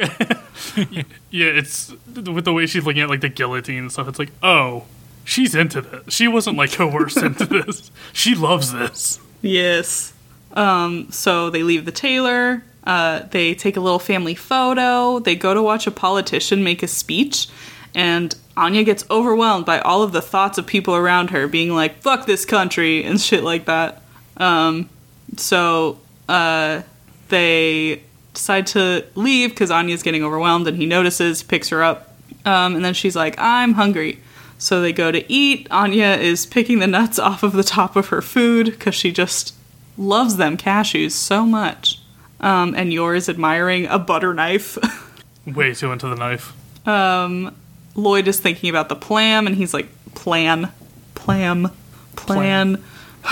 Yeah, 1.30 1.46
it's 1.46 1.92
with 2.14 2.44
the 2.44 2.52
way 2.52 2.66
she's 2.66 2.84
looking 2.84 3.00
at 3.02 3.08
like 3.08 3.20
the 3.22 3.28
guillotine 3.28 3.78
and 3.78 3.92
stuff. 3.92 4.06
It's 4.08 4.18
like, 4.18 4.30
oh, 4.42 4.84
she's 5.24 5.54
into 5.54 5.80
this. 5.80 6.14
She 6.14 6.28
wasn't 6.28 6.56
like 6.56 6.72
coerced 6.72 7.16
into 7.22 7.46
this. 7.46 7.90
She 8.12 8.34
loves 8.34 8.72
this. 8.72 9.20
Yes. 9.40 10.12
Um, 10.52 11.10
so 11.10 11.50
they 11.50 11.62
leave 11.62 11.84
the 11.84 11.92
tailor. 11.92 12.64
Uh, 12.84 13.20
they 13.30 13.54
take 13.54 13.76
a 13.76 13.80
little 13.80 13.98
family 13.98 14.34
photo. 14.34 15.18
They 15.18 15.36
go 15.36 15.54
to 15.54 15.62
watch 15.62 15.86
a 15.86 15.90
politician 15.90 16.64
make 16.64 16.82
a 16.82 16.88
speech. 16.88 17.48
And 17.94 18.34
Anya 18.56 18.84
gets 18.84 19.04
overwhelmed 19.10 19.66
by 19.66 19.78
all 19.80 20.02
of 20.02 20.12
the 20.12 20.22
thoughts 20.22 20.58
of 20.58 20.66
people 20.66 20.94
around 20.94 21.30
her 21.30 21.46
being 21.46 21.74
like, 21.74 22.02
fuck 22.02 22.26
this 22.26 22.44
country 22.44 23.04
and 23.04 23.20
shit 23.20 23.44
like 23.44 23.66
that. 23.66 24.02
Um, 24.36 24.88
so 25.36 25.98
uh, 26.28 26.82
they 27.28 28.02
decide 28.34 28.66
to 28.68 29.04
leave 29.14 29.50
because 29.50 29.70
Anya's 29.70 30.02
getting 30.02 30.24
overwhelmed 30.24 30.66
and 30.66 30.76
he 30.76 30.86
notices, 30.86 31.42
picks 31.42 31.68
her 31.68 31.82
up. 31.82 32.14
Um, 32.44 32.74
and 32.74 32.84
then 32.84 32.94
she's 32.94 33.14
like, 33.14 33.36
I'm 33.38 33.74
hungry. 33.74 34.18
So 34.62 34.80
they 34.80 34.92
go 34.92 35.10
to 35.10 35.30
eat. 35.30 35.66
Anya 35.72 36.12
is 36.12 36.46
picking 36.46 36.78
the 36.78 36.86
nuts 36.86 37.18
off 37.18 37.42
of 37.42 37.52
the 37.52 37.64
top 37.64 37.96
of 37.96 38.10
her 38.10 38.22
food 38.22 38.66
because 38.66 38.94
she 38.94 39.10
just 39.10 39.56
loves 39.98 40.36
them 40.36 40.56
cashews 40.56 41.10
so 41.10 41.44
much. 41.44 41.98
Um, 42.38 42.72
and 42.76 42.92
Yor 42.92 43.16
is 43.16 43.28
admiring 43.28 43.86
a 43.86 43.98
butter 43.98 44.32
knife. 44.32 44.78
Way 45.46 45.74
too 45.74 45.90
into 45.90 46.06
the 46.06 46.14
knife. 46.14 46.54
um, 46.86 47.52
Lloyd 47.96 48.28
is 48.28 48.38
thinking 48.38 48.70
about 48.70 48.88
the 48.88 48.94
plam, 48.94 49.48
and 49.48 49.56
he's 49.56 49.74
like, 49.74 49.88
"Plan, 50.14 50.70
plam, 51.16 51.68
plan." 52.14 52.80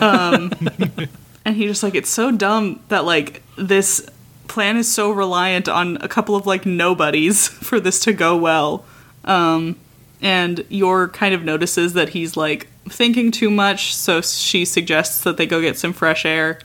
um, 0.00 0.52
and 1.44 1.56
he 1.56 1.66
just 1.66 1.82
like 1.82 1.96
it's 1.96 2.08
so 2.08 2.30
dumb 2.30 2.78
that 2.86 3.04
like 3.04 3.42
this 3.58 4.08
plan 4.46 4.76
is 4.76 4.88
so 4.88 5.10
reliant 5.10 5.68
on 5.68 5.96
a 5.96 6.08
couple 6.08 6.36
of 6.36 6.46
like 6.46 6.64
nobodies 6.64 7.48
for 7.48 7.80
this 7.80 7.98
to 8.04 8.12
go 8.12 8.36
well. 8.36 8.84
Um, 9.24 9.76
and 10.20 10.64
Yor 10.68 11.08
kind 11.08 11.34
of 11.34 11.42
notices 11.42 11.92
that 11.92 12.10
he's 12.10 12.36
like 12.36 12.68
thinking 12.88 13.30
too 13.30 13.50
much, 13.50 13.94
so 13.94 14.20
she 14.20 14.64
suggests 14.64 15.22
that 15.24 15.36
they 15.36 15.46
go 15.46 15.60
get 15.60 15.78
some 15.78 15.92
fresh 15.92 16.24
air. 16.24 16.58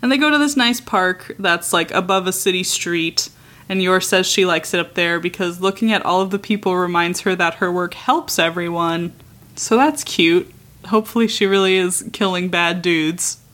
And 0.00 0.12
they 0.12 0.16
go 0.16 0.30
to 0.30 0.38
this 0.38 0.56
nice 0.56 0.80
park 0.80 1.34
that's 1.38 1.72
like 1.72 1.90
above 1.90 2.26
a 2.26 2.32
city 2.32 2.62
street. 2.62 3.30
And 3.68 3.82
Yor 3.82 4.00
says 4.00 4.26
she 4.26 4.46
likes 4.46 4.72
it 4.72 4.80
up 4.80 4.94
there 4.94 5.20
because 5.20 5.60
looking 5.60 5.92
at 5.92 6.04
all 6.04 6.20
of 6.20 6.30
the 6.30 6.38
people 6.38 6.76
reminds 6.76 7.20
her 7.20 7.34
that 7.36 7.54
her 7.54 7.70
work 7.70 7.94
helps 7.94 8.38
everyone. 8.38 9.12
So 9.56 9.76
that's 9.76 10.04
cute. 10.04 10.50
Hopefully, 10.86 11.26
she 11.28 11.46
really 11.46 11.76
is 11.76 12.08
killing 12.12 12.48
bad 12.48 12.82
dudes. 12.82 13.38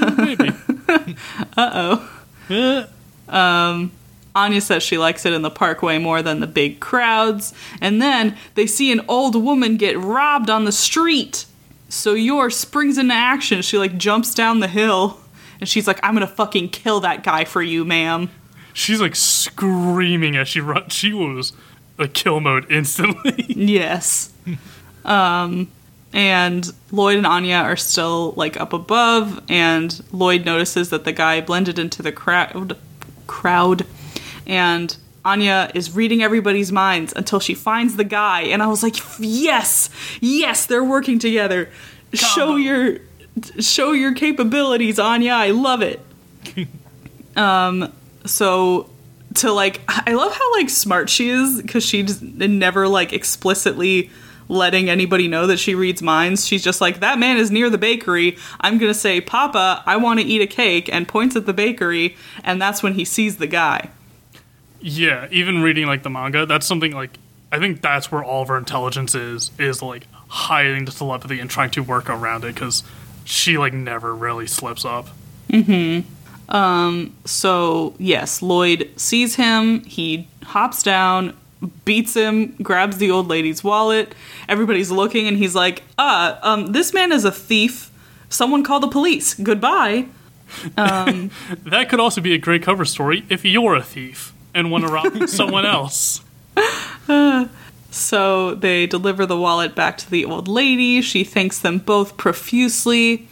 Uh, 0.00 0.14
maybe. 0.16 0.50
Uh 1.56 1.70
oh. 1.74 2.08
Anya 4.34 4.60
says 4.60 4.82
she 4.82 4.98
likes 4.98 5.26
it 5.26 5.32
in 5.32 5.42
the 5.42 5.50
parkway 5.50 5.98
more 5.98 6.22
than 6.22 6.40
the 6.40 6.46
big 6.46 6.80
crowds. 6.80 7.52
And 7.80 8.00
then 8.00 8.36
they 8.54 8.66
see 8.66 8.92
an 8.92 9.00
old 9.08 9.34
woman 9.34 9.76
get 9.76 9.98
robbed 9.98 10.50
on 10.50 10.64
the 10.64 10.72
street. 10.72 11.46
So 11.88 12.14
Yor 12.14 12.50
springs 12.50 12.98
into 12.98 13.14
action. 13.14 13.62
She 13.62 13.78
like 13.78 13.96
jumps 13.98 14.34
down 14.34 14.60
the 14.60 14.68
hill. 14.68 15.18
And 15.60 15.68
she's 15.68 15.86
like, 15.86 15.98
I'm 16.02 16.14
gonna 16.14 16.26
fucking 16.26 16.68
kill 16.68 17.00
that 17.00 17.24
guy 17.24 17.44
for 17.44 17.62
you, 17.62 17.84
ma'am. 17.84 18.30
She's 18.74 19.00
like 19.00 19.16
screaming 19.16 20.36
as 20.36 20.46
she 20.48 20.60
runs. 20.60 20.92
She 20.92 21.12
was 21.12 21.52
like 21.98 22.12
kill 22.12 22.40
mode 22.40 22.70
instantly. 22.70 23.44
Yes. 23.58 24.32
um, 25.04 25.68
and 26.12 26.72
Lloyd 26.92 27.16
and 27.16 27.26
Anya 27.26 27.56
are 27.56 27.76
still 27.76 28.32
like 28.36 28.58
up 28.58 28.72
above, 28.72 29.42
and 29.48 30.00
Lloyd 30.12 30.44
notices 30.44 30.90
that 30.90 31.04
the 31.04 31.12
guy 31.12 31.40
blended 31.40 31.78
into 31.78 32.02
the 32.02 32.12
crowd. 32.12 32.78
Crowd, 33.26 33.84
and 34.48 34.96
Anya 35.24 35.70
is 35.74 35.94
reading 35.94 36.22
everybody's 36.22 36.72
minds 36.72 37.12
until 37.14 37.38
she 37.38 37.54
finds 37.54 37.96
the 37.96 38.04
guy, 38.04 38.42
and 38.42 38.62
I 38.62 38.66
was 38.66 38.82
like, 38.82 38.96
yes, 39.20 39.90
yes, 40.20 40.66
they're 40.66 40.82
working 40.82 41.18
together. 41.18 41.70
Show 42.14 42.56
your, 42.56 42.98
show 43.60 43.92
your 43.92 44.14
capabilities, 44.14 44.98
Anya. 44.98 45.32
I 45.32 45.50
love 45.50 45.82
it. 45.82 46.00
um, 47.36 47.92
so 48.24 48.88
to 49.34 49.52
like 49.52 49.80
i 49.88 50.14
love 50.14 50.32
how 50.32 50.52
like 50.54 50.70
smart 50.70 51.10
she 51.10 51.28
is 51.28 51.60
because 51.60 51.84
she's 51.84 52.20
never 52.22 52.88
like 52.88 53.12
explicitly 53.12 54.10
letting 54.48 54.88
anybody 54.88 55.28
know 55.28 55.46
that 55.46 55.58
she 55.58 55.74
reads 55.74 56.00
minds 56.00 56.46
she's 56.46 56.64
just 56.64 56.80
like 56.80 57.00
that 57.00 57.18
man 57.18 57.36
is 57.36 57.50
near 57.50 57.68
the 57.68 57.78
bakery 57.78 58.36
i'm 58.60 58.78
gonna 58.78 58.94
say 58.94 59.20
papa 59.20 59.82
i 59.86 59.96
want 59.96 60.18
to 60.18 60.24
eat 60.24 60.40
a 60.40 60.46
cake 60.46 60.92
and 60.92 61.06
points 61.06 61.36
at 61.36 61.46
the 61.46 61.52
bakery 61.52 62.16
and 62.42 62.60
that's 62.60 62.82
when 62.82 62.94
he 62.94 63.04
sees 63.04 63.36
the 63.36 63.46
guy 63.46 63.90
yeah, 64.80 65.28
even 65.30 65.62
reading 65.62 65.86
like 65.86 66.02
the 66.02 66.10
manga, 66.10 66.46
that's 66.46 66.66
something 66.66 66.92
like 66.92 67.18
I 67.50 67.58
think 67.58 67.80
that's 67.80 68.12
where 68.12 68.22
all 68.22 68.42
of 68.42 68.48
her 68.48 68.58
intelligence 68.58 69.14
is 69.14 69.50
is 69.58 69.82
like 69.82 70.06
hiding 70.28 70.84
the 70.84 70.92
telepathy 70.92 71.40
and 71.40 71.48
trying 71.48 71.70
to 71.70 71.82
work 71.82 72.10
around 72.10 72.44
it 72.44 72.54
because 72.54 72.82
she 73.24 73.58
like 73.58 73.72
never 73.72 74.14
really 74.14 74.46
slips 74.46 74.84
up. 74.84 75.08
Hmm. 75.50 76.00
Um. 76.50 77.14
so 77.26 77.94
yes 77.98 78.40
lloyd 78.40 78.90
sees 78.96 79.34
him 79.34 79.80
he 79.84 80.28
hops 80.44 80.82
down 80.82 81.36
beats 81.84 82.14
him 82.14 82.54
grabs 82.62 82.96
the 82.96 83.10
old 83.10 83.28
lady's 83.28 83.62
wallet 83.62 84.14
everybody's 84.48 84.90
looking 84.90 85.26
and 85.28 85.36
he's 85.36 85.54
like 85.54 85.82
uh 85.98 86.38
um 86.42 86.68
this 86.72 86.94
man 86.94 87.12
is 87.12 87.26
a 87.26 87.30
thief 87.30 87.90
someone 88.30 88.64
call 88.64 88.80
the 88.80 88.88
police 88.88 89.34
goodbye 89.34 90.06
That 90.76 91.86
could 91.90 92.00
also 92.00 92.22
be 92.22 92.32
a 92.32 92.38
great 92.38 92.62
cover 92.62 92.86
story 92.86 93.26
if 93.28 93.44
you're 93.44 93.74
a 93.74 93.82
thief 93.82 94.32
and 94.58 94.70
want 94.70 94.84
to 94.84 94.92
rob 94.92 95.28
someone 95.28 95.64
else. 95.64 96.22
So 97.90 98.54
they 98.54 98.86
deliver 98.86 99.24
the 99.24 99.36
wallet 99.38 99.74
back 99.74 99.96
to 99.98 100.10
the 100.10 100.24
old 100.24 100.46
lady. 100.46 101.00
She 101.00 101.24
thanks 101.24 101.58
them 101.58 101.78
both 101.78 102.16
profusely. 102.16 103.26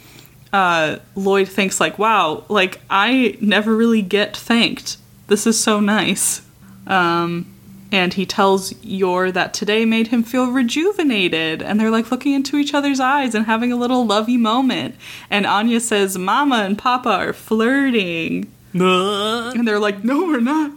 Uh, 0.52 0.96
Lloyd 1.14 1.48
thinks 1.48 1.78
like, 1.78 1.98
"Wow, 1.98 2.44
like 2.48 2.80
I 2.88 3.36
never 3.40 3.76
really 3.76 4.00
get 4.00 4.34
thanked. 4.36 4.96
This 5.26 5.46
is 5.46 5.62
so 5.62 5.78
nice." 5.80 6.40
Um, 6.86 7.46
and 7.92 8.14
he 8.14 8.24
tells 8.24 8.74
Yor 8.82 9.30
that 9.30 9.52
today 9.52 9.84
made 9.84 10.08
him 10.08 10.22
feel 10.22 10.50
rejuvenated, 10.50 11.62
and 11.62 11.78
they're 11.78 11.90
like 11.90 12.10
looking 12.10 12.32
into 12.32 12.56
each 12.56 12.72
other's 12.74 12.98
eyes 12.98 13.34
and 13.34 13.44
having 13.46 13.70
a 13.70 13.76
little 13.76 14.06
lovey 14.06 14.38
moment. 14.38 14.94
And 15.30 15.46
Anya 15.46 15.80
says, 15.80 16.16
"Mama 16.16 16.56
and 16.56 16.78
Papa 16.78 17.10
are 17.10 17.32
flirting," 17.34 18.50
and 18.72 19.68
they're 19.68 19.78
like, 19.78 20.02
"No, 20.02 20.24
we're 20.24 20.40
not." 20.40 20.72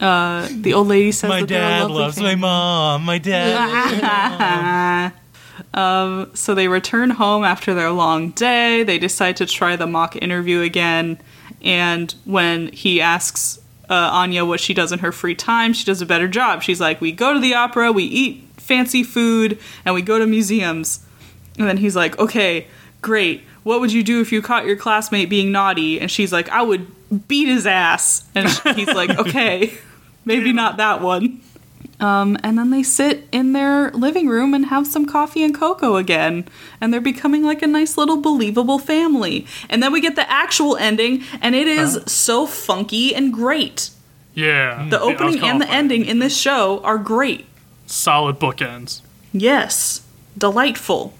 Uh, 0.00 0.48
the 0.50 0.74
old 0.74 0.88
lady 0.88 1.10
says, 1.12 1.28
my 1.28 1.40
that 1.40 1.48
they're 1.48 1.58
a 1.58 1.80
dad 1.80 1.90
loves 1.90 2.16
my 2.18 2.22
family. 2.30 2.40
mom. 2.40 3.04
My 3.04 3.18
dad. 3.18 5.12
um, 5.74 6.30
so 6.34 6.54
they 6.54 6.68
return 6.68 7.10
home 7.10 7.44
after 7.44 7.72
their 7.74 7.90
long 7.90 8.30
day. 8.30 8.82
They 8.82 8.98
decide 8.98 9.36
to 9.38 9.46
try 9.46 9.76
the 9.76 9.86
mock 9.86 10.16
interview 10.16 10.60
again. 10.60 11.18
And 11.62 12.14
when 12.24 12.68
he 12.72 13.00
asks 13.00 13.58
uh, 13.88 13.94
Anya 13.94 14.44
what 14.44 14.60
she 14.60 14.74
does 14.74 14.92
in 14.92 14.98
her 14.98 15.12
free 15.12 15.34
time, 15.34 15.72
she 15.72 15.84
does 15.84 16.02
a 16.02 16.06
better 16.06 16.28
job. 16.28 16.62
She's 16.62 16.80
like, 16.80 17.00
We 17.00 17.12
go 17.12 17.32
to 17.32 17.40
the 17.40 17.54
opera, 17.54 17.90
we 17.92 18.04
eat 18.04 18.44
fancy 18.56 19.02
food, 19.02 19.58
and 19.84 19.94
we 19.94 20.02
go 20.02 20.18
to 20.18 20.26
museums. 20.26 21.04
And 21.58 21.66
then 21.66 21.78
he's 21.78 21.96
like, 21.96 22.18
Okay, 22.18 22.66
great. 23.00 23.44
What 23.66 23.80
would 23.80 23.92
you 23.92 24.04
do 24.04 24.20
if 24.20 24.30
you 24.30 24.42
caught 24.42 24.64
your 24.64 24.76
classmate 24.76 25.28
being 25.28 25.50
naughty? 25.50 25.98
And 25.98 26.08
she's 26.08 26.32
like, 26.32 26.48
I 26.50 26.62
would 26.62 26.86
beat 27.26 27.48
his 27.48 27.66
ass. 27.66 28.22
And 28.32 28.48
he's 28.76 28.86
like, 28.94 29.10
Okay, 29.18 29.74
maybe 30.24 30.52
not 30.52 30.76
that 30.76 31.00
one. 31.00 31.40
Um, 31.98 32.38
and 32.44 32.56
then 32.56 32.70
they 32.70 32.84
sit 32.84 33.26
in 33.32 33.54
their 33.54 33.90
living 33.90 34.28
room 34.28 34.54
and 34.54 34.66
have 34.66 34.86
some 34.86 35.04
coffee 35.04 35.42
and 35.42 35.52
cocoa 35.52 35.96
again. 35.96 36.46
And 36.80 36.92
they're 36.92 37.00
becoming 37.00 37.42
like 37.42 37.60
a 37.60 37.66
nice 37.66 37.98
little 37.98 38.18
believable 38.18 38.78
family. 38.78 39.48
And 39.68 39.82
then 39.82 39.92
we 39.92 40.00
get 40.00 40.14
the 40.14 40.30
actual 40.30 40.76
ending, 40.76 41.24
and 41.40 41.56
it 41.56 41.66
is 41.66 41.98
so 42.06 42.46
funky 42.46 43.16
and 43.16 43.32
great. 43.32 43.90
yeah. 44.34 44.86
The 44.90 44.96
Yeah, 44.96 45.02
I 45.02 45.06
was 45.06 45.14
opening 45.36 45.40
and 45.42 45.60
the 45.60 45.68
ending 45.68 46.04
in 46.04 46.20
this 46.20 46.36
show 46.36 46.78
are 46.84 46.98
great. 46.98 47.46
Solid 47.86 48.38
bookends. 48.38 49.00
Yes. 49.32 50.02
Delightful. 50.38 51.14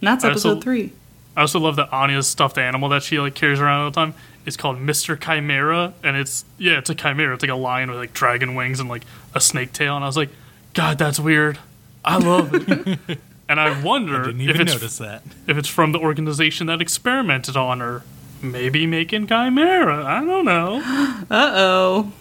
And 0.00 0.08
that's 0.08 0.24
I 0.24 0.30
also- 0.30 0.50
episode 0.50 0.64
three. 0.64 0.92
I 1.36 1.42
also 1.42 1.60
love 1.60 1.76
that 1.76 1.92
Anya's 1.92 2.26
stuffed 2.26 2.58
animal 2.58 2.88
that 2.88 3.02
she 3.02 3.18
like 3.20 3.34
carries 3.34 3.60
around 3.60 3.80
all 3.82 3.90
the 3.90 3.94
time 3.94 4.14
is 4.46 4.56
called 4.56 4.78
Mr. 4.78 5.20
Chimera, 5.20 5.92
and 6.02 6.16
it's 6.16 6.44
yeah, 6.56 6.78
it's 6.78 6.88
a 6.88 6.94
chimera. 6.94 7.34
It's 7.34 7.42
like 7.42 7.50
a 7.50 7.54
lion 7.56 7.90
with 7.90 7.98
like 7.98 8.12
dragon 8.14 8.54
wings 8.54 8.80
and 8.80 8.88
like 8.88 9.02
a 9.34 9.40
snake 9.40 9.72
tail. 9.72 9.96
And 9.96 10.04
I 10.04 10.06
was 10.06 10.16
like, 10.16 10.30
God, 10.72 10.98
that's 10.98 11.18
weird. 11.20 11.58
I 12.04 12.16
love 12.18 12.54
it. 12.54 13.18
and 13.48 13.60
I 13.60 13.82
wonder 13.82 14.24
Didn't 14.26 14.40
if 14.48 14.60
it's 14.60 14.72
notice 14.72 14.98
that. 14.98 15.22
if 15.46 15.58
it's 15.58 15.68
from 15.68 15.92
the 15.92 15.98
organization 15.98 16.68
that 16.68 16.80
experimented 16.80 17.56
on 17.56 17.80
her. 17.80 18.02
Maybe 18.42 18.86
making 18.86 19.26
chimera. 19.26 20.04
I 20.04 20.24
don't 20.24 20.44
know. 20.44 20.82
Uh 21.28 21.52
oh. 21.54 22.12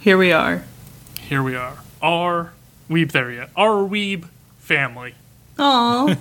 Here 0.00 0.18
we 0.18 0.32
are. 0.32 0.64
Here 1.20 1.42
we 1.42 1.54
are. 1.54 1.78
R 2.02 2.52
weeb 2.90 3.12
there 3.12 3.30
yet. 3.30 3.50
Our 3.56 3.86
weeb 3.88 4.26
family. 4.58 5.14
Aw. 5.58 6.16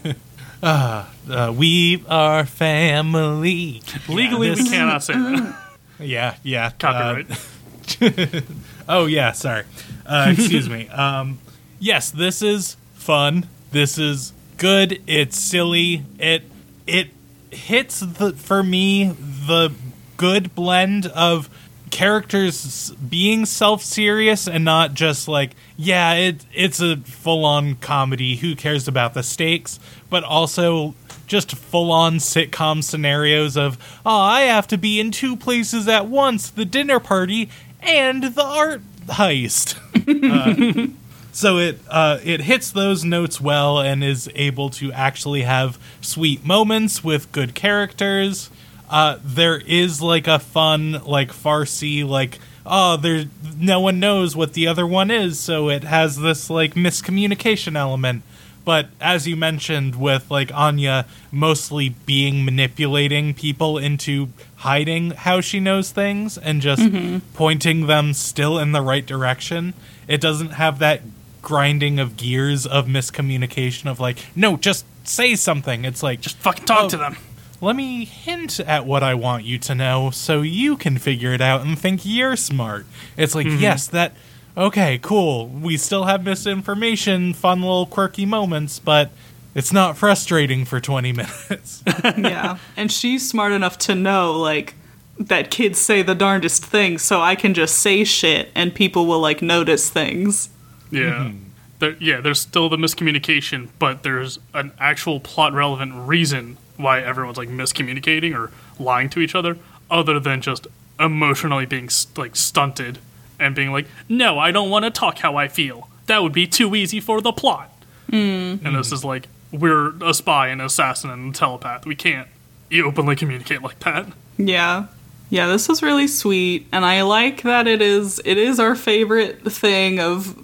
Uh, 1.30 1.54
we 1.56 2.04
are 2.08 2.46
family. 2.46 3.82
Legally, 4.08 4.50
Yeah, 4.50 4.56
we 4.56 4.70
cannot 4.70 5.04
say 5.04 5.14
that. 5.14 5.62
Yeah, 6.00 6.36
yeah. 6.44 6.68
uh, 6.68 6.72
Copyright. 6.78 8.44
Oh 8.88 9.06
yeah, 9.08 9.32
sorry. 9.32 9.64
Uh, 10.06 10.34
excuse 10.38 10.70
me. 10.70 10.88
Um, 10.96 11.40
yes, 11.80 12.12
this 12.12 12.42
is 12.42 12.78
fun. 12.94 13.48
This 13.72 13.98
is 13.98 14.34
good. 14.58 15.02
It's 15.08 15.38
silly. 15.40 16.04
It 16.20 16.44
it 16.86 17.10
hits 17.50 18.02
the 18.02 18.34
for 18.34 18.62
me 18.62 19.06
the 19.48 19.72
good 20.18 20.54
blend 20.54 21.08
of 21.08 21.50
characters 21.92 22.92
being 23.10 23.46
self-serious 23.46 24.48
and 24.50 24.66
not 24.66 24.94
just 24.94 25.28
like 25.30 25.52
yeah 25.78 26.14
it 26.14 26.46
it's 26.54 26.82
a 26.82 26.98
full-on 26.98 27.76
comedy 27.76 28.36
who 28.38 28.54
cares 28.56 28.86
about 28.88 29.14
the 29.14 29.24
stakes 29.24 29.80
but 30.10 30.22
also 30.24 30.94
just 31.28 31.56
full-on 31.56 32.16
sitcom 32.16 32.84
scenarios 32.84 33.56
of 33.58 33.78
oh 34.06 34.20
i 34.20 34.42
have 34.42 34.68
to 34.68 34.78
be 34.78 35.00
in 35.00 35.12
two 35.12 35.36
places 35.36 35.88
at 35.88 36.08
once 36.08 36.50
the 36.50 36.66
dinner 36.66 37.00
party 37.00 37.50
and 37.82 38.24
the 38.36 38.44
art 38.44 38.82
heist 39.08 39.80
Uh, 40.08 40.88
so 41.32 41.58
it 41.58 41.80
uh, 41.90 42.20
it 42.24 42.42
hits 42.42 42.70
those 42.72 43.04
notes 43.04 43.42
well 43.42 43.80
and 43.80 44.04
is 44.04 44.30
able 44.36 44.70
to 44.70 44.92
actually 44.92 45.42
have 45.42 45.80
sweet 46.00 46.46
moments 46.46 47.04
with 47.04 47.32
good 47.32 47.56
characters. 47.56 48.52
Uh, 48.88 49.18
there 49.24 49.58
is 49.66 50.02
like 50.02 50.28
a 50.28 50.38
fun 50.38 51.02
like 51.06 51.30
farcy 51.32 52.08
like 52.08 52.38
oh 52.68 52.98
there 52.98 53.26
no 53.58 53.80
one 53.80 54.00
knows 54.00 54.36
what 54.36 54.54
the 54.54 54.68
other 54.68 54.86
one 54.86 55.10
is 55.10 55.40
so 55.40 55.70
it 55.70 55.84
has 55.84 56.18
this 56.20 56.50
like 56.52 56.76
miscommunication 56.76 57.76
element 57.76 58.22
but 58.66 58.88
as 59.00 59.28
you 59.28 59.36
mentioned 59.38 59.96
with 59.96 60.30
like 60.30 60.52
Anya 60.54 61.06
mostly 61.32 61.90
being 61.90 62.44
manipulating 62.44 63.34
people 63.34 63.78
into 63.78 64.30
hiding 64.58 65.12
how 65.12 65.40
she 65.40 65.60
knows 65.60 65.92
things 65.92 66.38
and 66.38 66.62
just 66.62 66.82
mm-hmm. 66.82 67.20
pointing 67.34 67.88
them 67.88 68.14
still 68.14 68.58
in 68.60 68.72
the 68.74 68.82
right 68.82 69.06
direction 69.06 69.74
it 70.08 70.20
doesn't 70.20 70.52
have 70.52 70.80
that 70.80 71.02
grinding 71.42 72.00
of 72.00 72.18
gears 72.18 72.66
of 72.66 72.88
miscommunication 72.88 73.90
of 73.90 74.00
like 74.00 74.18
no 74.36 74.58
just 74.58 74.84
say 75.08 75.36
something 75.36 75.86
it's 75.86 76.02
like 76.02 76.20
Just 76.20 76.38
fucking 76.38 76.66
talk 76.66 76.86
Oh. 76.86 76.90
to 76.90 76.98
them. 76.98 77.18
let 77.62 77.76
me 77.76 78.06
hint 78.06 78.60
at 78.60 78.86
what 78.86 79.04
I 79.04 79.14
want 79.14 79.44
you 79.46 79.58
to 79.60 79.76
know 79.76 80.10
so 80.10 80.42
you 80.42 80.76
can 80.76 80.98
figure 80.98 81.32
it 81.34 81.42
out 81.42 81.62
and 81.62 81.78
think 81.78 82.02
you're 82.04 82.36
smart. 82.36 82.86
It's 83.16 83.34
like, 83.36 83.48
mm-hmm. 83.48 83.62
yes, 83.62 83.88
that 83.88 84.14
okay, 84.58 85.00
cool. 85.02 85.48
We 85.48 85.78
still 85.78 86.06
have 86.06 86.24
misinformation, 86.24 87.34
fun 87.34 87.62
little 87.62 87.86
quirky 87.86 88.26
moments, 88.26 88.80
but 88.80 89.12
it's 89.54 89.72
not 89.72 89.98
frustrating 89.98 90.66
for 90.66 90.80
20 90.80 91.12
minutes. 91.14 91.84
yeah. 92.18 92.58
And 92.76 92.92
she's 92.92 93.28
smart 93.28 93.52
enough 93.52 93.78
to 93.80 93.96
know, 93.96 94.34
like, 94.34 94.76
that 95.18 95.50
kids 95.50 95.80
say 95.80 96.02
the 96.02 96.16
darndest 96.16 96.66
things, 96.66 97.02
so 97.02 97.22
I 97.22 97.36
can 97.36 97.54
just 97.54 97.78
say 97.78 98.04
shit 98.04 98.50
and 98.54 98.76
people 98.76 99.06
will, 99.06 99.20
like, 99.20 99.42
notice 99.42 99.90
things. 99.90 100.50
Yeah. 100.92 101.02
Mm-hmm. 101.02 101.40
There, 101.80 101.96
yeah, 102.00 102.22
there's 102.22 102.40
still 102.40 102.70
the 102.70 102.78
miscommunication, 102.78 103.70
but 103.80 104.04
there's 104.04 104.40
an 104.54 104.72
actual 104.80 105.20
plot 105.20 105.54
relevant 105.54 106.08
reason 106.08 106.58
why 106.78 107.02
everyone's 107.02 107.38
like 107.38 107.50
miscommunicating 107.50 108.34
or 108.34 108.52
lying 108.82 109.10
to 109.10 109.20
each 109.20 109.36
other, 109.36 109.58
other 109.90 110.20
than 110.20 110.42
just 110.42 110.68
emotionally 111.00 111.66
being 111.66 111.90
like 112.16 112.36
stunted 112.36 113.00
and 113.40 113.56
being 113.56 113.72
like, 113.72 113.88
"No, 114.10 114.40
I 114.40 114.52
don't 114.52 114.70
want 114.70 114.86
to 114.86 114.92
talk 114.92 115.20
how 115.20 115.36
I 115.36 115.48
feel. 115.48 115.90
That 116.08 116.24
would 116.24 116.34
be 116.34 116.48
too 116.48 116.76
easy 116.76 117.00
for 117.00 117.22
the 117.22 117.32
plot." 117.32 117.72
Hmm. 118.10 118.58
And 118.64 118.76
this 118.76 118.92
is 118.92 119.04
like, 119.04 119.28
we're 119.52 119.94
a 120.04 120.14
spy, 120.14 120.50
an 120.50 120.62
assassin, 120.62 121.10
and 121.10 121.34
a 121.34 121.38
telepath. 121.38 121.86
We 121.86 121.96
can't 121.96 122.28
you 122.70 122.86
openly 122.86 123.16
communicate 123.16 123.62
like 123.62 123.80
that. 123.80 124.08
Yeah. 124.38 124.88
Yeah, 125.30 125.48
this 125.48 125.68
was 125.68 125.82
really 125.82 126.08
sweet 126.08 126.68
and 126.72 126.86
I 126.86 127.02
like 127.02 127.42
that 127.44 127.68
it 127.68 127.82
is 127.82 128.22
it 128.26 128.38
is 128.38 128.60
our 128.60 128.76
favorite 128.76 129.42
thing 129.52 130.00
of 130.00 130.38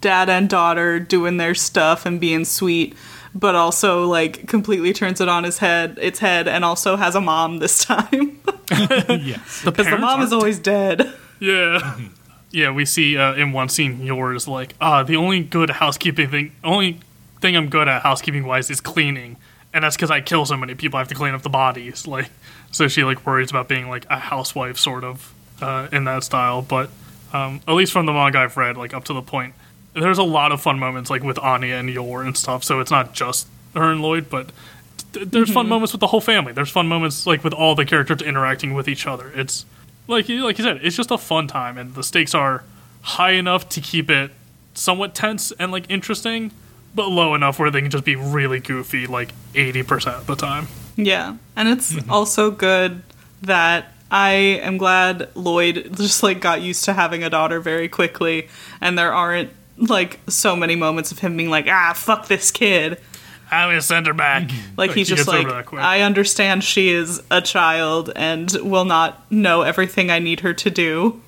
dad 0.00 0.28
and 0.28 0.48
daughter 0.48 1.00
doing 1.00 1.36
their 1.36 1.54
stuff 1.54 2.06
and 2.06 2.20
being 2.20 2.44
sweet, 2.44 2.94
but 3.34 3.54
also 3.54 4.06
like 4.06 4.46
completely 4.46 4.92
turns 4.92 5.20
it 5.20 5.28
on 5.28 5.44
his 5.44 5.58
head 5.58 5.98
its 6.00 6.20
head 6.20 6.46
and 6.46 6.64
also 6.64 6.96
has 6.96 7.14
a 7.14 7.20
mom 7.20 7.58
this 7.58 7.84
time. 7.84 8.40
yes. 8.70 9.62
Because 9.64 9.64
the 9.64 9.72
parents 9.72 10.00
mom 10.00 10.22
is 10.22 10.32
always 10.32 10.58
dead. 10.58 11.12
Yeah. 11.40 11.98
Yeah, 12.50 12.70
we 12.70 12.86
see 12.86 13.18
uh, 13.18 13.34
in 13.34 13.52
one 13.52 13.68
scene 13.68 14.00
Yor's 14.00 14.48
like, 14.48 14.74
ah, 14.80 15.02
the 15.02 15.16
only 15.16 15.40
good 15.40 15.68
housekeeping 15.68 16.30
thing, 16.30 16.52
only 16.64 16.98
thing 17.42 17.54
I'm 17.56 17.68
good 17.68 17.88
at 17.88 18.00
housekeeping 18.02 18.46
wise 18.46 18.70
is 18.70 18.80
cleaning, 18.80 19.36
and 19.74 19.84
that's 19.84 19.96
because 19.96 20.10
I 20.10 20.22
kill 20.22 20.46
so 20.46 20.56
many 20.56 20.74
people. 20.74 20.96
I 20.96 21.00
have 21.00 21.08
to 21.08 21.14
clean 21.14 21.34
up 21.34 21.42
the 21.42 21.50
bodies. 21.50 22.06
Like, 22.06 22.30
so 22.70 22.88
she 22.88 23.04
like 23.04 23.26
worries 23.26 23.50
about 23.50 23.68
being 23.68 23.90
like 23.90 24.06
a 24.08 24.18
housewife 24.18 24.78
sort 24.78 25.04
of 25.04 25.34
uh, 25.60 25.88
in 25.92 26.04
that 26.04 26.24
style. 26.24 26.62
But 26.62 26.88
um, 27.34 27.60
at 27.68 27.74
least 27.74 27.92
from 27.92 28.06
the 28.06 28.12
manga 28.14 28.38
I've 28.38 28.56
read, 28.56 28.78
like 28.78 28.94
up 28.94 29.04
to 29.04 29.12
the 29.12 29.20
point, 29.20 29.52
there's 29.92 30.18
a 30.18 30.22
lot 30.22 30.50
of 30.50 30.60
fun 30.62 30.78
moments 30.78 31.10
like 31.10 31.22
with 31.22 31.38
Anya 31.38 31.74
and 31.74 31.90
Yor 31.90 32.22
and 32.22 32.34
stuff. 32.34 32.64
So 32.64 32.80
it's 32.80 32.90
not 32.90 33.12
just 33.12 33.46
her 33.74 33.90
and 33.90 34.00
Lloyd, 34.00 34.30
but 34.30 34.52
th- 35.12 35.28
there's 35.28 35.52
fun 35.52 35.68
moments 35.68 35.92
with 35.92 36.00
the 36.00 36.06
whole 36.06 36.22
family. 36.22 36.52
There's 36.54 36.70
fun 36.70 36.86
moments 36.88 37.26
like 37.26 37.44
with 37.44 37.52
all 37.52 37.74
the 37.74 37.84
characters 37.84 38.22
interacting 38.22 38.72
with 38.72 38.88
each 38.88 39.06
other. 39.06 39.30
It's 39.34 39.66
like 40.08 40.28
you 40.28 40.44
like 40.44 40.58
you 40.58 40.64
said, 40.64 40.80
it's 40.82 40.96
just 40.96 41.10
a 41.10 41.18
fun 41.18 41.46
time, 41.46 41.78
and 41.78 41.94
the 41.94 42.02
stakes 42.02 42.34
are 42.34 42.64
high 43.02 43.32
enough 43.32 43.68
to 43.70 43.80
keep 43.80 44.10
it 44.10 44.32
somewhat 44.74 45.14
tense 45.14 45.52
and 45.52 45.70
like 45.70 45.88
interesting, 45.88 46.50
but 46.94 47.08
low 47.08 47.34
enough 47.34 47.58
where 47.58 47.70
they 47.70 47.80
can 47.80 47.90
just 47.90 48.04
be 48.04 48.16
really 48.16 48.58
goofy 48.58 49.06
like 49.06 49.30
eighty 49.54 49.82
percent 49.82 50.16
of 50.16 50.26
the 50.26 50.34
time. 50.34 50.66
Yeah. 50.96 51.36
And 51.54 51.68
it's 51.68 51.94
also 52.08 52.50
good 52.50 53.02
that 53.42 53.92
I 54.10 54.30
am 54.30 54.78
glad 54.78 55.28
Lloyd 55.34 55.90
just 55.96 56.22
like 56.22 56.40
got 56.40 56.60
used 56.60 56.84
to 56.84 56.92
having 56.92 57.22
a 57.22 57.30
daughter 57.30 57.60
very 57.60 57.88
quickly 57.88 58.48
and 58.80 58.98
there 58.98 59.12
aren't 59.12 59.50
like 59.76 60.18
so 60.28 60.56
many 60.56 60.74
moments 60.74 61.12
of 61.12 61.20
him 61.20 61.36
being 61.36 61.50
like, 61.50 61.66
ah, 61.68 61.92
fuck 61.94 62.26
this 62.26 62.50
kid. 62.50 63.00
I'm 63.50 63.70
gonna 63.70 63.82
send 63.82 64.06
her 64.06 64.14
back. 64.14 64.50
Like 64.76 64.92
he's 64.92 65.08
he 65.08 65.16
just 65.16 65.26
like. 65.26 65.72
I 65.74 66.02
understand 66.02 66.62
she 66.62 66.90
is 66.90 67.20
a 67.32 67.40
child 67.40 68.12
and 68.14 68.48
will 68.62 68.84
not 68.84 69.28
know 69.30 69.62
everything 69.62 70.08
I 70.08 70.20
need 70.20 70.40
her 70.40 70.54
to 70.54 70.70
do. 70.70 71.20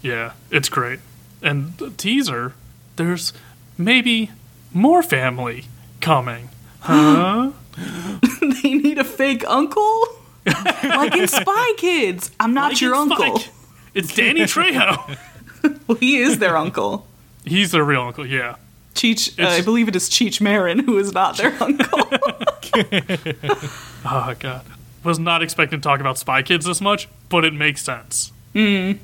Yeah, 0.00 0.32
it's 0.52 0.68
great. 0.68 1.00
And 1.42 1.76
the 1.78 1.90
teaser, 1.90 2.52
there's 2.94 3.32
maybe 3.76 4.30
more 4.72 5.02
family 5.02 5.64
coming. 6.00 6.50
Huh? 6.84 7.52
they 8.62 8.74
need 8.74 8.98
a 8.98 9.04
fake 9.04 9.42
uncle? 9.48 10.06
like 10.82 11.16
in 11.16 11.26
Spy 11.26 11.72
Kids. 11.78 12.30
I'm 12.38 12.52
not 12.52 12.72
Like 12.72 12.80
your 12.82 12.94
uncle. 12.94 13.38
Spike. 13.38 13.52
It's 13.94 14.14
Danny 14.14 14.42
Trejo. 14.42 15.16
Well, 15.86 15.96
he 15.96 16.18
is 16.18 16.38
their 16.40 16.58
uncle. 16.58 17.06
He's 17.46 17.72
their 17.72 17.84
real 17.84 18.02
uncle, 18.02 18.26
yeah. 18.26 18.56
Cheech, 18.94 19.42
uh, 19.42 19.48
I 19.48 19.60
believe 19.62 19.88
it 19.88 19.96
is 19.96 20.08
Cheech 20.08 20.40
Marin, 20.40 20.80
who 20.80 20.98
is 20.98 21.12
not 21.12 21.36
their 21.36 21.52
uncle. 21.62 22.00
Oh 24.06 24.34
god. 24.38 24.62
Was 25.02 25.18
not 25.18 25.42
expecting 25.42 25.80
to 25.80 25.82
talk 25.82 26.00
about 26.00 26.18
Spy 26.18 26.42
Kids 26.42 26.66
this 26.66 26.80
much, 26.80 27.08
but 27.28 27.44
it 27.44 27.52
makes 27.54 27.82
sense. 27.82 28.32
I 28.54 28.98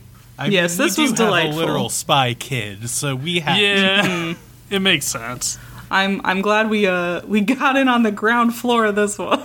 Yes, 0.46 0.78
we 0.78 0.84
this 0.84 0.96
do 0.96 1.02
was 1.02 1.10
have 1.12 1.16
delightful. 1.18 1.58
A 1.58 1.60
literal 1.60 1.88
spy 1.90 2.34
kid, 2.34 2.88
so 2.88 3.14
we 3.14 3.40
have. 3.40 3.58
Yeah. 3.58 4.34
it 4.70 4.80
makes 4.80 5.06
sense. 5.06 5.58
I'm 5.90 6.20
I'm 6.24 6.40
glad 6.40 6.70
we 6.70 6.86
uh 6.86 7.20
we 7.26 7.40
got 7.42 7.76
in 7.76 7.88
on 7.88 8.02
the 8.02 8.12
ground 8.12 8.54
floor 8.54 8.86
of 8.86 8.94
this 8.94 9.18
one. 9.18 9.42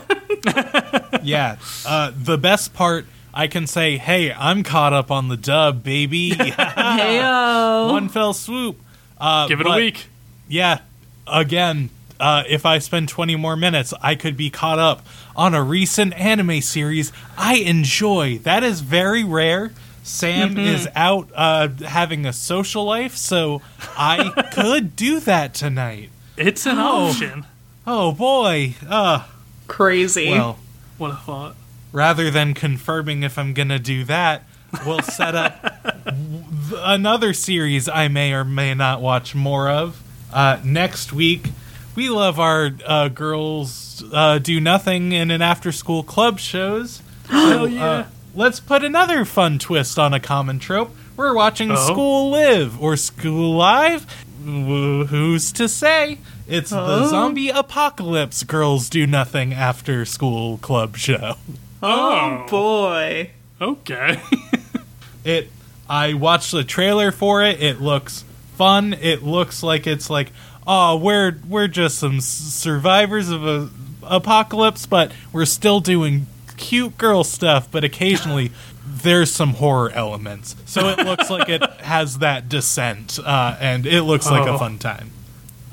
Yeah. 1.24 1.58
Uh, 1.86 2.12
the 2.16 2.38
best 2.38 2.74
part, 2.74 3.08
I 3.34 3.48
can 3.48 3.66
say, 3.68 3.98
hey, 3.98 4.32
I'm 4.32 4.64
caught 4.64 4.94
up 4.94 5.10
on 5.12 5.28
the 5.28 5.38
dub, 5.38 5.84
baby. 5.84 6.32
Heyo. 6.32 7.92
One 7.92 8.10
fell 8.10 8.34
swoop. 8.34 8.78
Uh, 9.20 9.48
Give 9.48 9.60
it 9.60 9.68
a 9.68 9.72
week. 9.76 10.08
Yeah, 10.48 10.80
again, 11.28 11.90
uh, 12.20 12.44
if 12.48 12.66
I 12.66 12.80
spend 12.80 13.10
20 13.10 13.36
more 13.36 13.56
minutes, 13.56 13.94
I 14.02 14.16
could 14.16 14.38
be 14.38 14.50
caught 14.50 14.80
up 14.80 15.06
on 15.36 15.54
a 15.54 15.62
recent 15.64 16.14
anime 16.14 16.62
series 16.62 17.12
I 17.38 17.56
enjoy. 17.56 18.38
That 18.40 18.64
is 18.64 18.82
very 18.82 19.24
rare. 19.24 19.72
Sam 20.04 20.52
Mm-hmm. 20.52 20.60
is 20.60 20.88
out 20.96 21.30
uh, 21.34 21.68
having 21.88 22.26
a 22.26 22.32
social 22.34 22.86
life, 22.86 23.18
so 23.18 23.62
I 23.98 24.30
could 24.54 24.96
do 24.96 25.20
that 25.22 25.54
tonight. 25.56 26.10
It's 26.38 26.66
an 26.68 26.78
Oh. 26.78 27.08
option. 27.10 27.46
Oh 27.88 28.12
boy. 28.12 28.76
Uh, 28.88 29.24
Crazy. 29.68 30.30
well, 30.30 30.60
What 31.00 31.12
a 31.12 31.16
thought. 31.16 31.56
rather 31.92 32.30
than 32.30 32.54
confirming 32.54 33.24
if 33.24 33.38
I'm 33.40 33.54
going 33.56 33.70
to 33.70 33.80
do 33.80 34.04
that, 34.06 34.44
we'll 34.86 35.02
set 35.02 35.34
up 35.34 35.62
w- 36.06 36.44
another 36.78 37.34
series 37.34 37.90
I 37.90 38.08
may 38.08 38.32
or 38.34 38.44
may 38.46 38.74
not 38.76 39.02
watch 39.02 39.34
more 39.34 39.70
of. 39.70 40.02
Uh, 40.34 40.60
next 40.64 41.14
week, 41.14 41.50
we 41.96 42.10
love 42.10 42.40
our 42.40 42.72
uh, 42.86 43.08
girls 43.10 44.04
uh, 44.12 44.38
do 44.40 44.60
nothing 44.60 45.12
in 45.14 45.32
an 45.32 45.42
after 45.42 45.72
school 45.72 46.04
club 46.04 46.40
shows. 46.40 47.02
So, 47.28 47.66
yeah. 47.66 47.84
uh, 47.86 48.06
let's 48.36 48.60
put 48.60 48.84
another 48.84 49.26
fun 49.26 49.58
twist 49.58 49.98
on 49.98 50.14
a 50.14 50.20
common 50.20 50.60
trope. 50.60 50.92
We're 51.18 51.34
watching 51.34 51.72
Oh. 51.72 51.76
School 51.76 52.30
Live 52.30 52.80
or 52.82 52.96
School 52.98 53.56
Live. 53.56 54.06
who's 54.44 55.52
to 55.54 55.68
say? 55.68 56.20
It's 56.48 56.70
the 56.70 57.08
zombie 57.08 57.50
apocalypse 57.50 58.44
girls 58.44 58.90
do 58.90 59.08
nothing 59.08 59.54
after 59.54 60.06
school 60.06 60.58
club 60.60 60.98
show. 60.98 61.36
Oh, 61.82 62.46
Oh. 62.46 62.48
boy. 62.50 63.32
Okay. 63.60 64.22
It 65.24 65.50
I 65.90 66.14
watched 66.14 66.52
the 66.52 66.64
trailer 66.64 67.12
for 67.12 67.44
it. 67.44 67.60
It 67.64 67.82
looks 67.82 68.24
fun. 68.56 68.94
It 68.94 69.24
looks 69.24 69.62
like 69.64 69.88
it's 69.88 70.10
like, 70.10 70.32
oh, 70.66 70.98
we're 70.98 71.38
we're 71.48 71.68
just 71.68 71.98
some 72.00 72.22
survivors 72.22 73.30
of 73.30 73.46
a 73.46 73.70
apocalypse, 74.04 74.86
but 74.86 75.12
we're 75.32 75.46
still 75.46 75.80
doing 75.80 76.28
cute 76.58 76.98
girl 76.98 77.24
stuff, 77.24 77.70
but 77.72 77.84
occasionally 77.84 78.52
there's 78.88 79.32
some 79.32 79.50
horror 79.56 79.92
elements. 79.92 80.56
So 80.66 80.88
it 80.90 81.00
looks 81.00 81.30
like 81.30 81.50
it 81.50 81.62
has 81.82 82.20
that 82.20 82.48
descent, 82.50 83.20
uh, 83.24 83.58
and 83.60 83.86
it 83.86 84.04
looks 84.04 84.30
like 84.30 84.48
a 84.48 84.52
Oh. 84.52 84.58
fun 84.58 84.78
time. 84.80 85.12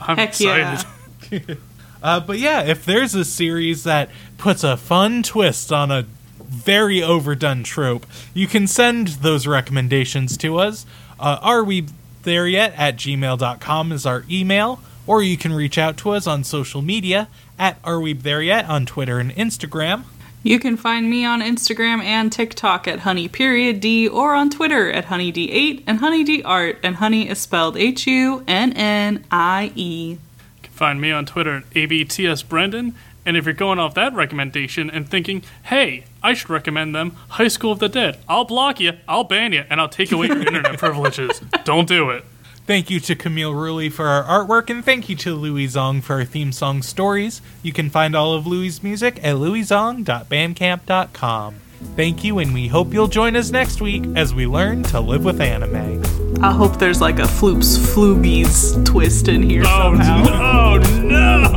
I'm 0.00 0.16
Heck 0.16 0.30
excited. 0.30 0.86
yeah. 1.30 1.54
Uh, 2.02 2.18
but 2.18 2.36
yeah, 2.40 2.62
if 2.62 2.84
there's 2.84 3.14
a 3.14 3.24
series 3.24 3.84
that 3.84 4.10
puts 4.36 4.64
a 4.64 4.76
fun 4.76 5.22
twist 5.22 5.70
on 5.70 5.92
a 5.92 6.02
very 6.40 7.00
overdone 7.00 7.62
trope, 7.62 8.04
you 8.34 8.48
can 8.48 8.66
send 8.66 9.06
those 9.22 9.46
recommendations 9.46 10.36
to 10.38 10.58
us. 10.58 10.84
Uh, 11.20 11.38
are 11.40 11.62
we 11.62 11.86
there 12.22 12.46
yet? 12.46 12.74
At 12.76 12.96
gmail.com 12.96 13.92
is 13.92 14.06
our 14.06 14.24
email, 14.30 14.80
or 15.06 15.22
you 15.22 15.36
can 15.36 15.52
reach 15.52 15.78
out 15.78 15.96
to 15.98 16.10
us 16.10 16.26
on 16.26 16.44
social 16.44 16.82
media 16.82 17.28
at 17.58 17.78
Are 17.84 18.00
We 18.00 18.12
There 18.12 18.42
Yet 18.42 18.68
on 18.68 18.86
Twitter 18.86 19.18
and 19.18 19.30
Instagram. 19.34 20.04
You 20.44 20.58
can 20.58 20.76
find 20.76 21.08
me 21.08 21.24
on 21.24 21.40
Instagram 21.40 22.02
and 22.02 22.32
TikTok 22.32 22.88
at 22.88 23.00
honey 23.00 23.28
period 23.28 23.78
d 23.78 24.08
or 24.08 24.34
on 24.34 24.50
Twitter 24.50 24.90
at 24.90 25.06
honeyd8 25.06 25.84
and 25.86 25.98
Honey 25.98 26.24
D 26.24 26.42
Art, 26.42 26.80
and 26.82 26.96
honey 26.96 27.28
is 27.28 27.38
spelled 27.38 27.76
H 27.76 28.08
U 28.08 28.42
N 28.48 28.72
N 28.72 29.24
I 29.30 29.70
E. 29.76 30.10
You 30.10 30.18
can 30.62 30.72
find 30.72 31.00
me 31.00 31.12
on 31.12 31.26
Twitter 31.26 31.58
at 31.58 31.70
ABTS 31.70 32.42
abtsbrendan. 32.42 32.94
And 33.24 33.36
if 33.36 33.44
you're 33.44 33.54
going 33.54 33.78
off 33.78 33.94
that 33.94 34.12
recommendation 34.14 34.90
and 34.90 35.08
thinking, 35.08 35.44
hey, 35.64 36.04
I 36.22 36.34
should 36.34 36.50
recommend 36.50 36.94
them 36.94 37.16
High 37.30 37.48
School 37.48 37.72
of 37.72 37.78
the 37.80 37.88
Dead, 37.88 38.18
I'll 38.28 38.44
block 38.44 38.78
you, 38.80 38.92
I'll 39.08 39.24
ban 39.24 39.52
you, 39.52 39.64
and 39.68 39.80
I'll 39.80 39.88
take 39.88 40.12
away 40.12 40.28
your 40.28 40.38
internet 40.40 40.78
privileges. 40.78 41.40
Don't 41.64 41.88
do 41.88 42.10
it. 42.10 42.24
Thank 42.64 42.90
you 42.90 43.00
to 43.00 43.16
Camille 43.16 43.52
Rulli 43.52 43.90
for 43.92 44.06
our 44.06 44.22
artwork, 44.22 44.70
and 44.70 44.84
thank 44.84 45.08
you 45.08 45.16
to 45.16 45.34
Louis 45.34 45.66
Zong 45.66 46.00
for 46.00 46.14
our 46.14 46.24
theme 46.24 46.52
song 46.52 46.80
stories. 46.82 47.42
You 47.62 47.72
can 47.72 47.90
find 47.90 48.14
all 48.14 48.34
of 48.34 48.46
Louis' 48.46 48.84
music 48.84 49.16
at 49.18 49.34
louiszong.bandcamp.com. 49.34 51.54
Thank 51.96 52.22
you, 52.22 52.38
and 52.38 52.54
we 52.54 52.68
hope 52.68 52.94
you'll 52.94 53.08
join 53.08 53.34
us 53.34 53.50
next 53.50 53.80
week 53.80 54.04
as 54.14 54.32
we 54.32 54.46
learn 54.46 54.84
to 54.84 55.00
live 55.00 55.24
with 55.24 55.40
anime. 55.40 56.04
I 56.40 56.52
hope 56.52 56.78
there's 56.78 57.00
like 57.00 57.18
a 57.18 57.22
floops 57.22 57.76
floobies 57.76 58.84
twist 58.84 59.26
in 59.26 59.42
here 59.42 59.64
Oh, 59.66 59.96
somehow. 59.96 60.22
no. 60.22 60.80